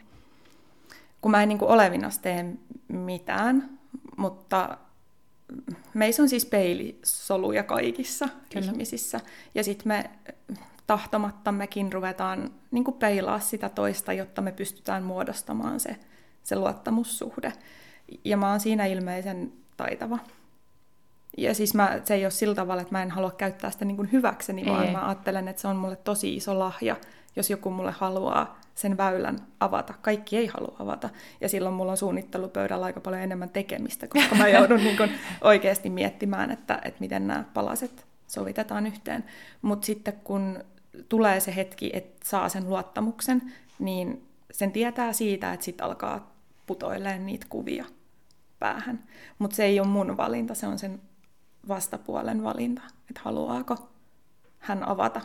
kun 1.21 1.31
mä 1.31 1.43
en 1.43 1.49
niin 1.49 1.59
kuin 1.59 1.71
olevinnas 1.71 2.19
tee 2.19 2.45
mitään, 2.87 3.69
mutta 4.17 4.77
meissä 5.93 6.21
on 6.23 6.29
siis 6.29 6.45
peilisoluja 6.45 7.63
kaikissa 7.63 8.29
Kyllä. 8.53 8.65
ihmisissä. 8.65 9.19
Ja 9.55 9.63
sitten 9.63 9.87
me 9.87 10.09
tahtomattammekin 10.87 11.93
ruvetaan 11.93 12.51
niin 12.71 12.83
kuin 12.83 12.97
peilaa 12.97 13.39
sitä 13.39 13.69
toista, 13.69 14.13
jotta 14.13 14.41
me 14.41 14.51
pystytään 14.51 15.03
muodostamaan 15.03 15.79
se, 15.79 15.95
se 16.43 16.55
luottamussuhde. 16.55 17.53
Ja 18.25 18.37
mä 18.37 18.49
oon 18.49 18.59
siinä 18.59 18.85
ilmeisen 18.85 19.53
taitava. 19.77 20.19
Ja 21.37 21.53
siis 21.53 21.73
mä, 21.73 22.01
se 22.03 22.13
ei 22.13 22.25
ole 22.25 22.31
sillä 22.31 22.55
tavalla, 22.55 22.81
että 22.81 22.95
mä 22.95 23.01
en 23.01 23.11
halua 23.11 23.31
käyttää 23.31 23.71
sitä 23.71 23.85
niin 23.85 23.97
kuin 23.97 24.11
hyväkseni, 24.11 24.61
ei. 24.61 24.67
vaan 24.67 24.91
mä 24.91 25.07
ajattelen, 25.07 25.47
että 25.47 25.61
se 25.61 25.67
on 25.67 25.75
mulle 25.75 25.95
tosi 25.95 26.35
iso 26.35 26.59
lahja, 26.59 26.95
jos 27.35 27.49
joku 27.49 27.69
mulle 27.69 27.91
haluaa 27.91 28.59
sen 28.77 28.97
väylän 28.97 29.39
avata. 29.59 29.93
Kaikki 30.01 30.37
ei 30.37 30.47
halua 30.47 30.75
avata. 30.79 31.09
Ja 31.41 31.49
silloin 31.49 31.75
mulla 31.75 31.91
on 31.91 31.97
suunnittelupöydällä 31.97 32.85
aika 32.85 32.99
paljon 32.99 33.21
enemmän 33.21 33.49
tekemistä, 33.49 34.07
koska 34.07 34.35
mä 34.35 34.47
joudun 34.47 34.77
niin 34.77 34.97
kuin 34.97 35.11
oikeasti 35.41 35.89
miettimään, 35.89 36.51
että, 36.51 36.81
että 36.85 36.99
miten 36.99 37.27
nämä 37.27 37.43
palaset 37.53 38.07
sovitetaan 38.27 38.87
yhteen. 38.87 39.23
Mutta 39.61 39.85
sitten 39.85 40.13
kun 40.23 40.63
tulee 41.09 41.39
se 41.39 41.55
hetki, 41.55 41.89
että 41.93 42.29
saa 42.29 42.49
sen 42.49 42.69
luottamuksen, 42.69 43.53
niin 43.79 44.27
sen 44.51 44.71
tietää 44.71 45.13
siitä, 45.13 45.53
että 45.53 45.63
sitten 45.63 45.85
alkaa 45.85 46.35
putoilemaan 46.65 47.25
niitä 47.25 47.45
kuvia 47.49 47.85
päähän. 48.59 49.03
Mutta 49.39 49.55
se 49.55 49.65
ei 49.65 49.79
ole 49.79 49.87
mun 49.87 50.17
valinta, 50.17 50.55
se 50.55 50.67
on 50.67 50.79
sen 50.79 51.01
vastapuolen 51.67 52.43
valinta, 52.43 52.81
että 53.09 53.21
haluaako 53.23 53.89
hän 54.59 54.87
avata 54.87 55.21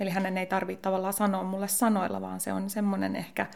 Eli 0.00 0.10
hänen 0.10 0.38
ei 0.38 0.46
tarvitse 0.46 0.82
tavallaan 0.82 1.12
sanoa 1.12 1.42
mulle 1.42 1.68
sanoilla, 1.68 2.20
vaan 2.20 2.40
se 2.40 2.52
on 2.52 2.70
semmoinen 2.70 3.16
ehkä 3.16 3.46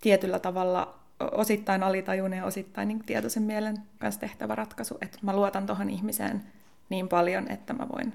tietyllä 0.00 0.38
tavalla 0.38 1.00
osittain 1.32 1.82
alitajuinen 1.82 2.36
ja 2.36 2.44
osittain 2.44 2.88
niin 2.88 3.04
tietoisen 3.04 3.42
mielen 3.42 3.76
kanssa 3.98 4.20
tehtävä 4.20 4.54
ratkaisu, 4.54 4.98
että 5.00 5.18
mä 5.22 5.36
luotan 5.36 5.66
tuohon 5.66 5.90
ihmiseen 5.90 6.42
niin 6.88 7.08
paljon, 7.08 7.50
että 7.50 7.72
mä 7.72 7.88
voin 7.88 8.12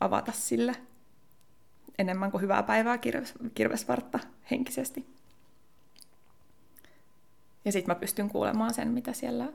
avata 0.00 0.32
sille 0.32 0.72
enemmän 1.98 2.30
kuin 2.30 2.42
hyvää 2.42 2.62
päivää 2.62 2.98
kirves, 2.98 3.34
kirvesvartta 3.54 4.18
henkisesti. 4.50 5.06
Ja 7.64 7.72
sitten 7.72 7.94
mä 7.94 8.00
pystyn 8.00 8.28
kuulemaan 8.28 8.74
sen, 8.74 8.88
mitä 8.88 9.12
siellä, 9.12 9.48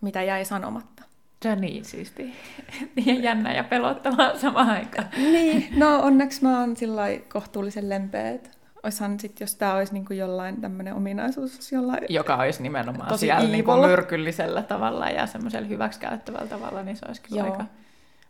mitä 0.00 0.22
jäi 0.22 0.44
sanomatta. 0.44 1.02
Se 1.44 1.50
on 1.50 1.60
niin 1.60 1.84
siisti. 1.84 2.34
Niin 2.96 3.22
jännä 3.22 3.54
ja 3.54 3.64
pelottavaa 3.64 4.38
samaan 4.38 4.70
aikaan. 4.70 5.08
Niin, 5.16 5.68
no 5.76 6.02
onneksi 6.02 6.42
mä 6.42 6.60
oon 6.60 6.76
sillä 6.76 7.02
kohtuullisen 7.32 7.88
lempeä, 7.88 8.38
oishan 8.82 9.20
sit, 9.20 9.40
jos 9.40 9.54
tämä 9.54 9.74
olisi 9.74 9.92
niin 9.92 10.04
kuin 10.04 10.18
jollain 10.18 10.60
tämmöinen 10.60 10.94
ominaisuus, 10.94 11.72
jollain... 11.72 12.00
Joka 12.08 12.36
olisi 12.36 12.62
nimenomaan 12.62 13.08
tosi 13.08 13.20
siellä 13.20 13.48
niin 13.48 13.64
kuin 13.64 13.80
myrkyllisellä 13.80 14.62
tavalla 14.62 15.10
ja 15.10 15.26
semmoisella 15.26 15.68
hyväksikäyttävällä 15.68 16.46
tavalla, 16.46 16.82
niin 16.82 16.96
se 16.96 17.04
olisi 17.08 17.22
kyllä 17.22 17.42
Joo. 17.42 17.52
aika... 17.52 17.64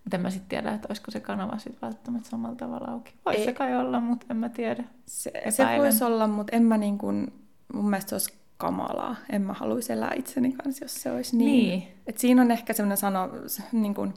Mutta 0.05 0.17
en 0.17 0.21
mä 0.21 0.31
sitten 0.31 0.49
tiedä, 0.49 0.75
että 0.75 0.89
olisiko 0.89 1.11
se 1.11 1.21
kanava 1.21 1.59
sitten 1.59 1.81
välttämättä 1.83 2.29
samalla 2.29 2.57
tavalla 2.57 2.91
auki. 2.91 3.15
Voisi 3.27 3.45
se 3.45 3.53
kai 3.53 3.77
olla, 3.77 4.01
mutta 4.01 4.27
en 4.31 4.37
mä 4.37 4.49
tiedä. 4.49 4.85
Se, 5.07 5.33
se 5.51 5.65
voisi 5.79 6.05
olla, 6.05 6.27
mutta 6.27 6.57
en 6.57 6.63
mä 6.63 6.79
niin 6.79 6.99
kuin... 6.99 7.33
Mun 7.75 7.91
mielestä 7.91 8.09
se 8.09 8.15
olisi 8.15 8.44
kamalaa. 8.57 9.17
En 9.31 9.43
mä 9.43 9.53
haluaisi 9.53 9.93
elää 9.93 10.13
itseni 10.17 10.53
kanssa, 10.53 10.85
jos 10.85 11.03
se 11.03 11.13
olisi 11.13 11.37
niin. 11.37 11.69
niin. 11.69 11.89
Et 12.07 12.19
siinä 12.19 12.43
on 12.43 12.51
ehkä 12.51 12.73
semmoinen 12.73 12.97
sano, 12.97 13.31
niin 13.73 13.95
kuin, 13.95 14.15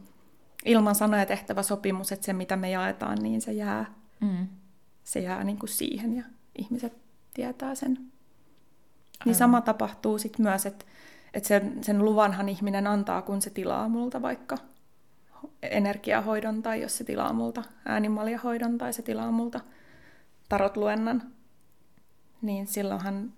ilman 0.65 0.95
sanoja 0.95 1.25
tehtävä 1.25 1.63
sopimus, 1.63 2.11
että 2.11 2.25
se 2.25 2.33
mitä 2.33 2.55
me 2.55 2.69
jaetaan, 2.69 3.17
niin 3.21 3.41
se 3.41 3.53
jää, 3.53 3.85
mm. 4.19 4.47
se 5.03 5.19
jää 5.19 5.43
niin 5.43 5.59
kuin 5.59 5.69
siihen 5.69 6.15
ja 6.15 6.23
ihmiset 6.57 6.93
tietää 7.33 7.75
sen. 7.75 7.93
Niin 7.93 8.09
Aivan. 9.25 9.35
sama 9.35 9.61
tapahtuu 9.61 10.17
sitten 10.17 10.43
myös, 10.45 10.65
että, 10.65 10.85
että 11.33 11.47
sen, 11.47 11.83
sen 11.83 12.05
luvanhan 12.05 12.49
ihminen 12.49 12.87
antaa, 12.87 13.21
kun 13.21 13.41
se 13.41 13.49
tilaa 13.49 13.89
multa 13.89 14.21
vaikka 14.21 14.57
energiahoidon 15.61 16.63
tai 16.63 16.81
jos 16.81 16.97
se 16.97 17.03
tilaa 17.03 17.33
multa 17.33 17.63
äänimaljahoidon 17.85 18.77
tai 18.77 18.93
se 18.93 19.01
tilaa 19.01 19.31
multa 19.31 19.59
tarotluennan, 20.49 21.23
niin 22.41 22.67
silloinhan 22.67 23.33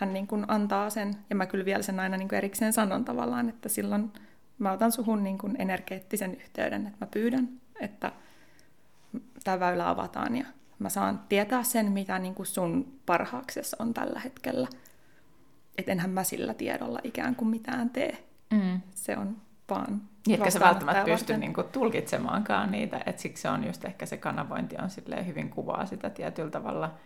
hän 0.00 0.12
niin 0.12 0.26
kuin 0.26 0.44
antaa 0.48 0.90
sen, 0.90 1.14
ja 1.30 1.36
mä 1.36 1.46
kyllä 1.46 1.64
vielä 1.64 1.82
sen 1.82 2.00
aina 2.00 2.16
niin 2.16 2.28
kuin 2.28 2.36
erikseen 2.36 2.72
sanon 2.72 3.04
tavallaan, 3.04 3.48
että 3.48 3.68
silloin 3.68 4.12
mä 4.58 4.72
otan 4.72 4.92
suhun 4.92 5.24
niin 5.24 5.38
kuin 5.38 5.56
energeettisen 5.58 6.34
yhteyden, 6.34 6.86
että 6.86 6.96
mä 7.00 7.06
pyydän, 7.06 7.48
että 7.80 8.12
tämä 9.44 9.60
väylä 9.60 9.88
avataan 9.88 10.36
ja 10.36 10.44
mä 10.78 10.88
saan 10.88 11.20
tietää 11.28 11.62
sen, 11.62 11.92
mitä 11.92 12.18
niin 12.18 12.34
kuin 12.34 12.46
sun 12.46 12.92
parhaaksessa 13.06 13.76
on 13.80 13.94
tällä 13.94 14.20
hetkellä. 14.20 14.68
Että 15.78 15.92
enhän 15.92 16.10
mä 16.10 16.24
sillä 16.24 16.54
tiedolla 16.54 16.98
ikään 17.04 17.36
kuin 17.36 17.48
mitään 17.48 17.90
tee. 17.90 18.24
Mm. 18.50 18.80
Se 18.94 19.16
on 19.16 19.36
vaan 19.70 20.02
niin, 20.26 20.34
etkä 20.34 20.50
se 20.50 20.60
välttämättä 20.60 21.04
pysty 21.04 21.36
niin 21.36 21.54
kuin, 21.54 21.66
tulkitsemaankaan 21.66 22.70
niitä, 22.72 23.00
että 23.06 23.22
siksi 23.22 23.42
se 23.42 23.48
on 23.48 23.66
just 23.66 23.84
ehkä 23.84 24.06
se 24.06 24.16
kanavointi 24.16 24.76
on 24.76 25.26
hyvin 25.26 25.50
kuvaa 25.50 25.86
sitä 25.86 26.10
tietyllä 26.10 26.50
tavalla– 26.50 26.94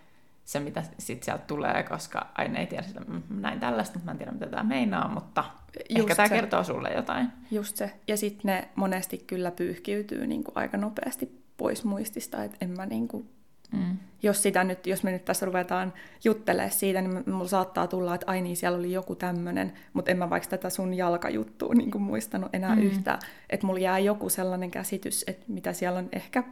se, 0.45 0.61
mitä 0.61 0.82
sitten 0.99 1.24
sieltä 1.24 1.45
tulee, 1.47 1.82
koska 1.82 2.26
aina 2.34 2.59
ei 2.59 2.66
tiedä 2.66 2.82
sitä, 2.82 3.01
mm, 3.01 3.22
näin 3.30 3.61
tällaista, 3.61 3.95
mutta 3.95 4.05
mä 4.05 4.11
en 4.11 4.18
tiedä, 4.18 4.32
mitä 4.32 4.47
tämä 4.47 4.62
meinaa, 4.62 5.09
mutta 5.09 5.45
Just 5.90 6.01
ehkä 6.01 6.14
tämä 6.14 6.28
kertoo 6.28 6.64
sulle 6.64 6.92
jotain. 6.92 7.28
Just 7.51 7.76
se. 7.76 7.92
Ja 8.09 8.16
sitten 8.16 8.42
ne 8.45 8.68
monesti 8.74 9.18
kyllä 9.18 9.51
pyyhkiytyy 9.51 10.26
niin 10.26 10.45
kuin 10.45 10.57
aika 10.57 10.76
nopeasti 10.76 11.45
pois 11.57 11.84
muistista, 11.84 12.45
että 12.45 12.57
en 12.61 12.70
mä 12.70 12.86
niin 12.86 13.09
kuin 13.09 13.28
Mm. 13.72 13.97
Jos, 14.22 14.42
sitä 14.42 14.64
nyt, 14.64 14.86
jos 14.86 15.03
me 15.03 15.12
nyt 15.12 15.24
tässä 15.24 15.47
ruvetaan 15.47 15.92
juttelemaan 16.24 16.70
siitä, 16.70 17.01
niin 17.01 17.30
mulla 17.30 17.49
saattaa 17.49 17.86
tulla, 17.86 18.14
että 18.14 18.30
ai 18.30 18.40
niin, 18.40 18.57
siellä 18.57 18.78
oli 18.78 18.92
joku 18.92 19.14
tämmöinen, 19.14 19.72
mutta 19.92 20.11
en 20.11 20.18
mä 20.18 20.30
vaikka 20.30 20.49
tätä 20.49 20.70
sun 20.70 20.95
jalkajuttua 20.95 21.74
niin 21.74 21.90
kuin 21.90 22.03
muistanut 22.03 22.55
enää 22.55 22.76
mm. 22.76 22.82
yhtään. 22.82 23.18
Että 23.51 23.66
mulla 23.66 23.80
jää 23.80 23.99
joku 23.99 24.28
sellainen 24.28 24.70
käsitys, 24.70 25.24
että 25.26 25.45
mitä 25.49 25.72
siellä 25.72 25.99
on 25.99 26.09
ehkä 26.12 26.45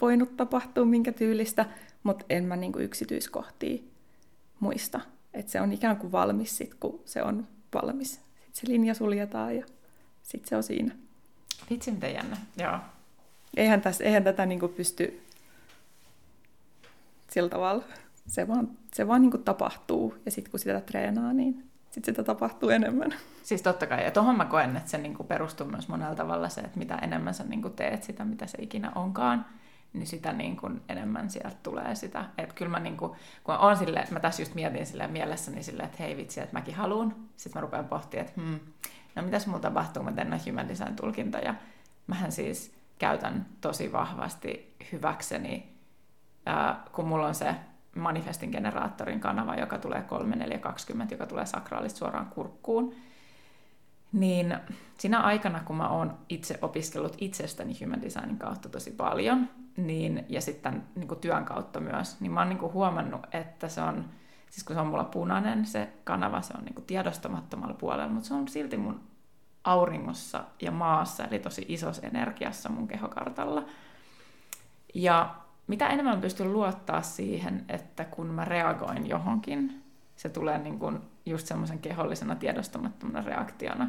voinut 0.00 0.36
tapahtua, 0.36 0.84
minkä 0.84 1.12
tyylistä, 1.12 1.66
mutta 2.02 2.24
en 2.30 2.44
mä 2.44 2.56
niin 2.56 2.72
kuin 2.72 2.84
yksityiskohtia 2.84 3.82
muista. 4.60 5.00
Että 5.34 5.52
se 5.52 5.60
on 5.60 5.72
ikään 5.72 5.96
kuin 5.96 6.12
valmis 6.12 6.56
sit, 6.56 6.74
kun 6.74 7.00
se 7.04 7.22
on 7.22 7.46
valmis. 7.74 8.14
Sitten 8.14 8.52
se 8.52 8.68
linja 8.68 8.94
suljetaan 8.94 9.56
ja 9.56 9.66
sitten 10.22 10.48
se 10.48 10.56
on 10.56 10.62
siinä. 10.62 10.94
Vitsi, 11.70 11.90
miten 11.90 12.14
jännä. 12.14 12.36
Joo. 12.56 12.78
Eihän, 13.56 13.80
tässä, 13.80 14.04
eihän 14.04 14.24
tätä 14.24 14.46
niin 14.46 14.60
kuin 14.60 14.72
pysty 14.72 15.20
sillä 17.30 17.48
tavalla. 17.48 17.84
Se 18.26 18.48
vaan, 18.48 18.68
se 18.94 19.08
vaan 19.08 19.22
niin 19.22 19.30
kuin 19.30 19.44
tapahtuu 19.44 20.14
ja 20.24 20.30
sitten 20.30 20.50
kun 20.50 20.60
sitä 20.60 20.80
treenaa, 20.80 21.32
niin 21.32 21.70
sitten 21.90 22.14
sitä 22.14 22.22
tapahtuu 22.22 22.68
enemmän. 22.68 23.14
Siis 23.42 23.62
totta 23.62 23.86
kai, 23.86 24.04
ja 24.04 24.10
tuohon 24.10 24.36
mä 24.36 24.44
koen, 24.44 24.76
että 24.76 24.90
se 24.90 24.98
niin 24.98 25.14
kuin 25.14 25.26
perustuu 25.26 25.66
myös 25.66 25.88
monella 25.88 26.14
tavalla 26.14 26.48
se, 26.48 26.60
että 26.60 26.78
mitä 26.78 26.94
enemmän 26.94 27.34
sä 27.34 27.44
niin 27.44 27.62
kuin 27.62 27.74
teet 27.74 28.02
sitä, 28.02 28.24
mitä 28.24 28.46
se 28.46 28.58
ikinä 28.60 28.92
onkaan, 28.94 29.46
niin 29.92 30.06
sitä 30.06 30.32
niin 30.32 30.56
kuin 30.56 30.82
enemmän 30.88 31.30
sieltä 31.30 31.56
tulee 31.62 31.94
sitä. 31.94 32.24
Että 32.38 32.54
kyllä 32.54 32.70
mä, 32.70 32.80
niin 32.80 32.96
kuin, 32.96 33.12
kun 33.44 33.54
on 33.54 33.76
sille, 33.76 34.04
mä 34.10 34.20
tässä 34.20 34.42
just 34.42 34.54
mietin 34.54 34.86
sille 34.86 35.06
mielessäni 35.06 35.62
sille, 35.62 35.82
että 35.82 35.96
hei 36.00 36.16
vitsi, 36.16 36.40
että 36.40 36.56
mäkin 36.56 36.74
haluan. 36.74 37.16
Sitten 37.36 37.60
mä 37.60 37.60
rupean 37.60 37.88
pohtimaan, 37.88 38.28
että 38.28 38.40
hmm, 38.40 38.60
no 39.14 39.22
mitäs 39.22 39.46
mulla 39.46 39.60
tapahtuu, 39.60 40.02
mä 40.02 40.12
teen 40.12 40.40
human 40.46 40.68
design 40.68 40.96
tulkintoja. 40.96 41.54
Mähän 42.06 42.32
siis 42.32 42.74
käytän 42.98 43.46
tosi 43.60 43.92
vahvasti 43.92 44.76
hyväkseni, 44.92 45.76
ää, 46.46 46.84
kun 46.92 47.08
mulla 47.08 47.26
on 47.26 47.34
se 47.34 47.54
manifestin 47.96 48.50
generaattorin 48.50 49.20
kanava, 49.20 49.54
joka 49.54 49.78
tulee 49.78 50.02
3420, 50.02 51.14
joka 51.14 51.26
tulee 51.26 51.46
sakraalista 51.46 51.98
suoraan 51.98 52.26
kurkkuun, 52.26 52.94
niin 54.12 54.56
siinä 54.98 55.20
aikana, 55.20 55.60
kun 55.60 55.76
mä 55.76 55.88
oon 55.88 56.18
itse 56.28 56.58
opiskellut 56.62 57.16
itsestäni 57.18 57.78
human 57.84 58.02
designin 58.02 58.38
kautta 58.38 58.68
tosi 58.68 58.90
paljon, 58.90 59.48
niin, 59.76 60.24
ja 60.28 60.40
sitten 60.40 60.82
niin 60.94 61.08
kuin 61.08 61.20
työn 61.20 61.44
kautta 61.44 61.80
myös, 61.80 62.20
niin 62.20 62.32
mä 62.32 62.40
oon 62.40 62.48
niin 62.48 62.58
kuin 62.58 62.72
huomannut, 62.72 63.20
että 63.32 63.68
se 63.68 63.80
on, 63.80 64.04
siis 64.50 64.64
kun 64.64 64.76
se 64.76 64.80
on 64.80 64.86
mulla 64.86 65.04
punainen 65.04 65.66
se 65.66 65.88
kanava, 66.04 66.42
se 66.42 66.54
on 66.58 66.64
niin 66.64 66.74
kuin 66.74 66.84
tiedostamattomalla 66.84 67.74
puolella, 67.74 68.08
mutta 68.08 68.28
se 68.28 68.34
on 68.34 68.48
silti 68.48 68.76
mun 68.76 69.00
auringossa 69.64 70.44
ja 70.62 70.70
maassa, 70.70 71.24
eli 71.24 71.38
tosi 71.38 71.64
isossa 71.68 72.06
energiassa 72.06 72.68
mun 72.68 72.88
kehokartalla. 72.88 73.64
Ja 74.94 75.34
mitä 75.66 75.88
enemmän 75.88 76.14
mä 76.14 76.20
pystyn 76.20 76.52
luottaa 76.52 77.02
siihen, 77.02 77.64
että 77.68 78.04
kun 78.04 78.26
mä 78.26 78.44
reagoin 78.44 79.08
johonkin, 79.08 79.82
se 80.16 80.28
tulee 80.28 80.58
niin 80.58 80.78
kuin 80.78 80.98
just 81.26 81.46
semmoisen 81.46 81.78
kehollisena 81.78 82.34
tiedostamattomana 82.34 83.20
reaktiona, 83.20 83.88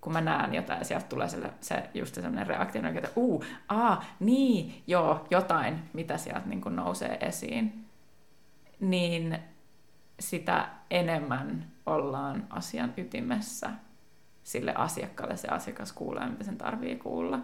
kun 0.00 0.12
mä 0.12 0.20
näen 0.20 0.54
jotain 0.54 0.84
sieltä 0.84 1.06
tulee 1.06 1.28
se, 1.28 1.52
se 1.60 1.90
just 1.94 2.14
semmoinen 2.14 2.46
reaktio, 2.46 2.82
että 2.94 3.10
uu, 3.16 3.44
aa, 3.68 4.04
niin, 4.20 4.82
joo, 4.86 5.26
jotain, 5.30 5.78
mitä 5.92 6.16
sieltä 6.16 6.46
niin 6.46 6.60
kuin 6.60 6.76
nousee 6.76 7.18
esiin, 7.20 7.88
niin 8.80 9.38
sitä 10.20 10.68
enemmän 10.90 11.66
ollaan 11.86 12.46
asian 12.50 12.94
ytimessä 12.96 13.70
sille 14.42 14.74
asiakkaalle, 14.74 15.36
se 15.36 15.48
asiakas 15.48 15.92
kuulee, 15.92 16.26
mitä 16.26 16.44
sen 16.44 16.58
tarvii 16.58 16.96
kuulla. 16.96 17.38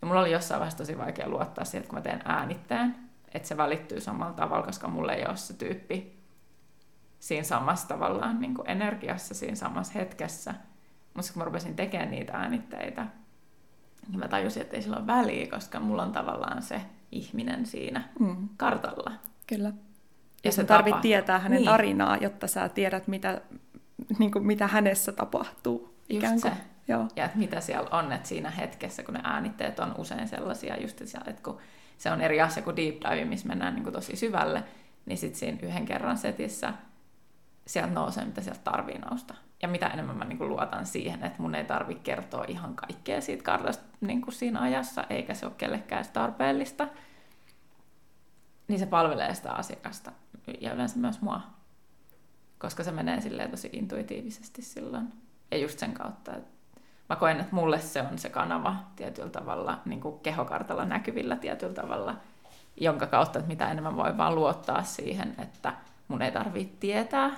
Ja 0.00 0.06
mulla 0.06 0.20
oli 0.20 0.32
jossain 0.32 0.58
vaiheessa 0.58 0.78
tosi 0.78 0.98
vaikea 0.98 1.28
luottaa 1.28 1.64
siihen, 1.64 1.80
että 1.80 1.90
kun 1.90 1.98
mä 1.98 2.02
teen 2.02 2.22
äänitteen, 2.24 2.96
että 3.34 3.48
se 3.48 3.56
välittyy 3.56 4.00
samalla 4.00 4.32
tavalla, 4.32 4.66
koska 4.66 4.88
mulla 4.88 5.12
ei 5.12 5.26
ole 5.26 5.36
se 5.36 5.54
tyyppi 5.54 6.16
siinä 7.18 7.44
samassa 7.44 7.88
tavallaan 7.88 8.40
niin 8.40 8.54
kuin 8.54 8.70
energiassa, 8.70 9.34
siinä 9.34 9.56
samassa 9.56 9.92
hetkessä. 9.92 10.54
Mutta 11.16 11.32
kun 11.32 11.40
mä 11.40 11.44
rupesin 11.44 11.76
tekemään 11.76 12.10
niitä 12.10 12.32
äänitteitä, 12.32 13.06
niin 14.08 14.18
mä 14.18 14.28
tajusin, 14.28 14.62
että 14.62 14.76
ei 14.76 14.82
sillä 14.82 14.96
ole 14.96 15.06
väliä, 15.06 15.46
koska 15.46 15.80
mulla 15.80 16.02
on 16.02 16.12
tavallaan 16.12 16.62
se 16.62 16.80
ihminen 17.12 17.66
siinä 17.66 18.08
mm. 18.18 18.48
kartalla. 18.56 19.12
Kyllä. 19.46 19.72
Ja, 20.44 20.52
se 20.52 20.64
tarvitsee 20.64 21.02
tietää 21.02 21.38
hänen 21.38 21.56
niin. 21.56 21.70
tarinaa, 21.70 22.16
jotta 22.16 22.46
sä 22.46 22.68
tiedät, 22.68 23.08
mitä, 23.08 23.40
niin 24.18 24.30
kuin, 24.30 24.46
mitä 24.46 24.66
hänessä 24.66 25.12
tapahtuu. 25.12 25.96
Ikään 26.08 26.34
just 26.34 26.42
kuin. 26.42 26.54
se. 26.54 26.60
Joo. 26.88 27.08
Ja 27.16 27.24
että 27.24 27.38
mitä 27.38 27.60
siellä 27.60 27.88
on, 27.90 28.12
että 28.12 28.28
siinä 28.28 28.50
hetkessä, 28.50 29.02
kun 29.02 29.14
ne 29.14 29.20
äänitteet 29.24 29.78
on 29.78 29.94
usein 29.98 30.28
sellaisia, 30.28 30.80
just 30.80 31.00
että 31.00 31.42
kun 31.42 31.58
se 31.98 32.10
on 32.10 32.20
eri 32.20 32.40
asia 32.40 32.62
kuin 32.62 32.76
deep 32.76 32.94
dive, 32.94 33.24
missä 33.24 33.48
mennään 33.48 33.74
niin 33.74 33.82
kuin 33.82 33.92
tosi 33.92 34.16
syvälle, 34.16 34.64
niin 35.06 35.18
sitten 35.18 35.38
siinä 35.38 35.58
yhden 35.62 35.86
kerran 35.86 36.18
setissä 36.18 36.72
sieltä 37.66 37.92
nousee, 37.92 38.24
mitä 38.24 38.40
sieltä 38.40 38.60
tarvii 38.64 38.98
nousta. 38.98 39.34
Ja 39.62 39.68
mitä 39.68 39.86
enemmän 39.86 40.16
mä 40.16 40.24
niin 40.24 40.38
kuin 40.38 40.50
luotan 40.50 40.86
siihen, 40.86 41.24
että 41.24 41.42
mun 41.42 41.54
ei 41.54 41.64
tarvitse 41.64 42.02
kertoa 42.02 42.44
ihan 42.48 42.74
kaikkea 42.74 43.20
siitä 43.20 43.42
kartasta 43.42 43.84
niin 44.00 44.22
kuin 44.22 44.34
siinä 44.34 44.60
ajassa, 44.60 45.04
eikä 45.10 45.34
se 45.34 45.46
ole 45.46 45.54
kellekään 45.58 46.04
tarpeellista, 46.12 46.88
niin 48.68 48.78
se 48.78 48.86
palvelee 48.86 49.34
sitä 49.34 49.52
asiakasta 49.52 50.12
ja 50.60 50.74
yleensä 50.74 50.98
myös 50.98 51.20
mua. 51.20 51.40
Koska 52.58 52.84
se 52.84 52.90
menee 52.90 53.20
silleen 53.20 53.50
tosi 53.50 53.70
intuitiivisesti 53.72 54.62
silloin. 54.62 55.12
Ja 55.50 55.58
just 55.58 55.78
sen 55.78 55.92
kautta, 55.92 56.36
että 56.36 56.56
mä 57.08 57.16
koen, 57.16 57.40
että 57.40 57.54
mulle 57.54 57.80
se 57.80 58.02
on 58.02 58.18
se 58.18 58.30
kanava 58.30 58.76
tietyllä 58.96 59.30
tavalla, 59.30 59.80
niin 59.84 60.00
kuin 60.00 60.20
kehokartalla 60.20 60.84
näkyvillä 60.84 61.36
tietyllä 61.36 61.74
tavalla, 61.74 62.16
jonka 62.76 63.06
kautta, 63.06 63.38
että 63.38 63.48
mitä 63.48 63.70
enemmän 63.70 63.96
voi 63.96 64.16
vaan 64.16 64.34
luottaa 64.34 64.82
siihen, 64.82 65.34
että 65.38 65.72
mun 66.08 66.22
ei 66.22 66.32
tarvitse 66.32 66.76
tietää, 66.80 67.30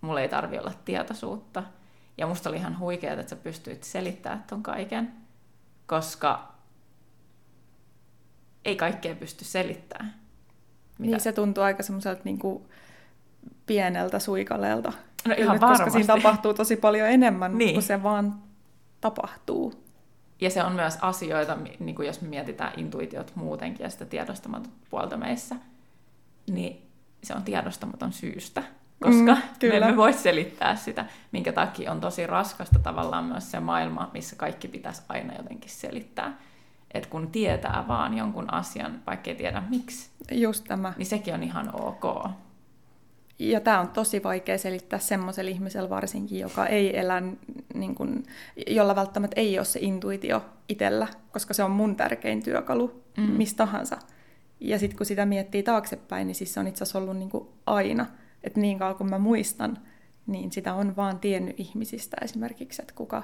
mulla 0.00 0.20
ei 0.20 0.28
tarvi 0.28 0.58
olla 0.58 0.72
tietoisuutta. 0.84 1.62
Ja 2.18 2.26
musta 2.26 2.48
oli 2.48 2.56
ihan 2.56 2.78
huikeaa, 2.78 3.14
että 3.14 3.30
sä 3.30 3.36
pystyit 3.36 3.84
selittämään 3.84 4.44
ton 4.46 4.62
kaiken, 4.62 5.12
koska 5.86 6.54
ei 8.64 8.76
kaikkea 8.76 9.14
pysty 9.14 9.44
selittämään. 9.44 10.14
Mitä? 10.98 11.10
Niin 11.10 11.20
se 11.20 11.32
tuntuu 11.32 11.64
aika 11.64 11.82
semmoiselta 11.82 12.20
niin 12.24 12.38
kuin 12.38 12.64
pieneltä 13.66 14.18
suikaleelta. 14.18 14.92
No 15.26 15.34
ihan 15.38 15.60
Koska 15.60 15.90
siinä 15.90 16.06
tapahtuu 16.06 16.54
tosi 16.54 16.76
paljon 16.76 17.08
enemmän, 17.08 17.58
niin. 17.58 17.74
kun 17.74 17.82
se 17.82 18.02
vaan 18.02 18.42
tapahtuu. 19.00 19.88
Ja 20.40 20.50
se 20.50 20.62
on 20.64 20.72
myös 20.72 20.98
asioita, 21.00 21.58
niin 21.78 21.94
kuin 21.94 22.06
jos 22.06 22.20
me 22.20 22.28
mietitään 22.28 22.72
intuitiot 22.76 23.32
muutenkin 23.34 23.84
ja 23.84 23.90
sitä 23.90 24.04
tiedostamaton 24.04 24.72
puolta 24.90 25.16
meissä, 25.16 25.56
niin 26.50 26.90
se 27.22 27.34
on 27.34 27.42
tiedostamaton 27.42 28.12
syystä, 28.12 28.62
koska 29.00 29.34
mm, 29.34 29.68
me 29.68 29.76
emme 29.76 29.96
voi 29.96 30.12
selittää 30.12 30.76
sitä, 30.76 31.04
minkä 31.32 31.52
takia 31.52 31.92
on 31.92 32.00
tosi 32.00 32.26
raskasta 32.26 32.78
tavallaan 32.78 33.24
myös 33.24 33.50
se 33.50 33.60
maailma, 33.60 34.10
missä 34.14 34.36
kaikki 34.36 34.68
pitäisi 34.68 35.02
aina 35.08 35.34
jotenkin 35.36 35.70
selittää. 35.70 36.38
Et 36.94 37.06
kun 37.06 37.30
tietää 37.30 37.84
vaan 37.88 38.18
jonkun 38.18 38.54
asian, 38.54 39.02
vaikka 39.06 39.30
ei 39.30 39.36
tiedä 39.36 39.62
miksi, 39.68 40.10
Just 40.30 40.64
tämä. 40.68 40.92
niin 40.96 41.06
sekin 41.06 41.34
on 41.34 41.42
ihan 41.42 41.70
ok. 41.74 42.30
Ja 43.38 43.60
tämä 43.60 43.80
on 43.80 43.88
tosi 43.88 44.22
vaikea 44.22 44.58
selittää 44.58 44.98
semmoiselle 44.98 45.50
ihmiselle 45.50 45.90
varsinkin, 45.90 46.40
joka 46.40 46.66
ei 46.66 46.98
elä, 46.98 47.22
niin 47.74 47.94
kun, 47.94 48.22
jolla 48.66 48.96
välttämättä 48.96 49.40
ei 49.40 49.58
ole 49.58 49.64
se 49.64 49.80
intuitio 49.82 50.44
itsellä, 50.68 51.08
koska 51.32 51.54
se 51.54 51.62
on 51.62 51.70
mun 51.70 51.96
tärkein 51.96 52.42
työkalu, 52.42 53.04
mm. 53.16 53.22
mistä 53.22 53.56
tahansa. 53.56 53.98
Ja 54.60 54.78
sitten 54.78 54.96
kun 54.96 55.06
sitä 55.06 55.26
miettii 55.26 55.62
taaksepäin, 55.62 56.26
niin 56.26 56.34
siis 56.34 56.54
se 56.54 56.60
on 56.60 56.66
itse 56.66 56.84
asiassa 56.84 56.98
ollut 56.98 57.16
niin 57.16 57.30
aina. 57.66 58.06
Että 58.44 58.60
niin 58.60 58.78
kauan 58.78 58.96
kuin 58.96 59.10
mä 59.10 59.18
muistan, 59.18 59.78
niin 60.26 60.52
sitä 60.52 60.74
on 60.74 60.96
vaan 60.96 61.18
tiennyt 61.18 61.60
ihmisistä 61.60 62.16
esimerkiksi, 62.22 62.82
että 62.82 62.94
kuka 62.94 63.22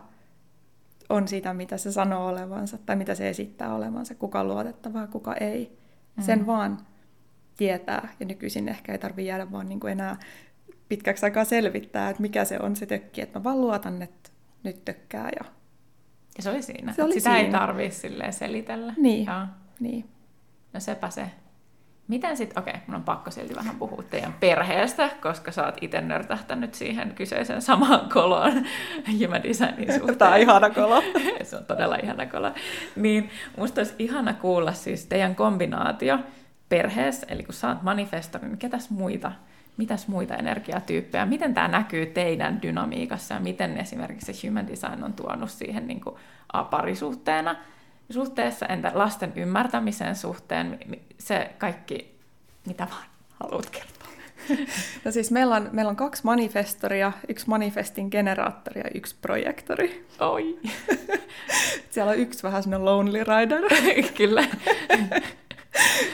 on 1.08 1.28
sitä, 1.28 1.54
mitä 1.54 1.76
se 1.76 1.92
sanoo 1.92 2.26
olevansa 2.26 2.78
tai 2.78 2.96
mitä 2.96 3.14
se 3.14 3.28
esittää 3.28 3.74
olevansa, 3.74 4.14
kuka 4.14 4.40
on 4.40 4.48
luotettavaa, 4.48 5.06
kuka 5.06 5.34
ei. 5.34 5.78
Mm. 6.16 6.22
Sen 6.22 6.46
vaan 6.46 6.78
tietää, 7.56 8.08
ja 8.20 8.26
nykyisin 8.26 8.68
ehkä 8.68 8.92
ei 8.92 8.98
tarvitse 8.98 9.28
jäädä 9.28 9.52
vaan 9.52 9.68
niin 9.68 9.80
kuin 9.80 9.92
enää 9.92 10.16
pitkäksi 10.88 11.26
aikaa 11.26 11.44
selvittää, 11.44 12.10
että 12.10 12.22
mikä 12.22 12.44
se 12.44 12.58
on 12.60 12.76
se 12.76 12.86
tökki, 12.86 13.20
että 13.20 13.38
mä 13.38 13.44
vaan 13.44 13.60
luotan, 13.60 14.02
että 14.02 14.30
nyt 14.62 14.84
tökkää. 14.84 15.30
Ja, 15.38 15.44
ja 16.36 16.42
se 16.42 16.50
oli 16.50 16.62
siinä, 16.62 16.92
se 16.92 17.02
oli 17.02 17.14
sitä 17.14 17.30
siinä. 17.30 17.38
ei 17.38 17.50
tarvitse 17.50 18.08
selitellä. 18.30 18.94
Niin, 18.96 19.26
Joo. 19.26 19.46
niin. 19.80 20.08
No 20.72 20.80
sepä 20.80 21.10
se. 21.10 21.30
Miten 22.08 22.36
sitten, 22.36 22.62
okei, 22.62 22.74
mun 22.86 22.96
on 22.96 23.02
pakko 23.02 23.30
silti 23.30 23.54
vähän 23.54 23.76
puhua 23.76 24.02
teidän 24.10 24.32
perheestä, 24.40 25.10
koska 25.22 25.52
sä 25.52 25.66
oot 25.66 25.76
itse 25.80 26.00
nörtähtänyt 26.00 26.74
siihen 26.74 27.14
kyseisen 27.14 27.62
samaan 27.62 28.08
koloon 28.08 28.52
Human 29.22 29.42
Designin 29.42 29.92
suhteen. 29.98 30.18
Tämä 30.18 30.34
on 30.34 30.40
ihana 30.40 30.70
kolo. 30.70 31.02
se 31.42 31.56
on 31.56 31.64
todella 31.64 31.96
ihana 31.96 32.26
kolo. 32.26 32.52
Niin 32.96 33.30
musta 33.56 33.80
olisi 33.80 33.94
ihana 33.98 34.32
kuulla 34.34 34.72
siis 34.72 35.06
teidän 35.06 35.34
kombinaatio 35.34 36.18
perheessä, 36.68 37.26
eli 37.30 37.42
kun 37.42 37.54
sä 37.54 37.68
oot 37.68 37.82
manifestori, 37.82 38.48
niin 38.48 38.58
ketäs 38.58 38.90
muita, 38.90 39.32
mitäs 39.76 40.08
muita 40.08 40.34
energiatyyppejä, 40.34 41.26
miten 41.26 41.54
tämä 41.54 41.68
näkyy 41.68 42.06
teidän 42.06 42.62
dynamiikassa 42.62 43.34
ja 43.34 43.40
miten 43.40 43.78
esimerkiksi 43.78 44.32
se 44.32 44.48
human 44.48 44.68
design 44.68 45.04
on 45.04 45.12
tuonut 45.12 45.50
siihen 45.50 45.86
niin 45.86 46.00
kuin 46.00 46.16
parisuhteena, 46.70 47.56
suhteessa, 48.10 48.66
entä 48.66 48.90
lasten 48.94 49.32
ymmärtämisen 49.36 50.16
suhteen, 50.16 50.78
se 51.18 51.50
kaikki 51.58 52.14
Mitä 52.66 52.86
vaan 52.90 53.06
haluat 53.40 53.70
kertoa? 53.70 53.94
No 55.04 55.10
siis 55.10 55.30
meillä 55.30 55.56
on, 55.56 55.68
meillä 55.72 55.90
on 55.90 55.96
kaksi 55.96 56.24
manifestoria, 56.24 57.12
yksi 57.28 57.48
manifestin 57.48 58.08
generaattori 58.10 58.80
ja 58.80 58.90
yksi 58.94 59.16
projektori. 59.22 60.06
Oi. 60.20 60.58
Siellä 61.90 62.12
on 62.12 62.18
yksi 62.18 62.42
vähän 62.42 62.62
semmoinen 62.62 62.84
lonely 62.84 63.24
rider. 63.24 63.62
Kyllä. 64.16 64.44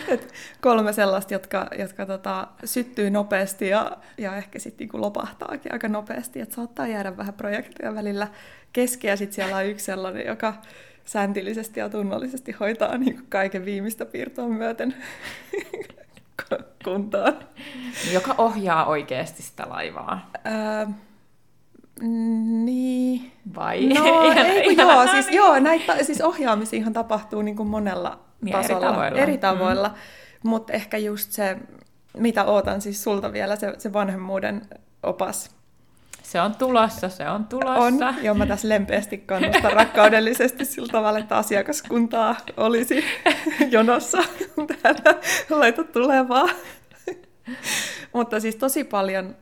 Et 0.09 0.35
kolme 0.61 0.93
sellaista, 0.93 1.35
jotka, 1.35 1.67
jotka 1.79 2.07
tota, 2.07 2.49
syttyy 2.65 3.11
nopeasti 3.11 3.69
ja, 3.69 3.97
ja 4.19 4.37
ehkä 4.37 4.59
sitten 4.59 4.85
niinku 4.85 5.01
lopahtaakin 5.01 5.73
aika 5.73 5.89
nopeasti. 5.89 6.41
Et 6.41 6.53
saattaa 6.53 6.87
jäädä 6.87 7.17
vähän 7.17 7.35
projekteja 7.35 7.95
välillä 7.95 8.29
kesken 8.73 9.09
ja 9.09 9.17
sitten 9.17 9.35
siellä 9.35 9.57
on 9.57 9.67
yksi 9.67 9.85
sellainen, 9.85 10.27
joka 10.27 10.55
sääntillisesti 11.05 11.81
ja 11.81 11.89
tunnollisesti 11.89 12.53
hoitaa 12.53 12.99
niin 12.99 13.27
kaiken 13.29 13.65
viimeistä 13.65 14.05
piirtoa 14.07 14.49
myöten 14.49 14.95
kuntoon. 16.85 17.39
Joka 18.13 18.35
ohjaa 18.39 18.87
oikeasti 18.87 19.43
sitä 19.43 19.67
laivaa. 19.69 20.31
Öö, 20.47 20.87
niin. 22.65 23.33
Vai? 23.55 23.87
No, 23.87 24.05
ei, 24.33 24.65
kun 24.77 24.79
joo, 24.87 25.07
siis, 25.07 25.31
joo, 25.31 25.59
näitä, 25.59 26.05
siis 26.05 26.21
ohjaamisiahan 26.21 26.93
tapahtuu 26.93 27.43
niin 27.43 27.57
kuin 27.57 27.69
monella 27.69 28.19
Niin, 28.41 28.57
eri 28.57 28.63
tasolla, 28.69 28.93
tavoilla. 28.93 29.19
eri 29.19 29.39
tavoilla. 29.39 29.89
Mm. 29.89 29.95
mutta 30.51 30.73
ehkä 30.73 30.97
just 30.99 31.33
se, 31.33 31.57
mitä 32.17 32.45
ootan 32.45 32.81
siis 32.81 33.03
sulta 33.05 33.33
vielä, 33.33 33.57
se, 33.57 33.75
se 33.79 33.93
vanhemmuuden 33.93 34.63
opas. 35.03 35.57
Se 36.31 36.41
on 36.41 36.55
tulossa, 36.55 37.09
se 37.09 37.29
on 37.29 37.35
On, 37.35 37.45
tulossa. 37.47 38.15
joo, 38.23 38.35
mä 38.35 38.47
tässä 38.47 38.69
lempeästi 38.69 39.19
kannustan 39.19 39.73
rakkaudellisesti 39.73 40.65
sillä 40.65 40.89
tavalla, 40.93 41.19
että 41.19 41.37
asiakaskuntaa 41.37 42.37
olisi 42.57 43.05
jonossa 43.71 44.19
täällä 44.83 45.21
laita 45.51 45.85
tulevaa. 45.85 46.49
Mutta 48.13 48.41
siis 48.41 48.57
tosi 48.57 48.85
paljon 48.85 49.37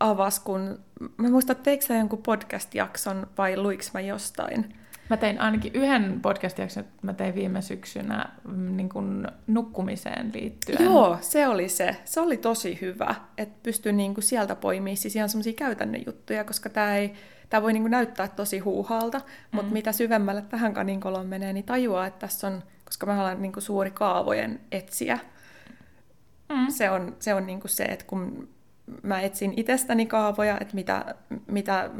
avas, 0.00 0.40
kun 0.40 0.78
mä 1.16 1.28
muistan, 1.30 1.56
teikö 1.56 1.84
sä 1.84 1.94
jonkun 1.94 2.22
podcast-jakson 2.22 3.26
vai 3.38 3.56
luiks 3.56 3.92
mä 3.92 4.00
jostain? 4.00 4.74
Mä 5.10 5.16
tein 5.16 5.40
ainakin 5.40 5.72
yhden 5.74 6.20
podcast-jakson, 6.22 6.80
että 6.80 6.98
mä 7.02 7.12
tein 7.12 7.34
viime 7.34 7.62
syksynä 7.62 8.28
mm, 8.48 8.76
niin 8.76 8.88
kuin 8.88 9.26
nukkumiseen 9.46 10.30
liittyen. 10.34 10.84
Joo, 10.84 11.18
se 11.20 11.48
oli 11.48 11.68
se. 11.68 11.96
Se 12.04 12.20
oli 12.20 12.36
tosi 12.36 12.78
hyvä, 12.80 13.14
että 13.38 13.58
pystyi 13.62 13.92
niinku 13.92 14.20
sieltä 14.20 14.54
poimimaan 14.54 14.96
siis 14.96 15.16
ihan 15.16 15.28
semmoisia 15.28 15.52
käytännön 15.52 16.02
juttuja, 16.06 16.44
koska 16.44 16.68
tämä 16.68 16.96
ei 16.96 17.12
Tämä 17.50 17.62
voi 17.62 17.72
niinku 17.72 17.88
näyttää 17.88 18.28
tosi 18.28 18.58
huuhaalta, 18.58 19.18
mm. 19.18 19.24
mutta 19.56 19.72
mitä 19.72 19.92
syvemmälle 19.92 20.42
tähän 20.42 20.74
kaninkoloon 20.74 21.26
menee, 21.26 21.52
niin 21.52 21.64
tajuaa, 21.64 22.06
että 22.06 22.18
tässä 22.18 22.46
on, 22.46 22.62
koska 22.84 23.06
mä 23.06 23.22
olen 23.22 23.42
niinku 23.42 23.60
suuri 23.60 23.90
kaavojen 23.90 24.60
etsiä, 24.72 25.18
Mm. 26.50 26.70
se 26.70 26.90
on, 26.90 27.16
se, 27.18 27.34
on 27.34 27.46
niinku 27.46 27.68
se, 27.68 27.84
että 27.84 28.04
kun 28.04 28.48
mä 29.02 29.20
etsin 29.20 29.54
itsestäni 29.56 30.06
kaavoja, 30.06 30.58
että 30.60 30.74
mitä, 30.74 31.14
mitä 31.46 31.90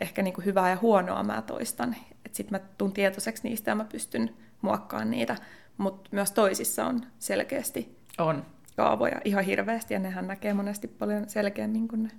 ehkä 0.00 0.22
niinku 0.22 0.40
hyvää 0.40 0.70
ja 0.70 0.78
huonoa 0.82 1.22
mä 1.22 1.42
toistan, 1.42 1.96
että 2.24 2.36
sitten 2.36 2.60
mä 2.60 2.66
tuun 2.78 2.92
tietoiseksi 2.92 3.48
niistä 3.48 3.70
ja 3.70 3.74
mä 3.74 3.84
pystyn 3.84 4.34
muokkaamaan 4.62 5.10
niitä, 5.10 5.36
mutta 5.78 6.10
myös 6.12 6.32
toisissa 6.32 6.86
on 6.86 7.00
selkeästi 7.18 7.98
On. 8.18 8.46
kaavoja 8.76 9.20
ihan 9.24 9.44
hirveästi, 9.44 9.94
ja 9.94 10.00
nehän 10.00 10.26
näkee 10.26 10.54
monesti 10.54 10.88
paljon 10.88 11.28
selkeämmin 11.28 11.88
kuin 11.88 12.02
ne 12.02 12.10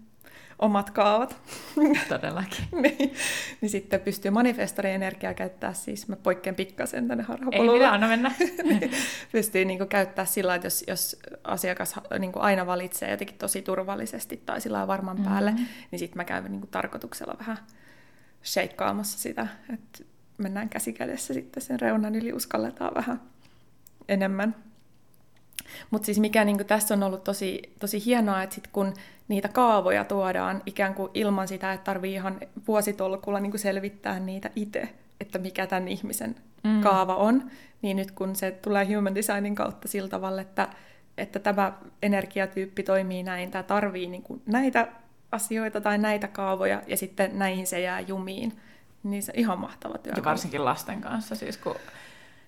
omat 0.60 0.89
kaavat. 0.89 1.38
Todellakin. 2.10 2.66
niin, 2.82 3.14
niin 3.62 3.70
sitten 3.70 3.99
pystyy 3.99 4.32
manifestorien 4.32 4.95
energiaa 4.95 5.34
käyttää, 5.34 5.74
siis 5.74 6.08
mä 6.08 6.16
poikkean 6.16 6.55
pikkasen 6.55 7.08
tänne 7.08 7.22
Ei 7.24 7.28
harhapolulle. 7.28 7.74
mitään, 7.74 7.93
anna 7.93 8.08
mennä. 8.08 8.32
pystyy 9.32 9.66
niin 9.66 9.78
kuin 9.78 9.89
käyttää 9.89 10.26
sillä 10.26 10.55
että 10.55 10.66
jos, 10.66 10.84
jos 10.88 11.18
asiakas 11.43 11.95
niin 12.20 12.32
kuin 12.32 12.43
aina 12.43 12.66
valitsee 12.66 13.12
jotenkin 13.12 13.38
tosi 13.38 13.62
turvallisesti 13.62 14.41
tai 14.45 14.62
sillä 14.62 14.88
varman 14.88 15.18
päälle, 15.24 15.51
Mhm. 15.51 15.62
niin 15.91 15.99
sitten 15.99 16.18
mä 16.18 16.24
käyn 16.26 16.43
niin 16.43 16.60
kuin 16.62 16.72
tarkoituksella 16.72 17.36
vähän 17.39 17.58
shakeaamassa 18.43 19.20
sitä, 19.20 19.47
että 19.74 19.99
mennään 20.38 20.70
käsi 20.70 20.93
kädessä 20.93 21.34
sitten 21.34 21.64
sen 21.64 21.80
reunan 21.80 22.16
yli, 22.16 22.34
uskalletaan 22.34 22.91
vähän 22.95 23.22
enemmän. 24.10 24.55
Mutta 25.89 26.05
siis 26.05 26.20
mikä 26.20 26.43
niin 26.45 26.58
kuin 26.58 26.68
tässä 26.68 26.93
on 26.93 27.03
ollut 27.03 27.24
tosi, 27.24 27.62
tosi 27.80 28.05
hienoa, 28.05 28.43
että 28.43 28.55
sit 28.55 28.68
kun 28.68 28.93
niitä 29.28 29.47
kaavoja 29.47 30.03
tuodaan 30.03 30.63
ikään 30.65 30.93
kuin 30.93 31.11
ilman 31.13 31.47
sitä, 31.47 31.73
että 31.73 31.84
tarvii 31.84 32.13
ihan 32.13 32.39
vuositolkulla 32.67 33.39
niin 33.39 33.51
kuin 33.51 33.61
selvittää 33.61 34.19
niitä 34.19 34.49
itse, 34.55 34.89
että 35.19 35.39
mikä 35.39 35.67
tämän 35.67 35.88
ihmisen 35.88 36.36
Mm. 36.63 36.82
kaava 36.82 37.15
on, 37.15 37.51
niin 37.82 37.97
nyt 37.97 38.11
kun 38.11 38.36
se 38.36 38.51
tulee 38.51 38.95
human 38.95 39.15
designin 39.15 39.55
kautta 39.55 39.88
sillä 39.88 40.09
tavalla, 40.09 40.41
että, 40.41 40.67
että 41.17 41.39
tämä 41.39 41.73
energiatyyppi 42.01 42.84
toimii 42.84 43.23
näin, 43.23 43.51
tämä 43.51 43.63
tarvii 43.63 44.07
niin 44.07 44.23
kuin 44.23 44.41
näitä 44.45 44.88
asioita 45.32 45.82
tai 45.82 45.97
näitä 45.97 46.28
kaavoja, 46.28 46.82
ja 46.88 46.97
sitten 46.97 47.39
näihin 47.39 47.67
se 47.67 47.80
jää 47.80 47.99
jumiin, 47.99 48.59
niin 49.03 49.23
se 49.23 49.32
on 49.36 49.39
ihan 49.39 49.59
mahtava 49.59 49.97
työ. 49.97 50.13
Ja 50.15 50.23
varsinkin 50.23 50.65
lasten 50.65 51.01
kanssa, 51.01 51.36
siis 51.36 51.57
kun 51.57 51.75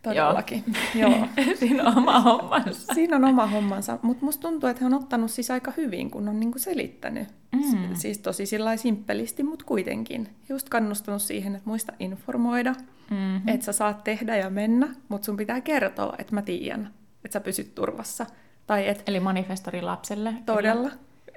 Todellakin, 0.01 0.63
joo. 0.95 1.09
joo. 1.11 1.27
siinä 1.59 1.83
on 1.83 1.97
oma 1.97 2.19
hommansa. 2.19 2.93
Siinä 2.93 3.15
on 3.15 3.25
oma 3.25 3.47
hommansa, 3.47 3.99
mutta 4.01 4.25
musta 4.25 4.41
tuntuu, 4.49 4.69
että 4.69 4.79
he 4.79 4.85
on 4.85 4.93
ottanut 4.93 5.31
siis 5.31 5.51
aika 5.51 5.73
hyvin, 5.77 6.11
kun 6.11 6.27
on 6.29 6.39
niinku 6.39 6.59
selittänyt. 6.59 7.27
Mm. 7.55 7.89
Siis 7.95 8.17
tosi 8.17 8.45
sillä 8.45 8.77
simppelisti, 8.77 9.43
mutta 9.43 9.65
kuitenkin. 9.65 10.29
Just 10.49 10.69
kannustanut 10.69 11.21
siihen, 11.21 11.55
että 11.55 11.69
muista 11.69 11.93
informoida, 11.99 12.75
Mm-hmm. 13.11 13.47
että 13.47 13.65
sä 13.65 13.71
saat 13.71 14.03
tehdä 14.03 14.35
ja 14.35 14.49
mennä, 14.49 14.87
mutta 15.09 15.25
sun 15.25 15.37
pitää 15.37 15.61
kertoa, 15.61 16.13
että 16.19 16.35
mä 16.35 16.41
tiedän, 16.41 16.93
että 17.25 17.33
sä 17.33 17.39
pysyt 17.39 17.75
turvassa. 17.75 18.25
Tai 18.67 18.87
että 18.87 19.03
Eli 19.07 19.19
manifestori 19.19 19.81
lapselle. 19.81 20.33
todella. 20.45 20.89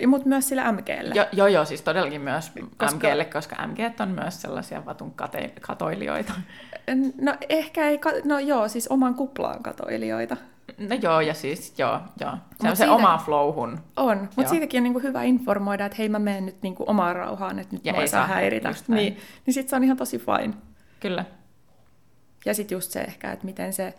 Mutta 0.07 0.29
myös 0.29 0.49
sillä 0.49 0.73
MGlle. 0.73 1.15
Joo, 1.15 1.27
joo, 1.33 1.47
joo, 1.47 1.65
siis 1.65 1.83
todellakin 1.83 2.21
myös 2.21 2.51
Koska- 2.51 2.77
koska... 2.77 3.09
MGlle, 3.09 3.25
koska 3.25 3.67
MG 3.67 3.79
on 4.01 4.09
myös 4.09 4.43
sellaisia 4.43 4.85
vatun 4.85 5.15
kate- 5.17 5.53
katoilijoita. 5.61 6.33
No 7.21 7.35
ehkä 7.49 7.89
ei, 7.89 7.99
ka- 7.99 8.11
no 8.25 8.39
joo, 8.39 8.69
siis 8.69 8.89
oman 8.89 9.15
kuplaan 9.15 9.63
katoilijoita. 9.63 10.37
No 10.79 10.97
joo, 11.03 11.21
ja 11.21 11.35
siis 11.35 11.79
joo, 11.79 12.01
joo. 12.21 12.33
Se 12.63 12.69
on 12.69 12.77
se 12.77 12.89
oma 12.91 13.19
flowhun. 13.25 13.79
On, 13.97 14.29
mutta 14.37 14.51
siitäkin 14.51 14.79
on 14.79 14.83
niinku 14.85 15.01
hyvä 15.01 15.23
informoida, 15.23 15.87
että 15.87 15.97
hei 15.99 16.09
mä 16.09 16.19
menen 16.19 16.47
nyt 16.47 16.63
niinku 16.63 16.85
omaan 16.87 17.17
rauhaan, 17.17 17.59
että 17.59 17.77
nyt 17.77 17.85
Ja 17.85 17.93
mua 17.93 18.03
ei 18.03 18.09
saa 18.09 18.27
häiritä. 18.27 18.75
Niin, 18.89 19.17
niin 19.47 19.55
sitten 19.55 19.71
se 19.71 19.77
on 19.77 19.85
ihan 19.85 19.97
tosi 19.97 20.19
fine. 20.19 20.55
Kyllä. 21.01 21.25
Ja 22.45 22.55
sitten 22.55 22.77
just 22.77 22.91
se 22.91 23.01
ehkä, 23.01 23.33
että 23.33 23.45
miten 23.45 23.73
se 23.73 23.95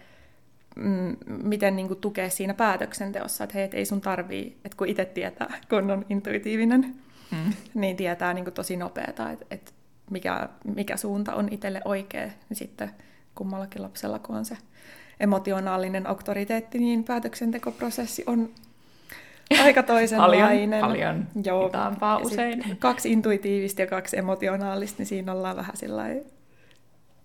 mm, 0.76 1.18
miten 1.44 1.76
niinku 1.76 1.96
tukea 1.96 2.30
siinä 2.30 2.54
päätöksenteossa, 2.54 3.44
että 3.44 3.54
hei, 3.54 3.64
et 3.64 3.74
ei 3.74 3.86
sun 3.86 4.02
tarvii, 4.02 4.58
että 4.66 4.78
kun 4.78 4.88
itse 4.88 5.06
tietää, 5.06 5.54
kun 5.70 5.92
on 5.92 6.06
intuitiivinen, 6.10 6.96
Mm. 7.32 7.54
niin 7.74 7.98
tietää 7.98 8.34
niinku 8.34 8.52
tosi 8.52 8.78
nopeata, 8.78 9.32
että 9.32 9.46
et 9.52 9.74
mikä, 10.12 10.50
mikä 10.76 10.98
suunta 10.98 11.34
on 11.36 11.48
itselle 11.52 11.82
oikea, 11.86 12.26
niin 12.26 12.58
sitten 12.58 12.90
kummallakin 13.36 13.82
lapsella, 13.82 14.20
kun 14.20 14.36
on 14.36 14.46
se 14.46 14.58
emotionaalinen 15.20 16.08
auktoriteetti, 16.08 16.78
niin 16.80 17.04
päätöksentekoprosessi 17.04 18.24
on 18.28 18.50
aika 19.64 19.84
toisenlainen. 19.84 20.70
paljon 20.82 21.28
ja 21.44 21.54
sit 22.24 22.34
usein. 22.34 22.64
Kaksi 22.80 23.12
intuitiivista 23.12 23.82
ja 23.82 23.88
kaksi 23.88 24.18
emotionaalista, 24.18 24.96
niin 24.98 25.08
siinä 25.08 25.32
ollaan 25.32 25.56
vähän 25.56 25.78
sillä 25.78 26.04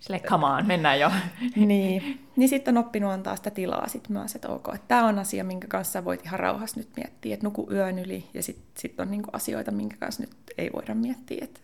Sille, 0.01 0.21
come 0.21 0.47
on, 0.47 0.67
mennään 0.67 1.01
jo. 1.01 1.11
niin. 1.57 2.29
niin 2.37 2.49
sitten 2.49 2.79
on 2.79 2.85
oppinut 2.85 3.11
antaa 3.13 3.37
sitä 3.37 3.51
tilaa 3.51 3.89
sit 3.89 4.09
myös, 4.09 4.35
että 4.35 4.49
ok, 4.49 4.69
että 4.75 4.89
tämä 4.89 5.07
on 5.07 5.19
asia, 5.19 5.45
minkä 5.45 5.69
kanssa 5.69 6.05
voit 6.05 6.25
ihan 6.25 6.41
rauhassa 6.41 6.81
nyt 6.81 6.89
miettiä, 6.97 7.35
että 7.35 7.47
nuku 7.47 7.69
yön 7.73 7.99
yli, 7.99 8.25
ja 8.35 8.43
sitten 8.43 8.67
sit 8.77 9.01
on 9.01 9.11
niinku 9.11 9.31
asioita, 9.33 9.71
minkä 9.71 9.97
kanssa 9.97 10.23
nyt 10.23 10.37
ei 10.59 10.71
voida 10.73 10.95
miettiä, 10.95 11.39
että, 11.45 11.61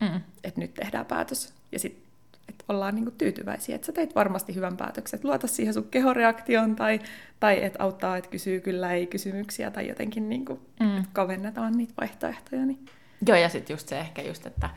Mm. 0.00 0.20
että 0.44 0.60
nyt 0.60 0.74
tehdään 0.74 1.06
päätös, 1.06 1.52
ja 1.72 1.78
sitten 1.78 2.02
että 2.48 2.64
ollaan 2.68 2.94
niinku 2.94 3.10
tyytyväisiä, 3.10 3.74
että 3.74 3.86
sä 3.86 3.92
teit 3.92 4.14
varmasti 4.14 4.54
hyvän 4.54 4.76
päätöksen, 4.76 5.16
että 5.16 5.28
luota 5.28 5.46
siihen 5.46 5.74
sun 5.74 5.88
kehoreaktioon, 5.90 6.76
tai, 6.76 7.00
tai 7.40 7.64
että 7.64 7.82
auttaa, 7.82 8.16
että 8.16 8.30
kysyy 8.30 8.60
kyllä 8.60 8.92
ei 8.92 9.06
kysymyksiä, 9.06 9.70
tai 9.70 9.88
jotenkin 9.88 10.28
niinku 10.28 10.60
Mm. 10.80 11.04
kavennetaan 11.12 11.72
niitä 11.72 11.92
vaihtoehtoja. 12.00 12.66
Niin. 12.66 12.86
Joo, 13.26 13.36
ja 13.38 13.48
sitten 13.48 13.74
just 13.74 13.88
se 13.88 13.98
ehkä 14.00 14.22
just, 14.22 14.46
että 14.46 14.70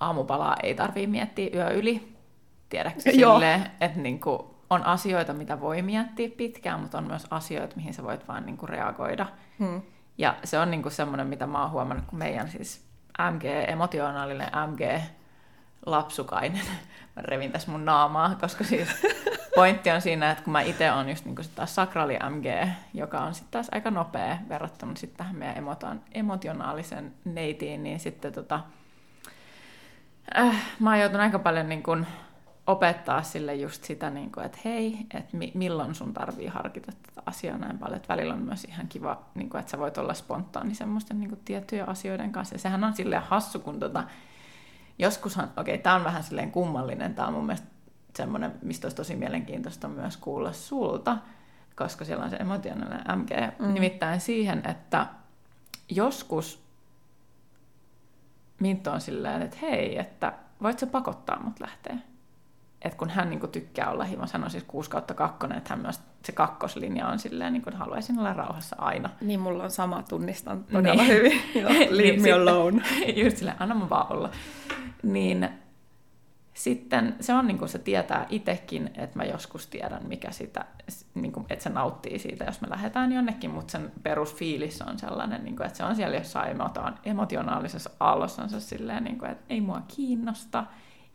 aamupalaa 0.00 0.56
ei 0.62 0.74
tarvii 0.74 1.06
miettiä 1.06 1.50
yö 1.54 1.70
yli. 1.70 2.15
Tiedätkö 2.68 3.10
Joo. 3.10 3.34
silleen, 3.34 3.70
että 3.80 4.00
niinku 4.00 4.56
on 4.70 4.86
asioita, 4.86 5.32
mitä 5.32 5.60
voi 5.60 5.82
miettiä 5.82 6.28
pitkään, 6.36 6.80
mutta 6.80 6.98
on 6.98 7.06
myös 7.06 7.26
asioita, 7.30 7.76
mihin 7.76 7.94
sä 7.94 8.02
voit 8.02 8.28
vaan 8.28 8.46
niinku 8.46 8.66
reagoida. 8.66 9.26
Hmm. 9.58 9.82
Ja 10.18 10.34
se 10.44 10.58
on 10.58 10.70
niinku 10.70 10.90
semmoinen, 10.90 11.26
mitä 11.26 11.46
mä 11.46 11.62
oon 11.62 11.70
huomannut, 11.70 12.06
kun 12.06 12.18
meidän 12.18 12.48
siis 12.48 12.84
MG, 13.32 13.44
emotionaalinen 13.68 14.48
MG, 14.70 15.02
lapsukainen, 15.86 16.62
mä 17.16 17.22
revin 17.22 17.52
tässä 17.52 17.70
mun 17.70 17.84
naamaa, 17.84 18.34
koska 18.40 18.64
siis 18.64 18.88
pointti 19.54 19.90
on 19.90 20.00
siinä, 20.00 20.30
että 20.30 20.44
kun 20.44 20.52
mä 20.52 20.60
itse 20.60 20.92
on 20.92 21.08
just 21.08 21.24
niinku 21.24 21.42
sit 21.42 21.54
taas 21.54 21.74
sakrali 21.74 22.18
MG, 22.30 22.68
joka 22.94 23.18
on 23.18 23.34
sitten 23.34 23.52
taas 23.52 23.68
aika 23.72 23.90
nopea 23.90 24.38
verrattuna 24.48 24.96
sitten 24.96 25.18
tähän 25.18 25.36
meidän 25.36 25.58
emotaan, 25.58 26.00
emotionaalisen 26.12 27.14
neitiin, 27.24 27.82
niin 27.82 28.00
sitten 28.00 28.32
tota, 28.32 28.60
äh, 30.38 30.62
mä 30.80 30.90
oon 30.90 31.00
joutunut 31.00 31.22
aika 31.22 31.38
paljon 31.38 31.68
niin 31.68 31.82
kun 31.82 32.06
opettaa 32.66 33.22
sille 33.22 33.54
just 33.54 33.84
sitä, 33.84 34.10
niin 34.10 34.32
kuin, 34.32 34.46
että 34.46 34.58
hei, 34.64 34.98
että 35.14 35.36
mi- 35.36 35.52
milloin 35.54 35.94
sun 35.94 36.14
tarvii 36.14 36.46
harkita 36.46 36.92
tätä 36.92 37.22
asiaa 37.26 37.58
näin 37.58 37.78
paljon. 37.78 37.96
Että 37.96 38.08
välillä 38.08 38.34
on 38.34 38.42
myös 38.42 38.64
ihan 38.64 38.88
kiva, 38.88 39.22
niin 39.34 39.50
kuin, 39.50 39.58
että 39.60 39.70
sä 39.70 39.78
voit 39.78 39.98
olla 39.98 40.14
spontaani 40.14 40.74
semmoisten 40.74 41.20
niin 41.20 41.28
kuin, 41.28 41.40
tiettyjen 41.44 41.88
asioiden 41.88 42.32
kanssa. 42.32 42.54
Ja 42.54 42.58
sehän 42.58 42.84
on 42.84 42.94
silleen 42.94 43.22
hassu, 43.22 43.60
kun 43.60 43.80
tota, 43.80 44.04
joskushan, 44.98 45.50
okei, 45.56 45.74
okay, 45.74 45.82
tämä 45.82 45.96
on 45.96 46.04
vähän 46.04 46.22
silleen 46.22 46.52
kummallinen, 46.52 47.14
tämä 47.14 47.28
on 47.28 47.34
mun 47.34 47.46
mielestä 47.46 47.68
semmoinen, 48.16 48.52
mistä 48.62 48.86
olisi 48.86 48.96
tosi 48.96 49.16
mielenkiintoista 49.16 49.88
myös 49.88 50.16
kuulla 50.16 50.52
sulta, 50.52 51.16
koska 51.76 52.04
siellä 52.04 52.24
on 52.24 52.30
se 52.30 52.36
emotionaalinen 52.36 53.18
MG, 53.18 53.30
mm. 53.58 53.74
nimittäin 53.74 54.20
siihen, 54.20 54.62
että 54.68 55.06
joskus 55.88 56.66
Minttu 58.60 58.90
on 58.90 59.00
silleen, 59.00 59.42
että 59.42 59.56
hei, 59.62 59.98
että 59.98 60.32
voit 60.62 60.78
sä 60.78 60.86
pakottaa 60.86 61.42
mut 61.42 61.60
lähteä? 61.60 61.96
Että 62.82 62.98
kun 62.98 63.10
hän 63.10 63.30
niin 63.30 63.40
kuin, 63.40 63.52
tykkää 63.52 63.90
olla 63.90 64.04
himo, 64.04 64.24
hän 64.32 64.44
on 64.44 64.50
siis 64.50 64.64
6 64.64 64.90
kautta 64.90 65.14
2, 65.14 65.46
että 65.56 65.70
hän 65.70 65.80
myös 65.80 66.00
se 66.24 66.32
kakkoslinja 66.32 67.08
on 67.08 67.18
silleen, 67.18 67.52
niin 67.52 67.62
kuin 67.62 67.76
haluaisin 67.76 68.18
olla 68.18 68.32
rauhassa 68.32 68.76
aina. 68.78 69.10
Niin, 69.20 69.40
mulla 69.40 69.64
on 69.64 69.70
sama, 69.70 70.02
tunnistan 70.02 70.64
todella 70.64 71.02
niin. 71.02 71.14
hyvin. 71.14 71.42
Leave 71.96 72.10
niin, 72.10 72.22
me 72.22 72.32
alone. 72.32 72.82
Just 73.24 73.36
silleen, 73.36 73.56
anna 73.62 73.74
mun 73.74 73.90
vaan 73.90 74.12
olla. 74.12 74.30
Niin 75.02 75.48
sitten 76.54 77.16
se 77.20 77.34
on 77.34 77.46
niin 77.46 77.58
kuin 77.58 77.68
se 77.68 77.78
tietää 77.78 78.26
itsekin, 78.30 78.90
että 78.94 79.18
mä 79.18 79.24
joskus 79.24 79.66
tiedän, 79.66 80.06
mikä 80.08 80.30
sitä, 80.30 80.64
niin 81.14 81.32
kuin, 81.32 81.46
että 81.50 81.62
se 81.62 81.70
nauttii 81.70 82.18
siitä, 82.18 82.44
jos 82.44 82.60
me 82.60 82.70
lähdetään 82.70 83.12
jonnekin, 83.12 83.50
mutta 83.50 83.72
sen 83.72 83.92
perusfiilis 84.02 84.82
on 84.82 84.98
sellainen, 84.98 85.44
niin 85.44 85.56
kuin, 85.56 85.66
että 85.66 85.76
se 85.76 85.84
on 85.84 85.96
siellä 85.96 86.16
jossain 86.16 86.56
emotionaalisessa 87.04 87.90
aallossansa 88.00 88.60
silleen, 88.60 89.04
niin 89.04 89.18
kuin, 89.18 89.30
että 89.30 89.44
ei 89.48 89.60
mua 89.60 89.82
kiinnosta, 89.96 90.64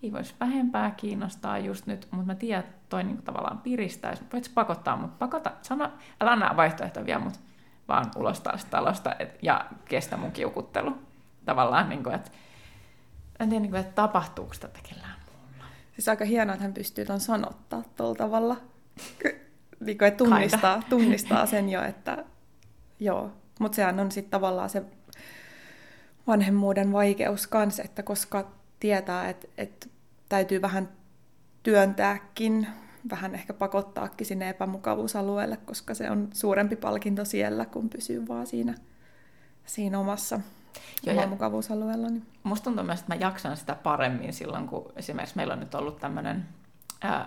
ei 0.03 0.11
voisi 0.11 0.35
vähempää 0.39 0.91
kiinnostaa 0.91 1.57
just 1.57 1.85
nyt, 1.85 2.07
mutta 2.11 2.25
mä 2.25 2.35
tiedän, 2.35 2.63
että 2.63 2.75
toi 2.89 3.03
niin 3.03 3.21
tavallaan 3.21 3.57
piristäisi. 3.57 4.23
Voit 4.33 4.51
pakottaa, 4.53 4.95
mutta 4.95 5.15
pakota, 5.19 5.51
sano, 5.61 5.91
älä 6.21 6.31
anna 6.31 6.57
vaihtoehtoja 6.57 7.05
vielä, 7.05 7.19
mutta 7.19 7.39
vaan 7.87 8.11
ulos 8.15 8.39
taas 8.39 8.65
talosta 8.65 9.15
et, 9.19 9.39
ja 9.41 9.65
kestä 9.85 10.17
mun 10.17 10.31
kiukuttelu. 10.31 10.97
Tavallaan, 11.45 11.89
niin 11.89 12.03
kuin, 12.03 12.15
että 12.15 12.31
en 13.39 13.49
tiedä, 13.49 13.61
niin 13.61 13.71
kuin, 13.71 13.79
että 13.79 13.93
tapahtuuko 13.93 14.53
tätä 14.59 14.79
kellään 14.89 15.15
muulla. 15.25 15.65
Siis 15.93 16.09
aika 16.09 16.25
hienoa, 16.25 16.53
että 16.53 16.63
hän 16.63 16.73
pystyy 16.73 17.05
ton 17.05 17.19
sanottaa 17.19 17.83
tuolla 17.97 18.15
tavalla. 18.15 18.57
niin 19.85 19.97
kuin, 19.97 20.07
että 20.07 20.17
tunnistaa, 20.17 20.83
tunnistaa 20.89 21.45
sen 21.45 21.69
jo, 21.69 21.83
että 21.83 22.23
joo. 22.99 23.31
Mutta 23.59 23.75
sehän 23.75 23.99
on 23.99 24.11
sitten 24.11 24.31
tavallaan 24.31 24.69
se 24.69 24.83
vanhemmuuden 26.27 26.91
vaikeus 26.91 27.47
kanssa, 27.47 27.83
että 27.83 28.03
koska 28.03 28.51
tietää, 28.79 29.29
että, 29.29 29.47
että 29.57 29.87
täytyy 30.31 30.61
vähän 30.61 30.89
työntääkin, 31.63 32.67
vähän 33.09 33.35
ehkä 33.35 33.53
pakottaakin 33.53 34.27
sinne 34.27 34.49
epämukavuusalueelle, 34.49 35.57
koska 35.57 35.93
se 35.93 36.11
on 36.11 36.29
suurempi 36.33 36.75
palkinto 36.75 37.25
siellä, 37.25 37.65
kun 37.65 37.89
pysyy 37.89 38.27
vaan 38.27 38.47
siinä, 38.47 38.75
siinä 39.65 39.99
omassa 39.99 40.39
Joo, 41.03 41.27
mukavuusalueella. 41.27 42.07
Niin. 42.07 42.25
Musta 42.43 42.63
tuntuu 42.63 42.83
myös, 42.83 42.99
että 42.99 43.15
mä 43.15 43.21
jaksan 43.21 43.57
sitä 43.57 43.75
paremmin 43.75 44.33
silloin, 44.33 44.67
kun 44.67 44.93
esimerkiksi 44.95 45.35
meillä 45.35 45.53
on 45.53 45.59
nyt 45.59 45.75
ollut 45.75 45.99
tämmöinen 45.99 46.45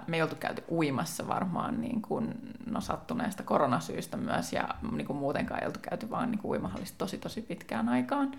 me 0.07 0.17
ei 0.17 0.23
oltu 0.23 0.37
käyty 0.37 0.65
uimassa 0.71 1.29
varmaan 1.29 1.81
niin 1.81 2.03
kuin, 2.03 2.35
no, 2.67 2.81
sattuneesta 2.81 3.43
koronasyistä 3.43 4.17
myös 4.17 4.53
ja 4.53 4.69
niin 4.93 5.07
kuin 5.07 5.17
muutenkaan 5.17 5.61
ei 5.61 5.67
oltu 5.67 5.81
käyty 5.83 6.11
vaan 6.11 6.31
niin 6.31 6.39
kuin 6.39 6.51
uimahallista 6.51 6.99
tosi 6.99 7.19
tosi 7.19 7.43
pitkään 7.43 7.89
aikaan. 7.89 8.33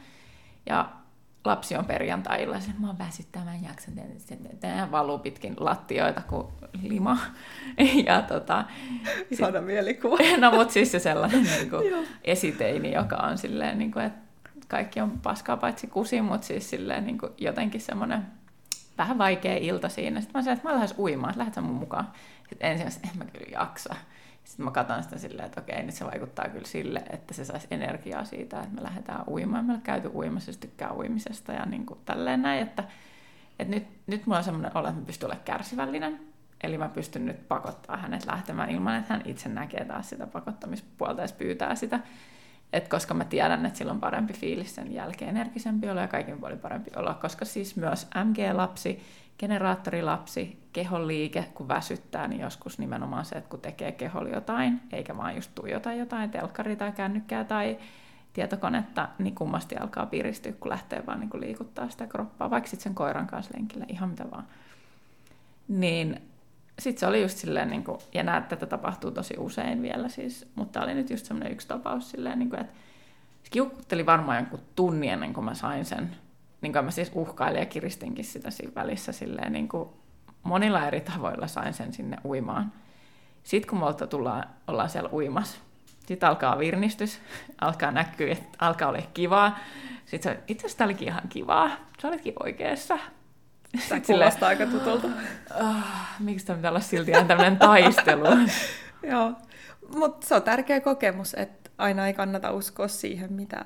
Ja 0.66 0.90
lapsi 1.46 1.76
on 1.76 1.86
perjantai 1.86 2.48
sen 2.60 2.76
mä 2.80 2.88
oon 2.88 2.98
väsyttää, 2.98 3.46
mä 3.46 3.54
en 3.54 3.64
jaksa, 3.64 3.92
tämä 4.60 4.92
valuu 4.92 5.20
pitkin 5.20 5.54
lattioita 5.60 6.22
kuin 6.22 6.48
lima. 6.82 7.18
ja 8.08 8.22
tota, 8.22 8.66
Ihana 9.32 9.58
sit, 9.58 9.66
mielikuva. 9.66 10.18
no 10.40 10.52
mut 10.52 10.72
siis 10.72 10.92
se 10.92 11.00
sellainen 11.00 11.44
niin 11.58 11.70
kuin 11.70 12.08
esiteini, 12.24 12.94
joka 12.94 13.16
on 13.16 13.38
silleen, 13.38 13.78
niin 13.78 13.92
kuin, 13.92 14.06
että 14.06 14.20
kaikki 14.68 15.02
on 15.02 15.12
paskaa 15.12 15.58
paitsi 15.58 15.88
kusi, 15.88 16.22
mutta 16.22 16.48
siis 16.48 16.70
silleen 16.70 17.06
niin 17.06 17.18
kuin 17.18 17.32
jotenkin 17.38 17.82
semmoinen 17.82 18.26
vähän 18.98 19.18
vaikea 19.18 19.58
ilta 19.58 19.90
siinä. 19.90 20.22
Sitten 20.22 20.40
mä 20.40 20.44
sanoin, 20.44 20.58
että 20.58 20.70
mä 20.70 20.76
lähden 20.76 20.98
uimaan, 20.98 21.30
että 21.30 21.40
lähdet 21.40 21.64
mun 21.64 21.76
mukaan. 21.76 22.08
Sitten 22.50 22.72
ensin 22.72 23.02
en 23.04 23.18
mä 23.18 23.26
kyllä 23.26 23.48
jaksa. 23.52 23.96
Sitten 24.46 24.66
mä 24.66 24.72
katson 24.72 25.04
sitä 25.04 25.18
silleen, 25.18 25.46
että 25.46 25.62
okei, 25.62 25.84
nyt 25.84 25.96
se 25.96 26.06
vaikuttaa 26.06 26.50
kyllä 26.50 26.68
sille, 26.68 27.04
että 27.10 27.34
se 27.34 27.46
saisi 27.46 27.68
energiaa 27.72 28.26
siitä, 28.26 28.60
että 28.60 28.76
me 28.76 28.84
lähdetään 28.84 29.24
uimaan. 29.28 29.66
Me 29.66 29.72
ollaan 29.72 29.82
käyty 29.82 30.08
uimassa, 30.08 30.50
jos 30.50 30.58
tykkää 30.58 30.94
uimisesta 30.94 31.52
ja 31.52 31.66
niin 31.66 31.86
kuin 31.86 32.00
tälleen 32.06 32.42
näin, 32.42 32.62
että, 32.62 32.84
että 33.60 33.76
nyt, 33.76 33.88
nyt 34.08 34.26
mulla 34.26 34.38
on 34.38 34.44
semmoinen 34.44 34.72
olo, 34.78 34.88
että 34.88 35.00
mä 35.00 35.06
pystyn 35.06 35.28
olemaan 35.28 35.46
kärsivällinen. 35.46 36.20
Eli 36.64 36.78
mä 36.78 36.90
pystyn 36.90 37.26
nyt 37.26 37.48
pakottaa 37.48 37.98
hänet 37.98 38.26
lähtemään 38.26 38.70
ilman, 38.70 38.96
että 38.96 39.14
hän 39.14 39.22
itse 39.26 39.50
näkee 39.50 39.86
taas 39.86 40.10
sitä 40.10 40.28
pakottamispuolta 40.28 41.22
ja 41.22 41.28
pyytää 41.38 41.76
sitä. 41.76 42.00
Et 42.74 42.88
koska 42.88 43.14
mä 43.14 43.26
tiedän, 43.26 43.66
että 43.66 43.78
sillä 43.78 43.92
on 43.92 44.00
parempi 44.00 44.34
fiilis 44.34 44.76
sen 44.76 44.94
jälkeen, 44.94 45.30
energisempi 45.30 45.90
olo 45.90 46.00
ja 46.00 46.08
kaikin 46.08 46.40
puolin 46.40 46.60
parempi 46.60 46.92
olo, 46.96 47.14
koska 47.14 47.46
siis 47.46 47.76
myös 47.76 48.08
MG-lapsi 48.26 49.02
generaattorilapsi, 49.40 50.60
kehon 50.74 51.08
liike, 51.08 51.46
kun 51.54 51.68
väsyttää, 51.68 52.28
niin 52.28 52.42
joskus 52.42 52.80
nimenomaan 52.80 53.26
se, 53.26 53.36
että 53.36 53.50
kun 53.50 53.62
tekee 53.62 53.92
keholla 53.92 54.30
jotain, 54.30 54.82
eikä 54.92 55.18
vaan 55.18 55.36
just 55.36 55.52
tuijota 55.56 55.94
jotain, 55.94 56.32
telkkari 56.32 56.76
tai 56.76 56.92
kännykkää 56.92 57.44
tai 57.44 57.78
tietokonetta, 58.34 59.10
niin 59.20 59.36
kummasti 59.36 59.76
alkaa 59.76 60.06
piristyä, 60.06 60.52
kun 60.52 60.72
lähtee 60.72 61.06
vaan 61.06 61.20
niin 61.20 61.30
kuin 61.30 61.42
liikuttaa 61.42 61.90
sitä 61.90 62.08
kroppaa, 62.08 62.50
vaikka 62.50 62.70
sitten 62.70 62.84
sen 62.84 62.96
koiran 62.96 63.28
kanssa 63.28 63.54
lenkillä, 63.58 63.86
ihan 63.88 64.10
mitä 64.10 64.32
vaan. 64.32 64.48
Niin 65.68 66.22
sitten 66.80 67.00
se 67.00 67.08
oli 67.08 67.22
just 67.22 67.38
silleen, 67.38 67.70
niin 67.70 67.84
kuin, 67.84 67.98
ja 68.14 68.24
näet, 68.24 68.48
tätä 68.48 68.66
tapahtuu 68.66 69.12
tosi 69.12 69.34
usein 69.38 69.82
vielä 69.82 70.10
siis, 70.10 70.48
mutta 70.56 70.82
oli 70.82 70.94
nyt 70.94 71.10
just 71.10 71.26
semmoinen 71.26 71.54
yksi 71.54 71.68
tapaus 71.68 72.12
silleen, 72.12 72.40
niin 72.40 72.50
kuin, 72.50 72.62
että 72.62 72.74
se 73.44 73.50
kiukutteli 73.52 74.06
varmaan 74.06 74.38
jonkun 74.38 74.60
tunnin 74.76 75.10
ennen 75.10 75.34
kuin 75.34 75.46
mä 75.46 75.54
sain 75.54 75.86
sen 75.86 76.16
niin 76.66 76.74
kuin 76.74 76.86
mä 76.86 76.92
siis 76.92 77.12
uhkailin 77.14 77.60
ja 77.60 77.66
kiristinkin 77.66 78.26
sitä 78.26 78.52
siinä 78.52 78.76
välissä 78.76 79.12
silleen, 79.12 79.54
niin 79.54 79.68
kuin 79.68 79.90
monilla 80.44 80.88
eri 80.88 81.02
tavoilla 81.02 81.48
sain 81.48 81.74
sen 81.74 81.94
sinne 81.94 82.18
uimaan. 82.26 82.72
Sitten 83.44 83.70
kun 83.70 83.80
me 83.80 84.08
tullaan, 84.08 84.44
ollaan 84.68 84.90
siellä 84.90 85.10
uimassa, 85.14 85.58
sitten 86.08 86.30
alkaa 86.30 86.60
virnistys, 86.60 87.20
alkaa 87.62 87.92
näkyä, 87.92 88.32
että 88.32 88.58
alkaa 88.60 88.90
olla 88.90 89.02
kivaa. 89.14 89.60
Sitten 90.06 90.34
se, 90.34 90.44
itse 90.48 90.68
asiassa 90.68 90.86
olikin 90.86 91.08
ihan 91.08 91.30
kivaa, 91.30 91.70
sä 92.02 92.08
olitkin 92.08 92.34
oikeassa. 92.44 93.00
Tämä 93.90 94.02
kuulostaa 94.02 94.50
aika 94.50 94.66
tutulta. 94.66 95.08
Oh, 95.60 95.76
miksi 96.20 96.46
tämä 96.46 96.58
pitää 96.58 96.72
olla 96.72 96.80
silti 96.80 97.12
ihan 97.12 97.28
tämmöinen 97.28 97.58
taistelu? 97.58 98.26
Joo, 99.12 99.34
mutta 99.96 100.28
se 100.28 100.36
on 100.36 100.42
tärkeä 100.42 100.82
kokemus, 100.82 101.34
että 101.34 101.70
aina 101.78 102.08
ei 102.08 102.14
kannata 102.14 102.52
uskoa 102.52 102.88
siihen, 102.88 103.34
mitä 103.34 103.66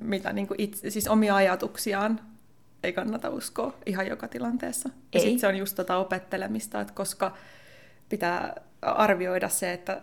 mitä 0.00 0.32
niin 0.32 0.46
kuin 0.46 0.60
itse, 0.60 0.90
siis 0.90 1.08
omia 1.08 1.34
ajatuksiaan 1.34 2.20
ei 2.82 2.92
kannata 2.92 3.30
uskoa 3.30 3.74
ihan 3.86 4.06
joka 4.06 4.28
tilanteessa. 4.28 4.88
Ei. 4.88 4.98
Ja 5.14 5.20
sitten 5.20 5.38
se 5.38 5.46
on 5.46 5.56
just 5.56 5.76
tota 5.76 5.96
opettelemista, 5.96 6.80
että 6.80 6.94
koska 6.94 7.36
pitää 8.08 8.54
arvioida 8.82 9.48
se, 9.48 9.72
että, 9.72 10.02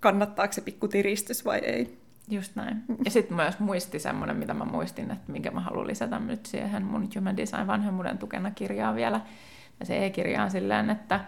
kannattaako 0.00 0.52
se 0.52 0.60
pikku 0.60 0.88
tiristys 0.88 1.44
vai 1.44 1.58
ei. 1.58 1.98
Just 2.28 2.56
näin. 2.56 2.84
Ja 3.04 3.10
sitten 3.10 3.36
myös 3.36 3.58
muisti 3.58 3.98
semmoinen, 3.98 4.36
mitä 4.36 4.54
mä 4.54 4.64
muistin, 4.64 5.10
että 5.10 5.32
minkä 5.32 5.50
mä 5.50 5.60
haluan 5.60 5.86
lisätä 5.86 6.18
nyt 6.18 6.46
siihen 6.46 6.84
mun 6.84 7.08
Human 7.16 7.36
Design 7.36 7.66
vanhemmuuden 7.66 8.18
tukena 8.18 8.50
kirjaa 8.50 8.94
vielä. 8.94 9.20
Ja 9.80 9.86
se 9.86 10.06
e-kirja 10.06 10.42
on 10.42 10.50
silleen, 10.50 10.90
että, 10.90 11.20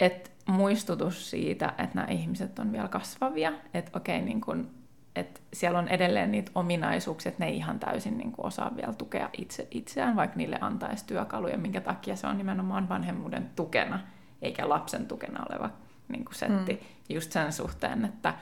että 0.00 0.30
muistutus 0.46 1.30
siitä, 1.30 1.68
että 1.68 1.94
nämä 1.94 2.08
ihmiset 2.08 2.58
on 2.58 2.72
vielä 2.72 2.88
kasvavia. 2.88 3.52
Että 3.74 3.98
okei, 3.98 4.22
niin 4.22 4.40
kun 4.40 4.70
että 5.16 5.40
siellä 5.52 5.78
on 5.78 5.88
edelleen 5.88 6.30
niitä 6.30 6.50
ominaisuuksia, 6.54 7.30
että 7.30 7.44
ne 7.44 7.50
ei 7.50 7.56
ihan 7.56 7.78
täysin 7.78 8.18
niin 8.18 8.32
kuin 8.32 8.46
osaa 8.46 8.76
vielä 8.76 8.92
tukea 8.92 9.30
itse, 9.38 9.68
itseään, 9.70 10.16
vaikka 10.16 10.36
niille 10.36 10.58
antaisi 10.60 11.06
työkaluja, 11.06 11.58
minkä 11.58 11.80
takia 11.80 12.16
se 12.16 12.26
on 12.26 12.38
nimenomaan 12.38 12.88
vanhemmuuden 12.88 13.50
tukena, 13.56 14.00
eikä 14.42 14.68
lapsen 14.68 15.06
tukena 15.06 15.44
oleva 15.48 15.70
niin 16.08 16.24
kuin 16.24 16.34
setti. 16.34 16.72
Mm. 16.72 17.14
Just 17.14 17.32
sen 17.32 17.52
suhteen, 17.52 18.04
että, 18.04 18.34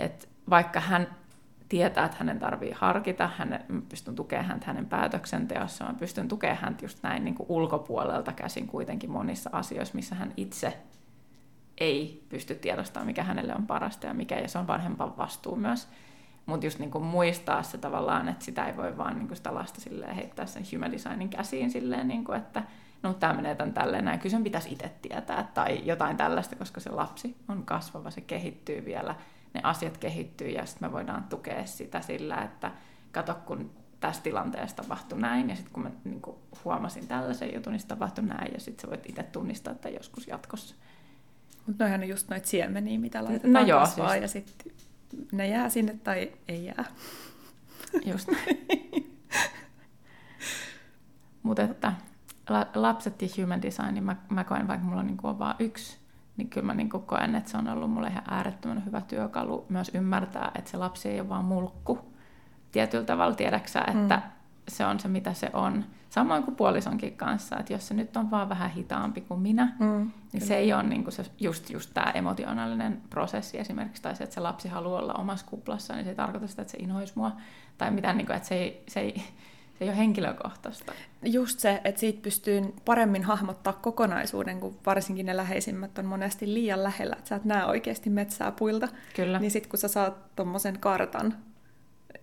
että 0.00 0.26
vaikka 0.50 0.80
hän 0.80 1.06
tietää, 1.68 2.04
että 2.04 2.16
hänen 2.18 2.38
tarvii 2.38 2.72
harkita, 2.72 3.30
hänen, 3.36 3.64
mä 3.68 3.82
pystyn 3.88 4.14
tukemaan 4.14 4.48
häntä 4.48 4.66
hänen 4.66 4.86
päätöksenteossa, 4.86 5.84
mä 5.84 5.94
pystyn 5.94 6.28
tukemaan 6.28 6.58
häntä 6.58 6.84
just 6.84 6.98
näin 7.02 7.24
niin 7.24 7.34
kuin 7.34 7.46
ulkopuolelta 7.48 8.32
käsin 8.32 8.66
kuitenkin 8.66 9.10
monissa 9.10 9.50
asioissa, 9.52 9.94
missä 9.94 10.14
hän 10.14 10.32
itse 10.36 10.78
ei 11.78 12.26
pysty 12.28 12.54
tiedostamaan, 12.54 13.06
mikä 13.06 13.22
hänelle 13.22 13.54
on 13.54 13.66
parasta 13.66 14.06
ja 14.06 14.14
mikä, 14.14 14.38
ja 14.38 14.48
se 14.48 14.58
on 14.58 14.66
vanhempan 14.66 15.16
vastuu 15.16 15.56
myös. 15.56 15.88
Mutta 16.50 16.66
just 16.66 16.78
niin 16.78 16.90
kuin 16.90 17.04
muistaa 17.04 17.62
se 17.62 17.78
tavallaan, 17.78 18.28
että 18.28 18.44
sitä 18.44 18.66
ei 18.66 18.76
voi 18.76 18.98
vaan 18.98 19.16
niin 19.16 19.26
kuin 19.28 19.36
sitä 19.36 19.54
lasta 19.54 19.80
silleen 19.80 20.14
heittää 20.14 20.46
sen 20.46 20.62
human 20.72 20.92
designin 20.92 21.28
käsiin 21.28 21.70
silleen, 21.70 22.08
niin 22.08 22.24
kuin, 22.24 22.38
että 22.38 22.62
no 23.02 23.14
tämä 23.14 23.32
menee 23.32 23.54
tämän 23.54 23.74
tälleen 23.74 24.04
näin. 24.04 24.20
Kyllä 24.20 24.30
sen 24.30 24.44
pitäisi 24.44 24.72
itse 24.72 24.92
tietää 25.02 25.50
tai 25.54 25.80
jotain 25.84 26.16
tällaista, 26.16 26.56
koska 26.56 26.80
se 26.80 26.90
lapsi 26.90 27.36
on 27.48 27.64
kasvava, 27.64 28.10
se 28.10 28.20
kehittyy 28.20 28.84
vielä, 28.84 29.14
ne 29.54 29.60
asiat 29.64 29.98
kehittyy 29.98 30.48
ja 30.48 30.66
sitten 30.66 30.88
me 30.88 30.92
voidaan 30.92 31.24
tukea 31.24 31.66
sitä 31.66 32.00
sillä, 32.00 32.42
että 32.42 32.70
kato 33.12 33.34
kun 33.46 33.70
tässä 34.00 34.22
tilanteessa 34.22 34.76
tapahtui 34.76 35.20
näin, 35.20 35.50
ja 35.50 35.56
sitten 35.56 35.72
kun 35.72 35.82
mä 35.82 35.90
niin 36.04 36.22
kuin 36.22 36.36
huomasin 36.64 37.08
tällaisen 37.08 37.54
jutun, 37.54 37.72
niin 37.72 37.80
se 37.80 37.86
tapahtui 37.86 38.24
näin, 38.24 38.52
ja 38.54 38.60
sitten 38.60 38.82
sä 38.82 38.90
voit 38.90 39.08
itse 39.08 39.22
tunnistaa, 39.22 39.72
että 39.72 39.88
joskus 39.88 40.28
jatkossa. 40.28 40.74
Mutta 41.66 41.84
noihän 41.84 42.00
on 42.00 42.08
just 42.08 42.28
noita 42.28 42.48
siemeniä, 42.48 42.98
mitä 42.98 43.24
laitetaan 43.24 43.52
No 43.52 43.60
joo, 43.60 43.80
kasvaa, 43.80 44.10
siis- 44.10 44.22
ja 44.22 44.28
sitten 44.28 44.72
ne 45.32 45.48
jää 45.48 45.68
sinne 45.68 45.98
tai 46.04 46.32
ei 46.48 46.64
jää. 46.64 46.84
Just 48.04 48.28
Mutta 51.42 51.62
että 51.62 51.92
la, 52.48 52.66
lapset 52.74 53.22
ja 53.22 53.28
human 53.38 53.62
design, 53.62 53.94
niin 53.94 54.04
mä, 54.04 54.16
mä 54.28 54.44
koen, 54.44 54.68
vaikka 54.68 54.86
mulla 54.86 55.02
niinku 55.02 55.28
on 55.28 55.38
vain 55.38 55.56
yksi, 55.58 55.98
niin 56.36 56.50
kyllä 56.50 56.66
mä 56.66 56.74
niinku 56.74 56.98
koen, 56.98 57.34
että 57.34 57.50
se 57.50 57.56
on 57.56 57.68
ollut 57.68 57.90
mulle 57.90 58.08
ihan 58.08 58.22
äärettömän 58.28 58.84
hyvä 58.84 59.00
työkalu 59.00 59.66
myös 59.68 59.90
ymmärtää, 59.94 60.50
että 60.54 60.70
se 60.70 60.76
lapsi 60.76 61.08
ei 61.08 61.20
ole 61.20 61.28
vaan 61.28 61.44
mulkku. 61.44 61.98
Tietyllä 62.72 63.04
tavalla 63.04 63.34
tiedäksä, 63.34 63.80
että 63.80 64.16
mm. 64.16 64.22
se 64.68 64.86
on 64.86 65.00
se, 65.00 65.08
mitä 65.08 65.34
se 65.34 65.50
on. 65.52 65.84
Samoin 66.10 66.42
kuin 66.42 66.56
puolisonkin 66.56 67.16
kanssa, 67.16 67.58
että 67.58 67.72
jos 67.72 67.88
se 67.88 67.94
nyt 67.94 68.16
on 68.16 68.30
vaan 68.30 68.48
vähän 68.48 68.70
hitaampi 68.70 69.20
kuin 69.20 69.40
minä, 69.40 69.72
Mm, 69.78 70.10
niin 70.32 70.46
se 70.46 70.56
ei 70.56 70.72
ole 70.72 70.82
niinku 70.82 71.10
se, 71.10 71.24
just, 71.40 71.70
just 71.70 71.90
tämä 71.94 72.10
emotionaalinen 72.10 73.00
prosessi 73.10 73.58
esimerkiksi, 73.58 74.02
tai 74.02 74.16
se, 74.16 74.24
että 74.24 74.34
se 74.34 74.40
lapsi 74.40 74.68
haluaa 74.68 75.00
olla 75.00 75.14
omassa 75.14 75.46
kuplassa, 75.46 75.94
niin 75.94 76.04
se 76.04 76.10
ei 76.10 76.16
tarkoita 76.16 76.46
sitä, 76.46 76.62
että 76.62 76.72
se 76.72 76.78
inhoisi 76.78 77.12
mua, 77.16 77.32
tai 77.78 77.90
mitään, 77.90 78.16
niinku, 78.16 78.32
että 78.32 78.48
se 78.48 78.54
ei, 78.54 78.84
se, 78.88 79.00
ei, 79.00 79.14
se 79.78 79.84
ei 79.84 79.88
ole 79.88 79.96
henkilökohtaista. 79.96 80.92
Just 81.22 81.58
se, 81.58 81.80
että 81.84 82.00
siitä 82.00 82.22
pystyy 82.22 82.74
paremmin 82.84 83.24
hahmottaa 83.24 83.72
kokonaisuuden, 83.72 84.60
kun 84.60 84.78
varsinkin 84.86 85.26
ne 85.26 85.36
läheisimmät 85.36 85.98
on 85.98 86.06
monesti 86.06 86.54
liian 86.54 86.82
lähellä, 86.82 87.16
että 87.18 87.28
sä 87.28 87.36
et 87.36 87.44
näe 87.44 87.64
oikeasti 87.64 88.10
metsää 88.10 88.52
puilta. 88.52 88.88
Kyllä. 89.16 89.38
Niin 89.38 89.50
sitten 89.50 89.70
kun 89.70 89.78
sä 89.78 89.88
saat 89.88 90.36
tuommoisen 90.36 90.78
kartan, 90.78 91.34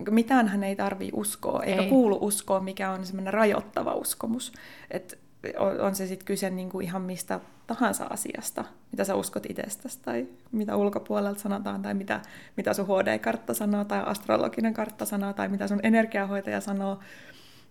mitään 0.10 0.48
hän 0.48 0.64
ei 0.64 0.76
tarvii 0.76 1.12
uskoa, 1.14 1.64
eikä 1.64 1.82
Ei. 1.82 1.90
kuulu 1.90 2.18
uskoa, 2.22 2.60
mikä 2.60 2.92
on 2.92 3.06
semmoinen 3.06 3.34
rajoittava 3.34 3.94
uskomus. 3.94 4.52
Että 4.92 5.16
on, 5.58 5.82
on 5.82 5.96
se 5.96 6.08
sitten 6.08 6.26
kyse 6.26 6.50
niinku 6.50 6.80
ihan 6.80 7.02
mistä 7.02 7.40
tahansa 7.68 8.06
asiasta, 8.10 8.66
mitä 8.92 9.04
sä 9.04 9.16
uskot 9.16 9.46
itsestäsi, 9.50 10.00
tai 10.02 10.28
mitä 10.52 10.76
ulkopuolelta 10.76 11.40
sanotaan, 11.40 11.82
tai 11.82 11.94
mitä, 11.94 12.22
mitä 12.58 12.74
sun 12.74 12.86
HD-kartta 12.86 13.54
sanoo, 13.54 13.86
tai 13.86 14.04
astrologinen 14.06 14.74
kartta 14.74 15.06
sanoo, 15.06 15.34
tai 15.34 15.48
mitä 15.48 15.68
sun 15.68 15.80
energiahoitaja 15.84 16.62
sanoo, 16.62 17.00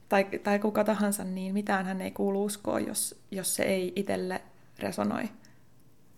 tai, 0.09 0.25
tai 0.25 0.59
kuka 0.59 0.85
tahansa, 0.85 1.25
niin 1.25 1.53
mitään 1.55 1.87
hän 1.87 2.01
ei 2.01 2.11
kuulu 2.11 2.45
uskoa, 2.45 2.81
jos, 2.81 3.21
jos 3.31 3.55
se 3.57 3.63
ei 3.63 3.93
itselle 3.97 4.41
resonoi. 4.79 5.25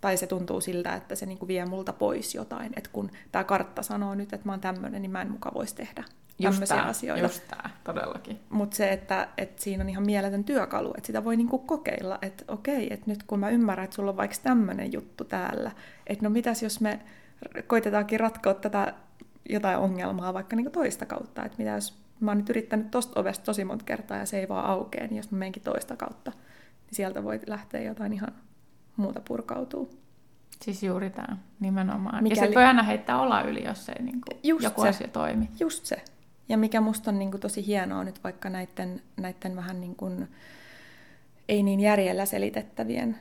Tai 0.00 0.16
se 0.16 0.26
tuntuu 0.26 0.60
siltä, 0.60 0.94
että 0.94 1.14
se 1.14 1.26
niinku 1.26 1.48
vie 1.48 1.64
multa 1.64 1.92
pois 1.92 2.34
jotain. 2.34 2.72
Että 2.76 2.90
kun 2.92 3.10
tämä 3.32 3.44
kartta 3.44 3.82
sanoo 3.82 4.14
nyt, 4.14 4.32
että 4.32 4.46
mä 4.46 4.52
oon 4.52 4.60
tämmöinen, 4.60 5.02
niin 5.02 5.10
mä 5.10 5.22
en 5.22 5.30
muka 5.30 5.50
voisi 5.54 5.74
tehdä 5.74 6.04
tämmöisiä 6.42 6.76
tää, 6.76 6.86
asioita. 6.86 7.24
Just 7.24 7.42
tää, 7.48 7.70
todellakin. 7.84 8.40
Mutta 8.50 8.76
se, 8.76 8.92
että, 8.92 9.28
että 9.38 9.62
siinä 9.62 9.84
on 9.84 9.88
ihan 9.88 10.06
mieletön 10.06 10.44
työkalu, 10.44 10.88
että 10.96 11.06
sitä 11.06 11.24
voi 11.24 11.36
niinku 11.36 11.58
kokeilla, 11.58 12.18
että 12.22 12.44
okei, 12.48 12.94
että 12.94 13.10
nyt 13.10 13.22
kun 13.22 13.40
mä 13.40 13.50
ymmärrän, 13.50 13.84
että 13.84 13.96
sulla 13.96 14.10
on 14.10 14.16
vaikka 14.16 14.36
tämmöinen 14.42 14.92
juttu 14.92 15.24
täällä, 15.24 15.70
että 16.06 16.24
no 16.24 16.30
mitäs 16.30 16.62
jos 16.62 16.80
me 16.80 17.00
koitetaankin 17.66 18.20
ratkoa 18.20 18.54
tätä 18.54 18.94
jotain 19.48 19.78
ongelmaa 19.78 20.34
vaikka 20.34 20.56
niinku 20.56 20.70
toista 20.70 21.06
kautta, 21.06 21.44
että 21.44 21.58
mitä 21.58 21.70
jos 21.70 21.98
mä 22.20 22.30
oon 22.30 22.38
nyt 22.38 22.50
yrittänyt 22.50 22.90
tosta 22.90 23.20
ovesta 23.20 23.44
tosi 23.44 23.64
monta 23.64 23.84
kertaa 23.84 24.16
ja 24.16 24.26
se 24.26 24.38
ei 24.38 24.48
vaan 24.48 24.66
aukee, 24.66 25.06
niin 25.06 25.16
jos 25.16 25.30
mä 25.30 25.38
menenkin 25.38 25.62
toista 25.62 25.96
kautta, 25.96 26.30
niin 26.86 26.96
sieltä 26.96 27.24
voi 27.24 27.40
lähteä 27.46 27.80
jotain 27.80 28.12
ihan 28.12 28.32
muuta 28.98 29.20
purkautuu. 29.28 29.90
Siis 30.62 30.82
juuri 30.82 31.10
tämä, 31.10 31.36
nimenomaan. 31.60 32.22
Mikäli- 32.22 32.38
Ja 32.38 32.42
sitten 32.44 32.54
voi 32.60 32.64
aina 32.64 32.82
heittää 32.82 33.20
olla 33.20 33.42
yli, 33.42 33.64
jos 33.64 33.88
ei 33.88 34.02
niin 34.02 34.20
kuin, 34.20 34.40
Just 34.42 34.64
joku 34.64 34.82
se. 34.82 34.88
asia 34.88 35.08
toimi. 35.08 35.48
Just 35.60 35.84
se. 35.84 36.02
Ja 36.48 36.58
mikä 36.58 36.80
musta 36.80 37.10
on 37.10 37.18
niin 37.18 37.30
kuin 37.30 37.40
tosi 37.40 37.66
hienoa 37.66 38.04
nyt 38.04 38.24
vaikka 38.24 38.50
näiden, 38.50 39.02
näiden 39.16 39.56
vähän 39.56 39.80
niin 39.80 39.96
kuin, 39.96 40.28
ei 41.48 41.62
niin 41.62 41.80
järjellä 41.80 42.26
selitettävien 42.26 43.16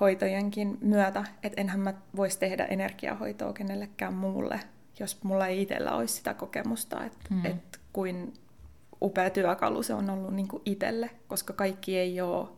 hoitojenkin 0.00 0.78
myötä, 0.80 1.24
että 1.42 1.60
enhän 1.60 1.80
mä 1.80 1.94
voisi 2.16 2.38
tehdä 2.38 2.64
energiahoitoa 2.64 3.52
kenellekään 3.52 4.14
muulle, 4.14 4.60
jos 5.00 5.22
mulla 5.24 5.46
ei 5.46 5.62
itsellä 5.62 5.94
olisi 5.94 6.14
sitä 6.14 6.34
kokemusta, 6.34 7.04
että 7.04 7.18
Mm. 7.30 7.44
et 7.46 7.80
kuin 7.92 8.34
upea 9.02 9.30
työkalu 9.30 9.82
se 9.82 9.94
on 9.94 10.10
ollut 10.10 10.34
niin 10.34 10.48
kuin 10.48 10.62
itselle, 10.64 11.10
koska 11.28 11.52
kaikki 11.52 11.98
ei 11.98 12.20
ole, 12.20 12.48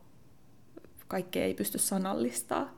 kaikki 1.09 1.41
ei 1.41 1.55
pysty 1.55 1.79
sanallistaa. 1.79 2.71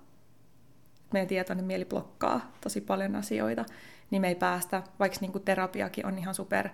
Meidän 1.12 1.28
tietoinen 1.28 1.64
mieli 1.64 1.85
blokkaa 1.85 2.53
tosi 2.61 2.81
paljon 2.81 3.16
asioita, 3.16 3.64
niin 4.11 4.22
me 4.22 4.28
ei 4.28 4.35
päästä, 4.35 4.83
vaikka 4.99 5.18
niin 5.20 5.33
kuin 5.33 5.45
terapiakin 5.45 6.07
on 6.07 6.18
ihan 6.18 6.35
super 6.35 6.68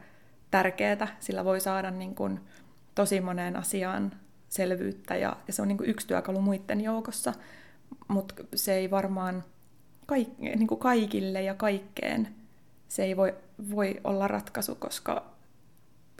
tärkeää, 0.51 1.17
sillä 1.21 1.45
voi 1.45 1.61
saada 1.61 1.91
niin 1.91 2.15
kuin 2.15 2.41
tosi 2.95 3.21
moneen 3.21 3.57
asiaan 3.57 4.13
selvyyttä 4.49 5.17
ja, 5.17 5.37
ja 5.47 5.53
se 5.53 5.63
on 5.63 5.69
niin 5.69 5.79
kuin 5.79 5.91
yksi 5.91 6.07
työkalu 6.07 6.41
muiden 6.41 6.81
joukossa, 6.81 7.33
mutta 8.09 8.35
se 8.55 8.75
ei 8.75 8.91
varmaan 8.91 9.45
kaik, 10.07 10.39
niin 10.39 10.67
kuin 10.67 10.81
kaikille 10.81 11.43
ja 11.43 11.55
kaikkeen 11.55 12.29
se 12.89 13.05
ei 13.05 13.17
voi, 13.17 13.35
voi 13.71 14.01
olla 14.05 14.29
ratkaisu, 14.29 14.75
koska, 14.75 15.27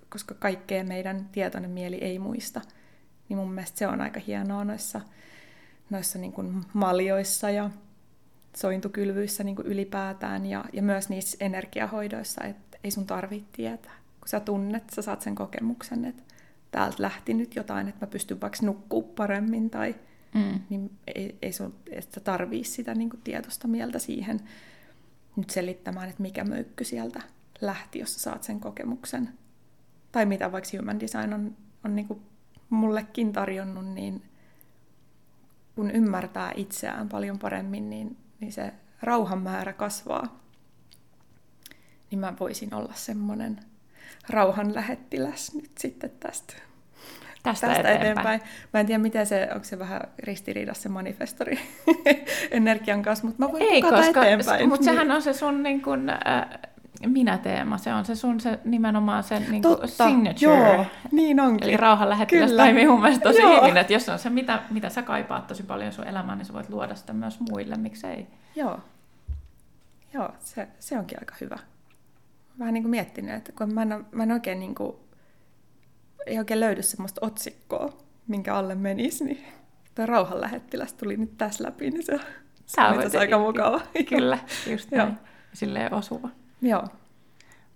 koska 0.09 0.35
kaikkea 0.35 0.85
meidän 0.85 1.29
tietoinen 1.33 1.71
mieli 1.71 1.97
ei 1.97 2.19
muista. 2.19 2.61
Niin 3.29 3.37
mun 3.37 3.53
mielestä 3.53 3.79
se 3.79 3.87
on 3.87 4.01
aika 4.01 4.21
hienoa 4.27 4.65
noissa, 4.65 5.01
noissa 5.91 6.19
niin 6.19 6.33
kuin 6.33 6.65
maljoissa 6.73 7.51
ja 7.51 7.71
sointukylvyissä 8.57 9.45
niin 9.45 9.57
kuin 9.57 9.67
ylipäätään 9.67 10.47
ja, 10.47 10.65
ja 10.73 10.83
myös 10.83 11.09
niissä 11.09 11.37
energiahoidoissa, 11.41 12.45
että 12.45 12.79
ei 12.85 12.91
sun 12.91 13.07
tarvitse 13.07 13.49
tietää. 13.53 13.97
Kun 14.21 14.29
sä 14.29 14.41
tunnet, 14.41 14.91
sä 14.91 15.03
saat 15.03 15.23
sen 15.23 15.35
kokemuksen, 15.35 16.05
että 16.05 16.23
täältä 16.71 17.03
lähti 17.03 17.35
nyt 17.35 17.57
jotain, 17.57 17.89
että 17.89 18.07
mä 18.07 18.11
pystyn 18.11 18.41
vaikka 18.41 18.59
nukkuu 18.63 19.03
paremmin 19.03 19.71
tai 19.71 19.95
Mm. 20.37 20.61
niin 20.71 20.91
ei, 21.15 21.39
ei 21.43 21.53
sun 21.53 21.75
et 21.91 22.13
sä 22.13 22.21
tarvii 22.21 22.65
sitä 22.65 22.95
niin 22.95 23.11
kuin 23.11 23.21
tietoista 23.25 23.69
mieltä 23.69 23.99
siihen 23.99 24.41
nyt 25.37 25.51
selittämään, 25.51 26.09
että 26.09 26.23
mikä 26.23 26.45
möykky 26.45 26.85
sieltä 26.85 27.23
lähti, 27.61 27.99
jos 27.99 28.15
sä 28.15 28.21
saat 28.21 28.43
sen 28.43 28.61
kokemuksen. 28.61 29.29
Tai 30.13 30.27
mitä 30.27 30.53
vaikka 30.53 30.71
Human 30.79 31.01
Design 31.01 31.33
on, 31.33 31.57
on 31.85 31.97
niin 31.97 32.09
kuin 32.09 32.21
mullekin 32.71 33.33
tarjonnut, 33.33 33.87
niin 33.87 34.23
kun 35.77 35.91
ymmärtää 35.91 36.53
itseään 36.57 37.09
paljon 37.09 37.39
paremmin, 37.39 37.91
niin, 37.91 38.17
niin 38.41 38.53
se 38.53 38.73
rauhan 39.03 39.43
määrä 39.43 39.73
kasvaa. 39.73 40.41
Niin 42.11 42.19
mä 42.19 42.33
voisin 42.41 42.75
olla 42.75 42.93
semmoinen 42.95 43.59
rauhan 44.29 44.75
lähettiläs 44.75 45.55
nyt 45.55 45.71
sitten 45.79 46.11
tästä 46.21 46.55
Tästä, 47.43 47.67
tästä 47.67 47.81
eteenpäin. 47.81 48.01
eteenpäin. 48.13 48.41
Mä 48.75 48.81
en 48.81 48.87
tiedä, 48.87 48.99
miten 48.99 49.27
se, 49.27 49.49
onko 49.55 49.65
se 49.65 49.79
vähän 49.79 50.01
ristiriidassa 50.19 50.83
se 50.83 50.89
manifestori 50.89 51.59
energian 52.51 53.03
kanssa, 53.03 53.27
mutta 53.27 53.45
mä 53.47 53.53
voin 53.53 53.63
Ei, 53.63 53.83
koska, 53.83 54.25
eteenpäin. 54.25 54.69
mutta 54.69 54.85
sehän 54.85 55.11
on 55.11 55.23
se 55.23 55.33
sun 55.33 55.63
niin 55.63 55.83
kuin, 55.83 56.11
äh, 56.11 56.19
minä-teema, 57.07 57.79
se 57.79 57.95
on 57.95 58.05
se 58.05 58.15
sun 58.15 58.41
se, 58.41 58.59
nimenomaan 58.65 59.23
se 59.23 59.41
niin 59.41 59.63
Totta, 59.63 59.87
signature. 59.87 60.37
joo, 60.41 60.87
niin 61.13 61.41
onkin. 61.41 61.69
Eli 61.69 61.77
rauhan 61.77 62.09
lähettiläs 62.11 62.53
toimii 62.53 62.87
mun 62.87 63.01
mielestä 63.01 63.23
tosi 63.23 63.43
Joo. 63.43 63.63
hyvin, 63.63 63.77
että 63.77 63.93
jos 63.93 64.09
on 64.09 64.19
se, 64.19 64.31
mitä, 64.31 64.63
mitä 64.71 64.89
sä 64.89 65.03
kaipaat 65.03 65.47
tosi 65.47 65.63
paljon 65.63 65.93
sun 65.93 66.07
elämään, 66.07 66.39
niin 66.39 66.47
sä 66.47 66.53
voit 66.53 66.69
luoda 66.69 66.95
sitä 66.95 67.13
myös 67.13 67.41
muille, 67.41 67.77
miksei. 67.77 68.27
Joo, 68.57 68.81
Joo 70.15 70.31
se, 70.41 70.69
se 70.79 70.99
onkin 70.99 71.19
aika 71.21 71.35
hyvä. 71.41 71.59
Vähän 72.59 72.75
niin 72.75 72.83
kuin 72.83 72.91
miettinyt, 72.91 73.35
että 73.35 73.53
kun 73.53 73.75
mä 73.75 73.83
en, 73.83 74.07
mä 74.13 74.23
en 74.23 74.33
oikein 74.33 74.61
niin 74.61 74.75
kuin, 74.75 74.97
ei 76.27 76.39
oikein 76.39 76.61
löydy 76.61 76.83
semmoista 76.83 77.27
otsikkoa, 77.27 77.93
minkä 78.27 78.55
alle 78.55 78.75
menisi, 78.75 79.25
niin 79.25 79.45
tuo 79.95 80.07
rauhan 80.07 80.41
lähettiläs 80.41 80.93
tuli 80.93 81.17
nyt 81.17 81.39
tässä 81.39 81.65
läpi, 81.65 81.91
niin 81.91 82.03
se 82.03 82.15
on, 82.15 82.21
se 82.67 82.81
on 82.81 83.21
aika 83.21 83.39
mukava. 83.39 83.81
Kyllä, 84.09 84.39
just 84.73 84.91
näin. 84.91 85.19
Silleen 85.53 85.95
osuva. 85.95 86.29
Joo, 86.61 86.89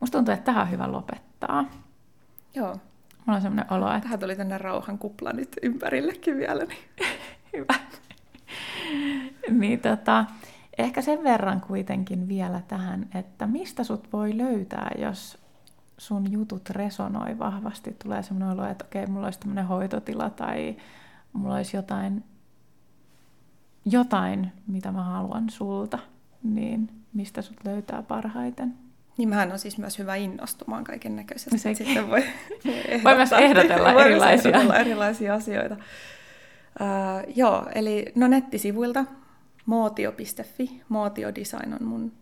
Musta 0.01 0.19
tuntuu, 0.19 0.35
että 0.35 0.45
tähän 0.45 0.63
on 0.63 0.71
hyvä 0.71 0.93
lopettaa. 0.93 1.65
joo. 2.55 2.77
Mulla 3.27 3.37
on 3.37 3.43
semmoinen 3.43 3.73
olo, 3.73 3.89
että 3.91 4.01
Tähän 4.01 4.21
tuli 4.21 4.37
tänne 4.37 4.59
rauhan 4.59 4.99
kupla 4.99 5.33
nyt 5.33 5.57
ympärillekin 5.63 6.37
vielä. 6.37 6.65
Niin. 6.65 6.79
Hyvä. 7.53 7.75
niin 9.51 9.81
tota, 9.81 10.25
ehkä 10.79 11.03
sen 11.03 11.25
verran 11.25 11.61
kuitenkin 11.61 12.29
vielä 12.29 12.61
tähän, 12.69 13.09
että 13.15 13.47
mistä 13.47 13.85
sut 13.85 14.13
voi 14.13 14.39
löytää, 14.39 14.91
jos 14.99 15.39
sun 15.99 16.33
jutut 16.33 16.71
resonoi 16.71 17.39
vahvasti. 17.39 17.97
Tulee 18.05 18.23
semmoinen 18.23 18.59
olo, 18.59 18.69
että 18.71 18.85
okei, 18.85 19.07
mulla 19.07 19.27
olisi 19.27 19.41
tämmöinen 19.41 19.67
hoitotila 19.67 20.31
tai 20.31 20.77
mulla 21.33 21.55
olisi 21.55 21.77
jotain, 21.77 22.25
jotain, 23.85 24.53
mitä 24.67 24.93
mä 24.93 25.03
haluan 25.03 25.51
sulta. 25.51 25.99
Niin 26.43 27.00
mistä 27.15 27.43
sut 27.43 27.57
löytää 27.65 28.03
parhaiten? 28.03 28.75
Niin 29.19 29.29
mähän 29.29 29.53
on 29.53 29.59
siis 29.59 29.79
myös 29.79 29.99
hyvä 29.99 30.15
innostumaan 30.15 30.85
kaiken 30.85 31.17
näköisestä. 31.17 31.59
Sekin. 31.59 31.87
Sitten 31.87 32.11
voi, 32.11 32.25
Voi 33.05 33.17
myös 33.17 33.33
ehdotella 33.33 33.95
voi 33.95 34.03
erilaisia. 34.03 34.51
ehdotella 34.51 34.77
erilaisia 34.77 35.35
asioita. 35.35 35.75
Uh, 36.81 37.33
joo, 37.37 37.67
eli 37.75 38.13
no 38.15 38.29
nettisivuilta 38.29 39.05
mootio.fi, 39.67 40.83
Mootio 40.89 41.35
Design 41.35 41.73
on 41.73 41.85
mun 41.85 42.13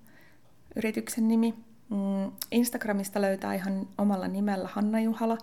yrityksen 0.76 1.28
nimi. 1.28 1.54
Mm, 1.90 2.32
Instagramista 2.50 3.20
löytää 3.20 3.54
ihan 3.54 3.88
omalla 3.98 4.28
nimellä 4.28 4.68
Hanna 4.72 5.00
Juhala 5.00 5.38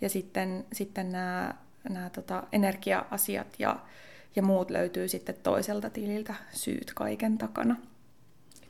ja 0.00 0.08
sitten, 0.08 0.64
sitten 0.72 1.12
nämä, 1.12 1.54
nämä 1.88 2.10
tota, 2.10 2.42
energia-asiat 2.52 3.46
ja, 3.58 3.78
ja 4.36 4.42
muut 4.42 4.70
löytyy 4.70 5.08
sitten 5.08 5.34
toiselta 5.42 5.90
tililtä 5.90 6.34
Syyt 6.52 6.92
kaiken 6.94 7.38
takana. 7.38 7.76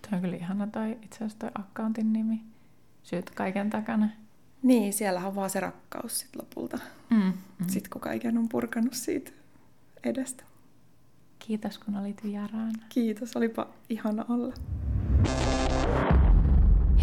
Tuo 0.09 0.16
on 0.16 0.22
kyllä 0.22 0.36
ihana 0.36 0.66
toi 0.66 0.90
itse 1.02 1.16
asiassa 1.16 1.38
toi 1.38 1.50
accountin 1.54 2.12
nimi. 2.12 2.40
Syyt 3.02 3.30
kaiken 3.30 3.70
takana. 3.70 4.09
Niin, 4.62 4.92
siellä 4.92 5.26
on 5.26 5.34
vaan 5.34 5.50
se 5.50 5.61
rakkaus 5.61 6.18
sit 6.18 6.36
lopulta. 6.36 6.78
Mm, 7.11 7.16
mm. 7.18 7.32
Sitten 7.66 7.90
kun 7.90 8.00
kaiken 8.00 8.38
on 8.38 8.48
purkanut 8.48 8.94
siitä 8.94 9.30
edestä. 10.04 10.44
Kiitos 11.38 11.78
kun 11.78 11.96
olit 11.96 12.24
vieraana. 12.24 12.72
Kiitos, 12.88 13.36
olipa 13.36 13.68
ihana 13.88 14.24
olla. 14.28 14.54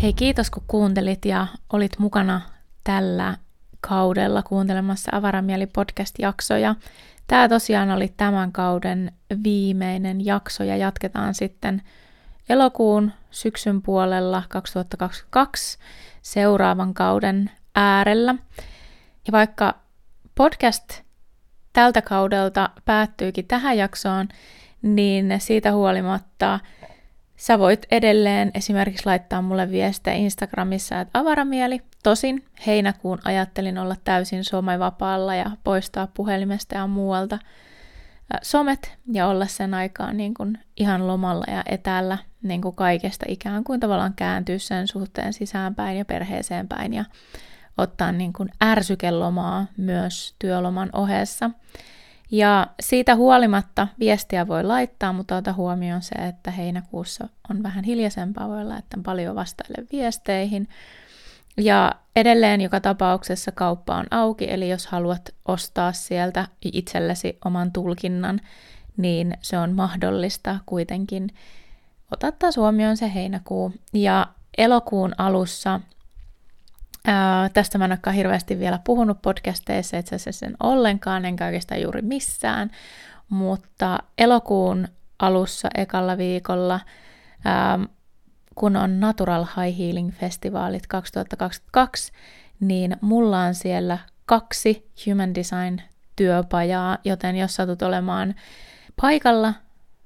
Hei, 0.02 0.14
kiitos 0.14 0.50
kun 0.50 0.64
kuuntelit 0.68 1.26
ja 1.26 1.48
olit 1.74 2.00
mukana 2.00 2.42
tällä 2.84 3.38
kaudella 3.82 4.44
kuuntelemassa 4.44 5.12
Avaramieli 5.14 5.68
podcast-jaksoja. 5.68 6.76
Tämä 7.28 7.50
tosiaan 7.50 7.92
oli 7.92 8.14
tämän 8.18 8.52
kauden 8.52 9.12
viimeinen 9.44 10.26
jakso 10.26 10.64
ja 10.64 10.78
jatketaan 10.78 11.34
sitten 11.34 11.82
elokuun 12.50 13.12
syksyn 13.32 13.82
puolella 13.82 14.44
2022 14.50 15.78
seuraavan 16.22 16.94
kauden 16.94 17.52
äärellä. 17.76 18.36
Ja 19.28 19.32
vaikka 19.32 19.76
podcast 20.36 21.02
tältä 21.74 22.02
kaudelta 22.02 22.70
päättyykin 22.86 23.48
tähän 23.48 23.78
jaksoon, 23.78 24.28
niin 24.82 25.36
siitä 25.38 25.72
huolimatta 25.72 26.60
sä 27.36 27.60
voit 27.60 27.86
edelleen 27.92 28.52
esimerkiksi 28.54 29.06
laittaa 29.06 29.42
mulle 29.42 29.72
viestejä 29.72 30.18
Instagramissa, 30.18 31.00
että 31.00 31.20
avaramieli. 31.20 31.82
Tosin 32.04 32.46
heinäkuun 32.68 33.20
ajattelin 33.24 33.78
olla 33.78 33.96
täysin 34.04 34.44
somevapaalla 34.44 35.36
ja 35.36 35.52
poistaa 35.64 36.08
puhelimesta 36.14 36.76
ja 36.76 36.88
muualta 36.88 37.40
somet 38.42 38.98
ja 39.12 39.28
olla 39.28 39.48
sen 39.48 39.74
aikaan 39.74 40.18
niin 40.18 40.34
kuin 40.34 40.58
ihan 40.78 41.08
lomalla 41.08 41.46
ja 41.48 41.64
etäällä 41.66 42.18
niin 42.44 42.62
kuin 42.62 42.76
kaikesta 42.76 43.26
ikään 43.28 43.64
kuin 43.64 43.80
tavallaan 43.80 44.14
kääntyä 44.14 44.58
sen 44.58 44.88
suhteen 44.88 45.34
sisäänpäin 45.34 45.98
ja 45.98 46.06
perheeseen 46.06 46.68
päin 46.68 46.94
ja 46.94 47.06
ottaa 47.78 48.12
niin 48.12 48.34
kuin 48.34 48.50
ärsykelomaa 48.64 49.66
myös 49.78 50.36
työloman 50.40 50.90
ohessa. 50.94 51.52
Ja 52.32 52.68
siitä 52.80 53.16
huolimatta 53.16 53.88
viestiä 54.00 54.48
voi 54.48 54.64
laittaa, 54.64 55.14
mutta 55.14 55.36
ota 55.36 55.54
huomioon 55.54 56.02
se, 56.02 56.16
että 56.16 56.52
heinäkuussa 56.52 57.30
on 57.50 57.64
vähän 57.64 57.84
hiljaisempaa, 57.84 58.50
voi 58.50 58.62
olla, 58.62 58.78
että 58.78 58.98
paljon 59.04 59.36
vastaille 59.36 59.88
viesteihin. 59.92 60.68
Ja 61.58 61.92
edelleen 62.16 62.62
joka 62.62 62.80
tapauksessa 62.80 63.52
kauppa 63.52 63.96
on 63.96 64.06
auki, 64.12 64.52
eli 64.52 64.70
jos 64.70 64.88
haluat 64.88 65.36
ostaa 65.46 65.94
sieltä 65.94 66.48
itsellesi 66.62 67.38
oman 67.46 67.72
tulkinnan, 67.72 68.40
niin 68.98 69.38
se 69.42 69.58
on 69.58 69.72
mahdollista 69.72 70.60
kuitenkin. 70.66 71.30
Ota 72.12 72.32
taas 72.32 72.58
huomioon 72.58 72.98
se 72.98 73.14
heinäkuu. 73.14 73.74
Ja 73.94 74.28
elokuun 74.58 75.14
alussa 75.18 75.80
Ää, 77.08 77.50
tästä 77.50 77.78
mä 77.78 77.86
en 77.86 77.92
olekaan 77.92 78.16
hirveästi 78.16 78.60
vielä 78.60 78.80
puhunut 78.84 79.22
podcasteissa, 79.22 79.98
itse 79.98 80.16
asiassa 80.16 80.40
sen 80.40 80.56
ollenkaan, 80.64 81.26
enkä 81.26 81.46
oikeastaan 81.46 81.82
juuri 81.82 82.02
missään, 82.02 82.72
mutta 83.30 84.00
elokuun 84.18 84.88
alussa 85.20 85.70
ekalla 85.76 86.18
viikolla, 86.18 86.80
ää, 87.46 87.80
kun 88.56 88.76
on 88.76 89.00
Natural 89.00 89.46
High 89.46 89.80
Healing 89.80 90.12
Festivaalit 90.12 90.88
2022, 90.88 92.12
niin 92.60 92.98
mulla 93.02 93.42
on 93.42 93.56
siellä 93.56 93.98
kaksi 94.26 94.90
Human 95.06 95.36
Design 95.36 95.82
työpajaa, 96.16 96.98
joten 97.06 97.36
jos 97.36 97.56
satut 97.56 97.82
olemaan 97.82 98.36
paikalla 99.02 99.54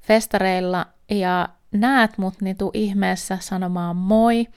festareilla 0.01 0.85
ja 1.09 1.49
näet 1.71 2.17
mut, 2.17 2.41
niin 2.41 2.57
tuu 2.57 2.71
ihmeessä 2.73 3.37
sanomaan 3.41 3.95
moi. 3.95 4.47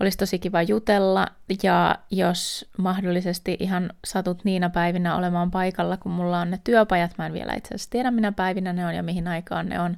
Olisi 0.00 0.18
tosi 0.18 0.38
kiva 0.38 0.62
jutella 0.62 1.26
ja 1.62 1.98
jos 2.10 2.70
mahdollisesti 2.78 3.56
ihan 3.60 3.92
satut 4.06 4.44
niinä 4.44 4.70
päivinä 4.70 5.16
olemaan 5.16 5.50
paikalla, 5.50 5.96
kun 5.96 6.12
mulla 6.12 6.40
on 6.40 6.50
ne 6.50 6.60
työpajat, 6.64 7.18
mä 7.18 7.26
en 7.26 7.32
vielä 7.32 7.54
itse 7.54 7.74
asiassa 7.74 7.90
tiedä 7.90 8.10
minä 8.10 8.32
päivinä 8.32 8.72
ne 8.72 8.86
on 8.86 8.94
ja 8.94 9.02
mihin 9.02 9.28
aikaan 9.28 9.68
ne 9.68 9.80
on, 9.80 9.96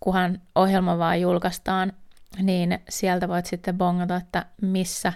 kunhan 0.00 0.40
ohjelma 0.54 0.98
vaan 0.98 1.20
julkaistaan, 1.20 1.92
niin 2.38 2.78
sieltä 2.88 3.28
voit 3.28 3.46
sitten 3.46 3.78
bongata, 3.78 4.16
että 4.16 4.46
missä 4.60 5.12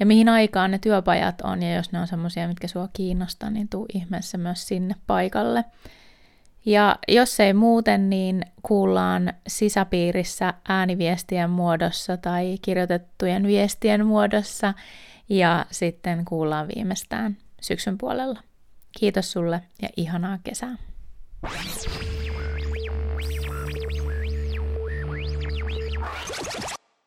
ja 0.00 0.06
mihin 0.06 0.28
aikaan 0.28 0.70
ne 0.70 0.78
työpajat 0.78 1.40
on, 1.40 1.62
ja 1.62 1.74
jos 1.74 1.92
ne 1.92 2.00
on 2.00 2.06
semmoisia, 2.06 2.48
mitkä 2.48 2.68
sua 2.68 2.88
kiinnostaa, 2.92 3.50
niin 3.50 3.68
tuu 3.68 3.86
ihmeessä 3.94 4.38
myös 4.38 4.68
sinne 4.68 4.94
paikalle. 5.06 5.64
Ja 6.66 6.96
jos 7.08 7.40
ei 7.40 7.54
muuten, 7.54 8.10
niin 8.10 8.42
kuullaan 8.62 9.32
sisäpiirissä 9.48 10.54
ääniviestien 10.68 11.50
muodossa 11.50 12.16
tai 12.16 12.58
kirjoitettujen 12.62 13.46
viestien 13.46 14.06
muodossa 14.06 14.74
ja 15.28 15.66
sitten 15.70 16.24
kuullaan 16.24 16.68
viimeistään 16.76 17.36
syksyn 17.60 17.98
puolella. 17.98 18.42
Kiitos 18.98 19.32
sulle 19.32 19.62
ja 19.82 19.88
ihanaa 19.96 20.38
kesää. 20.44 20.76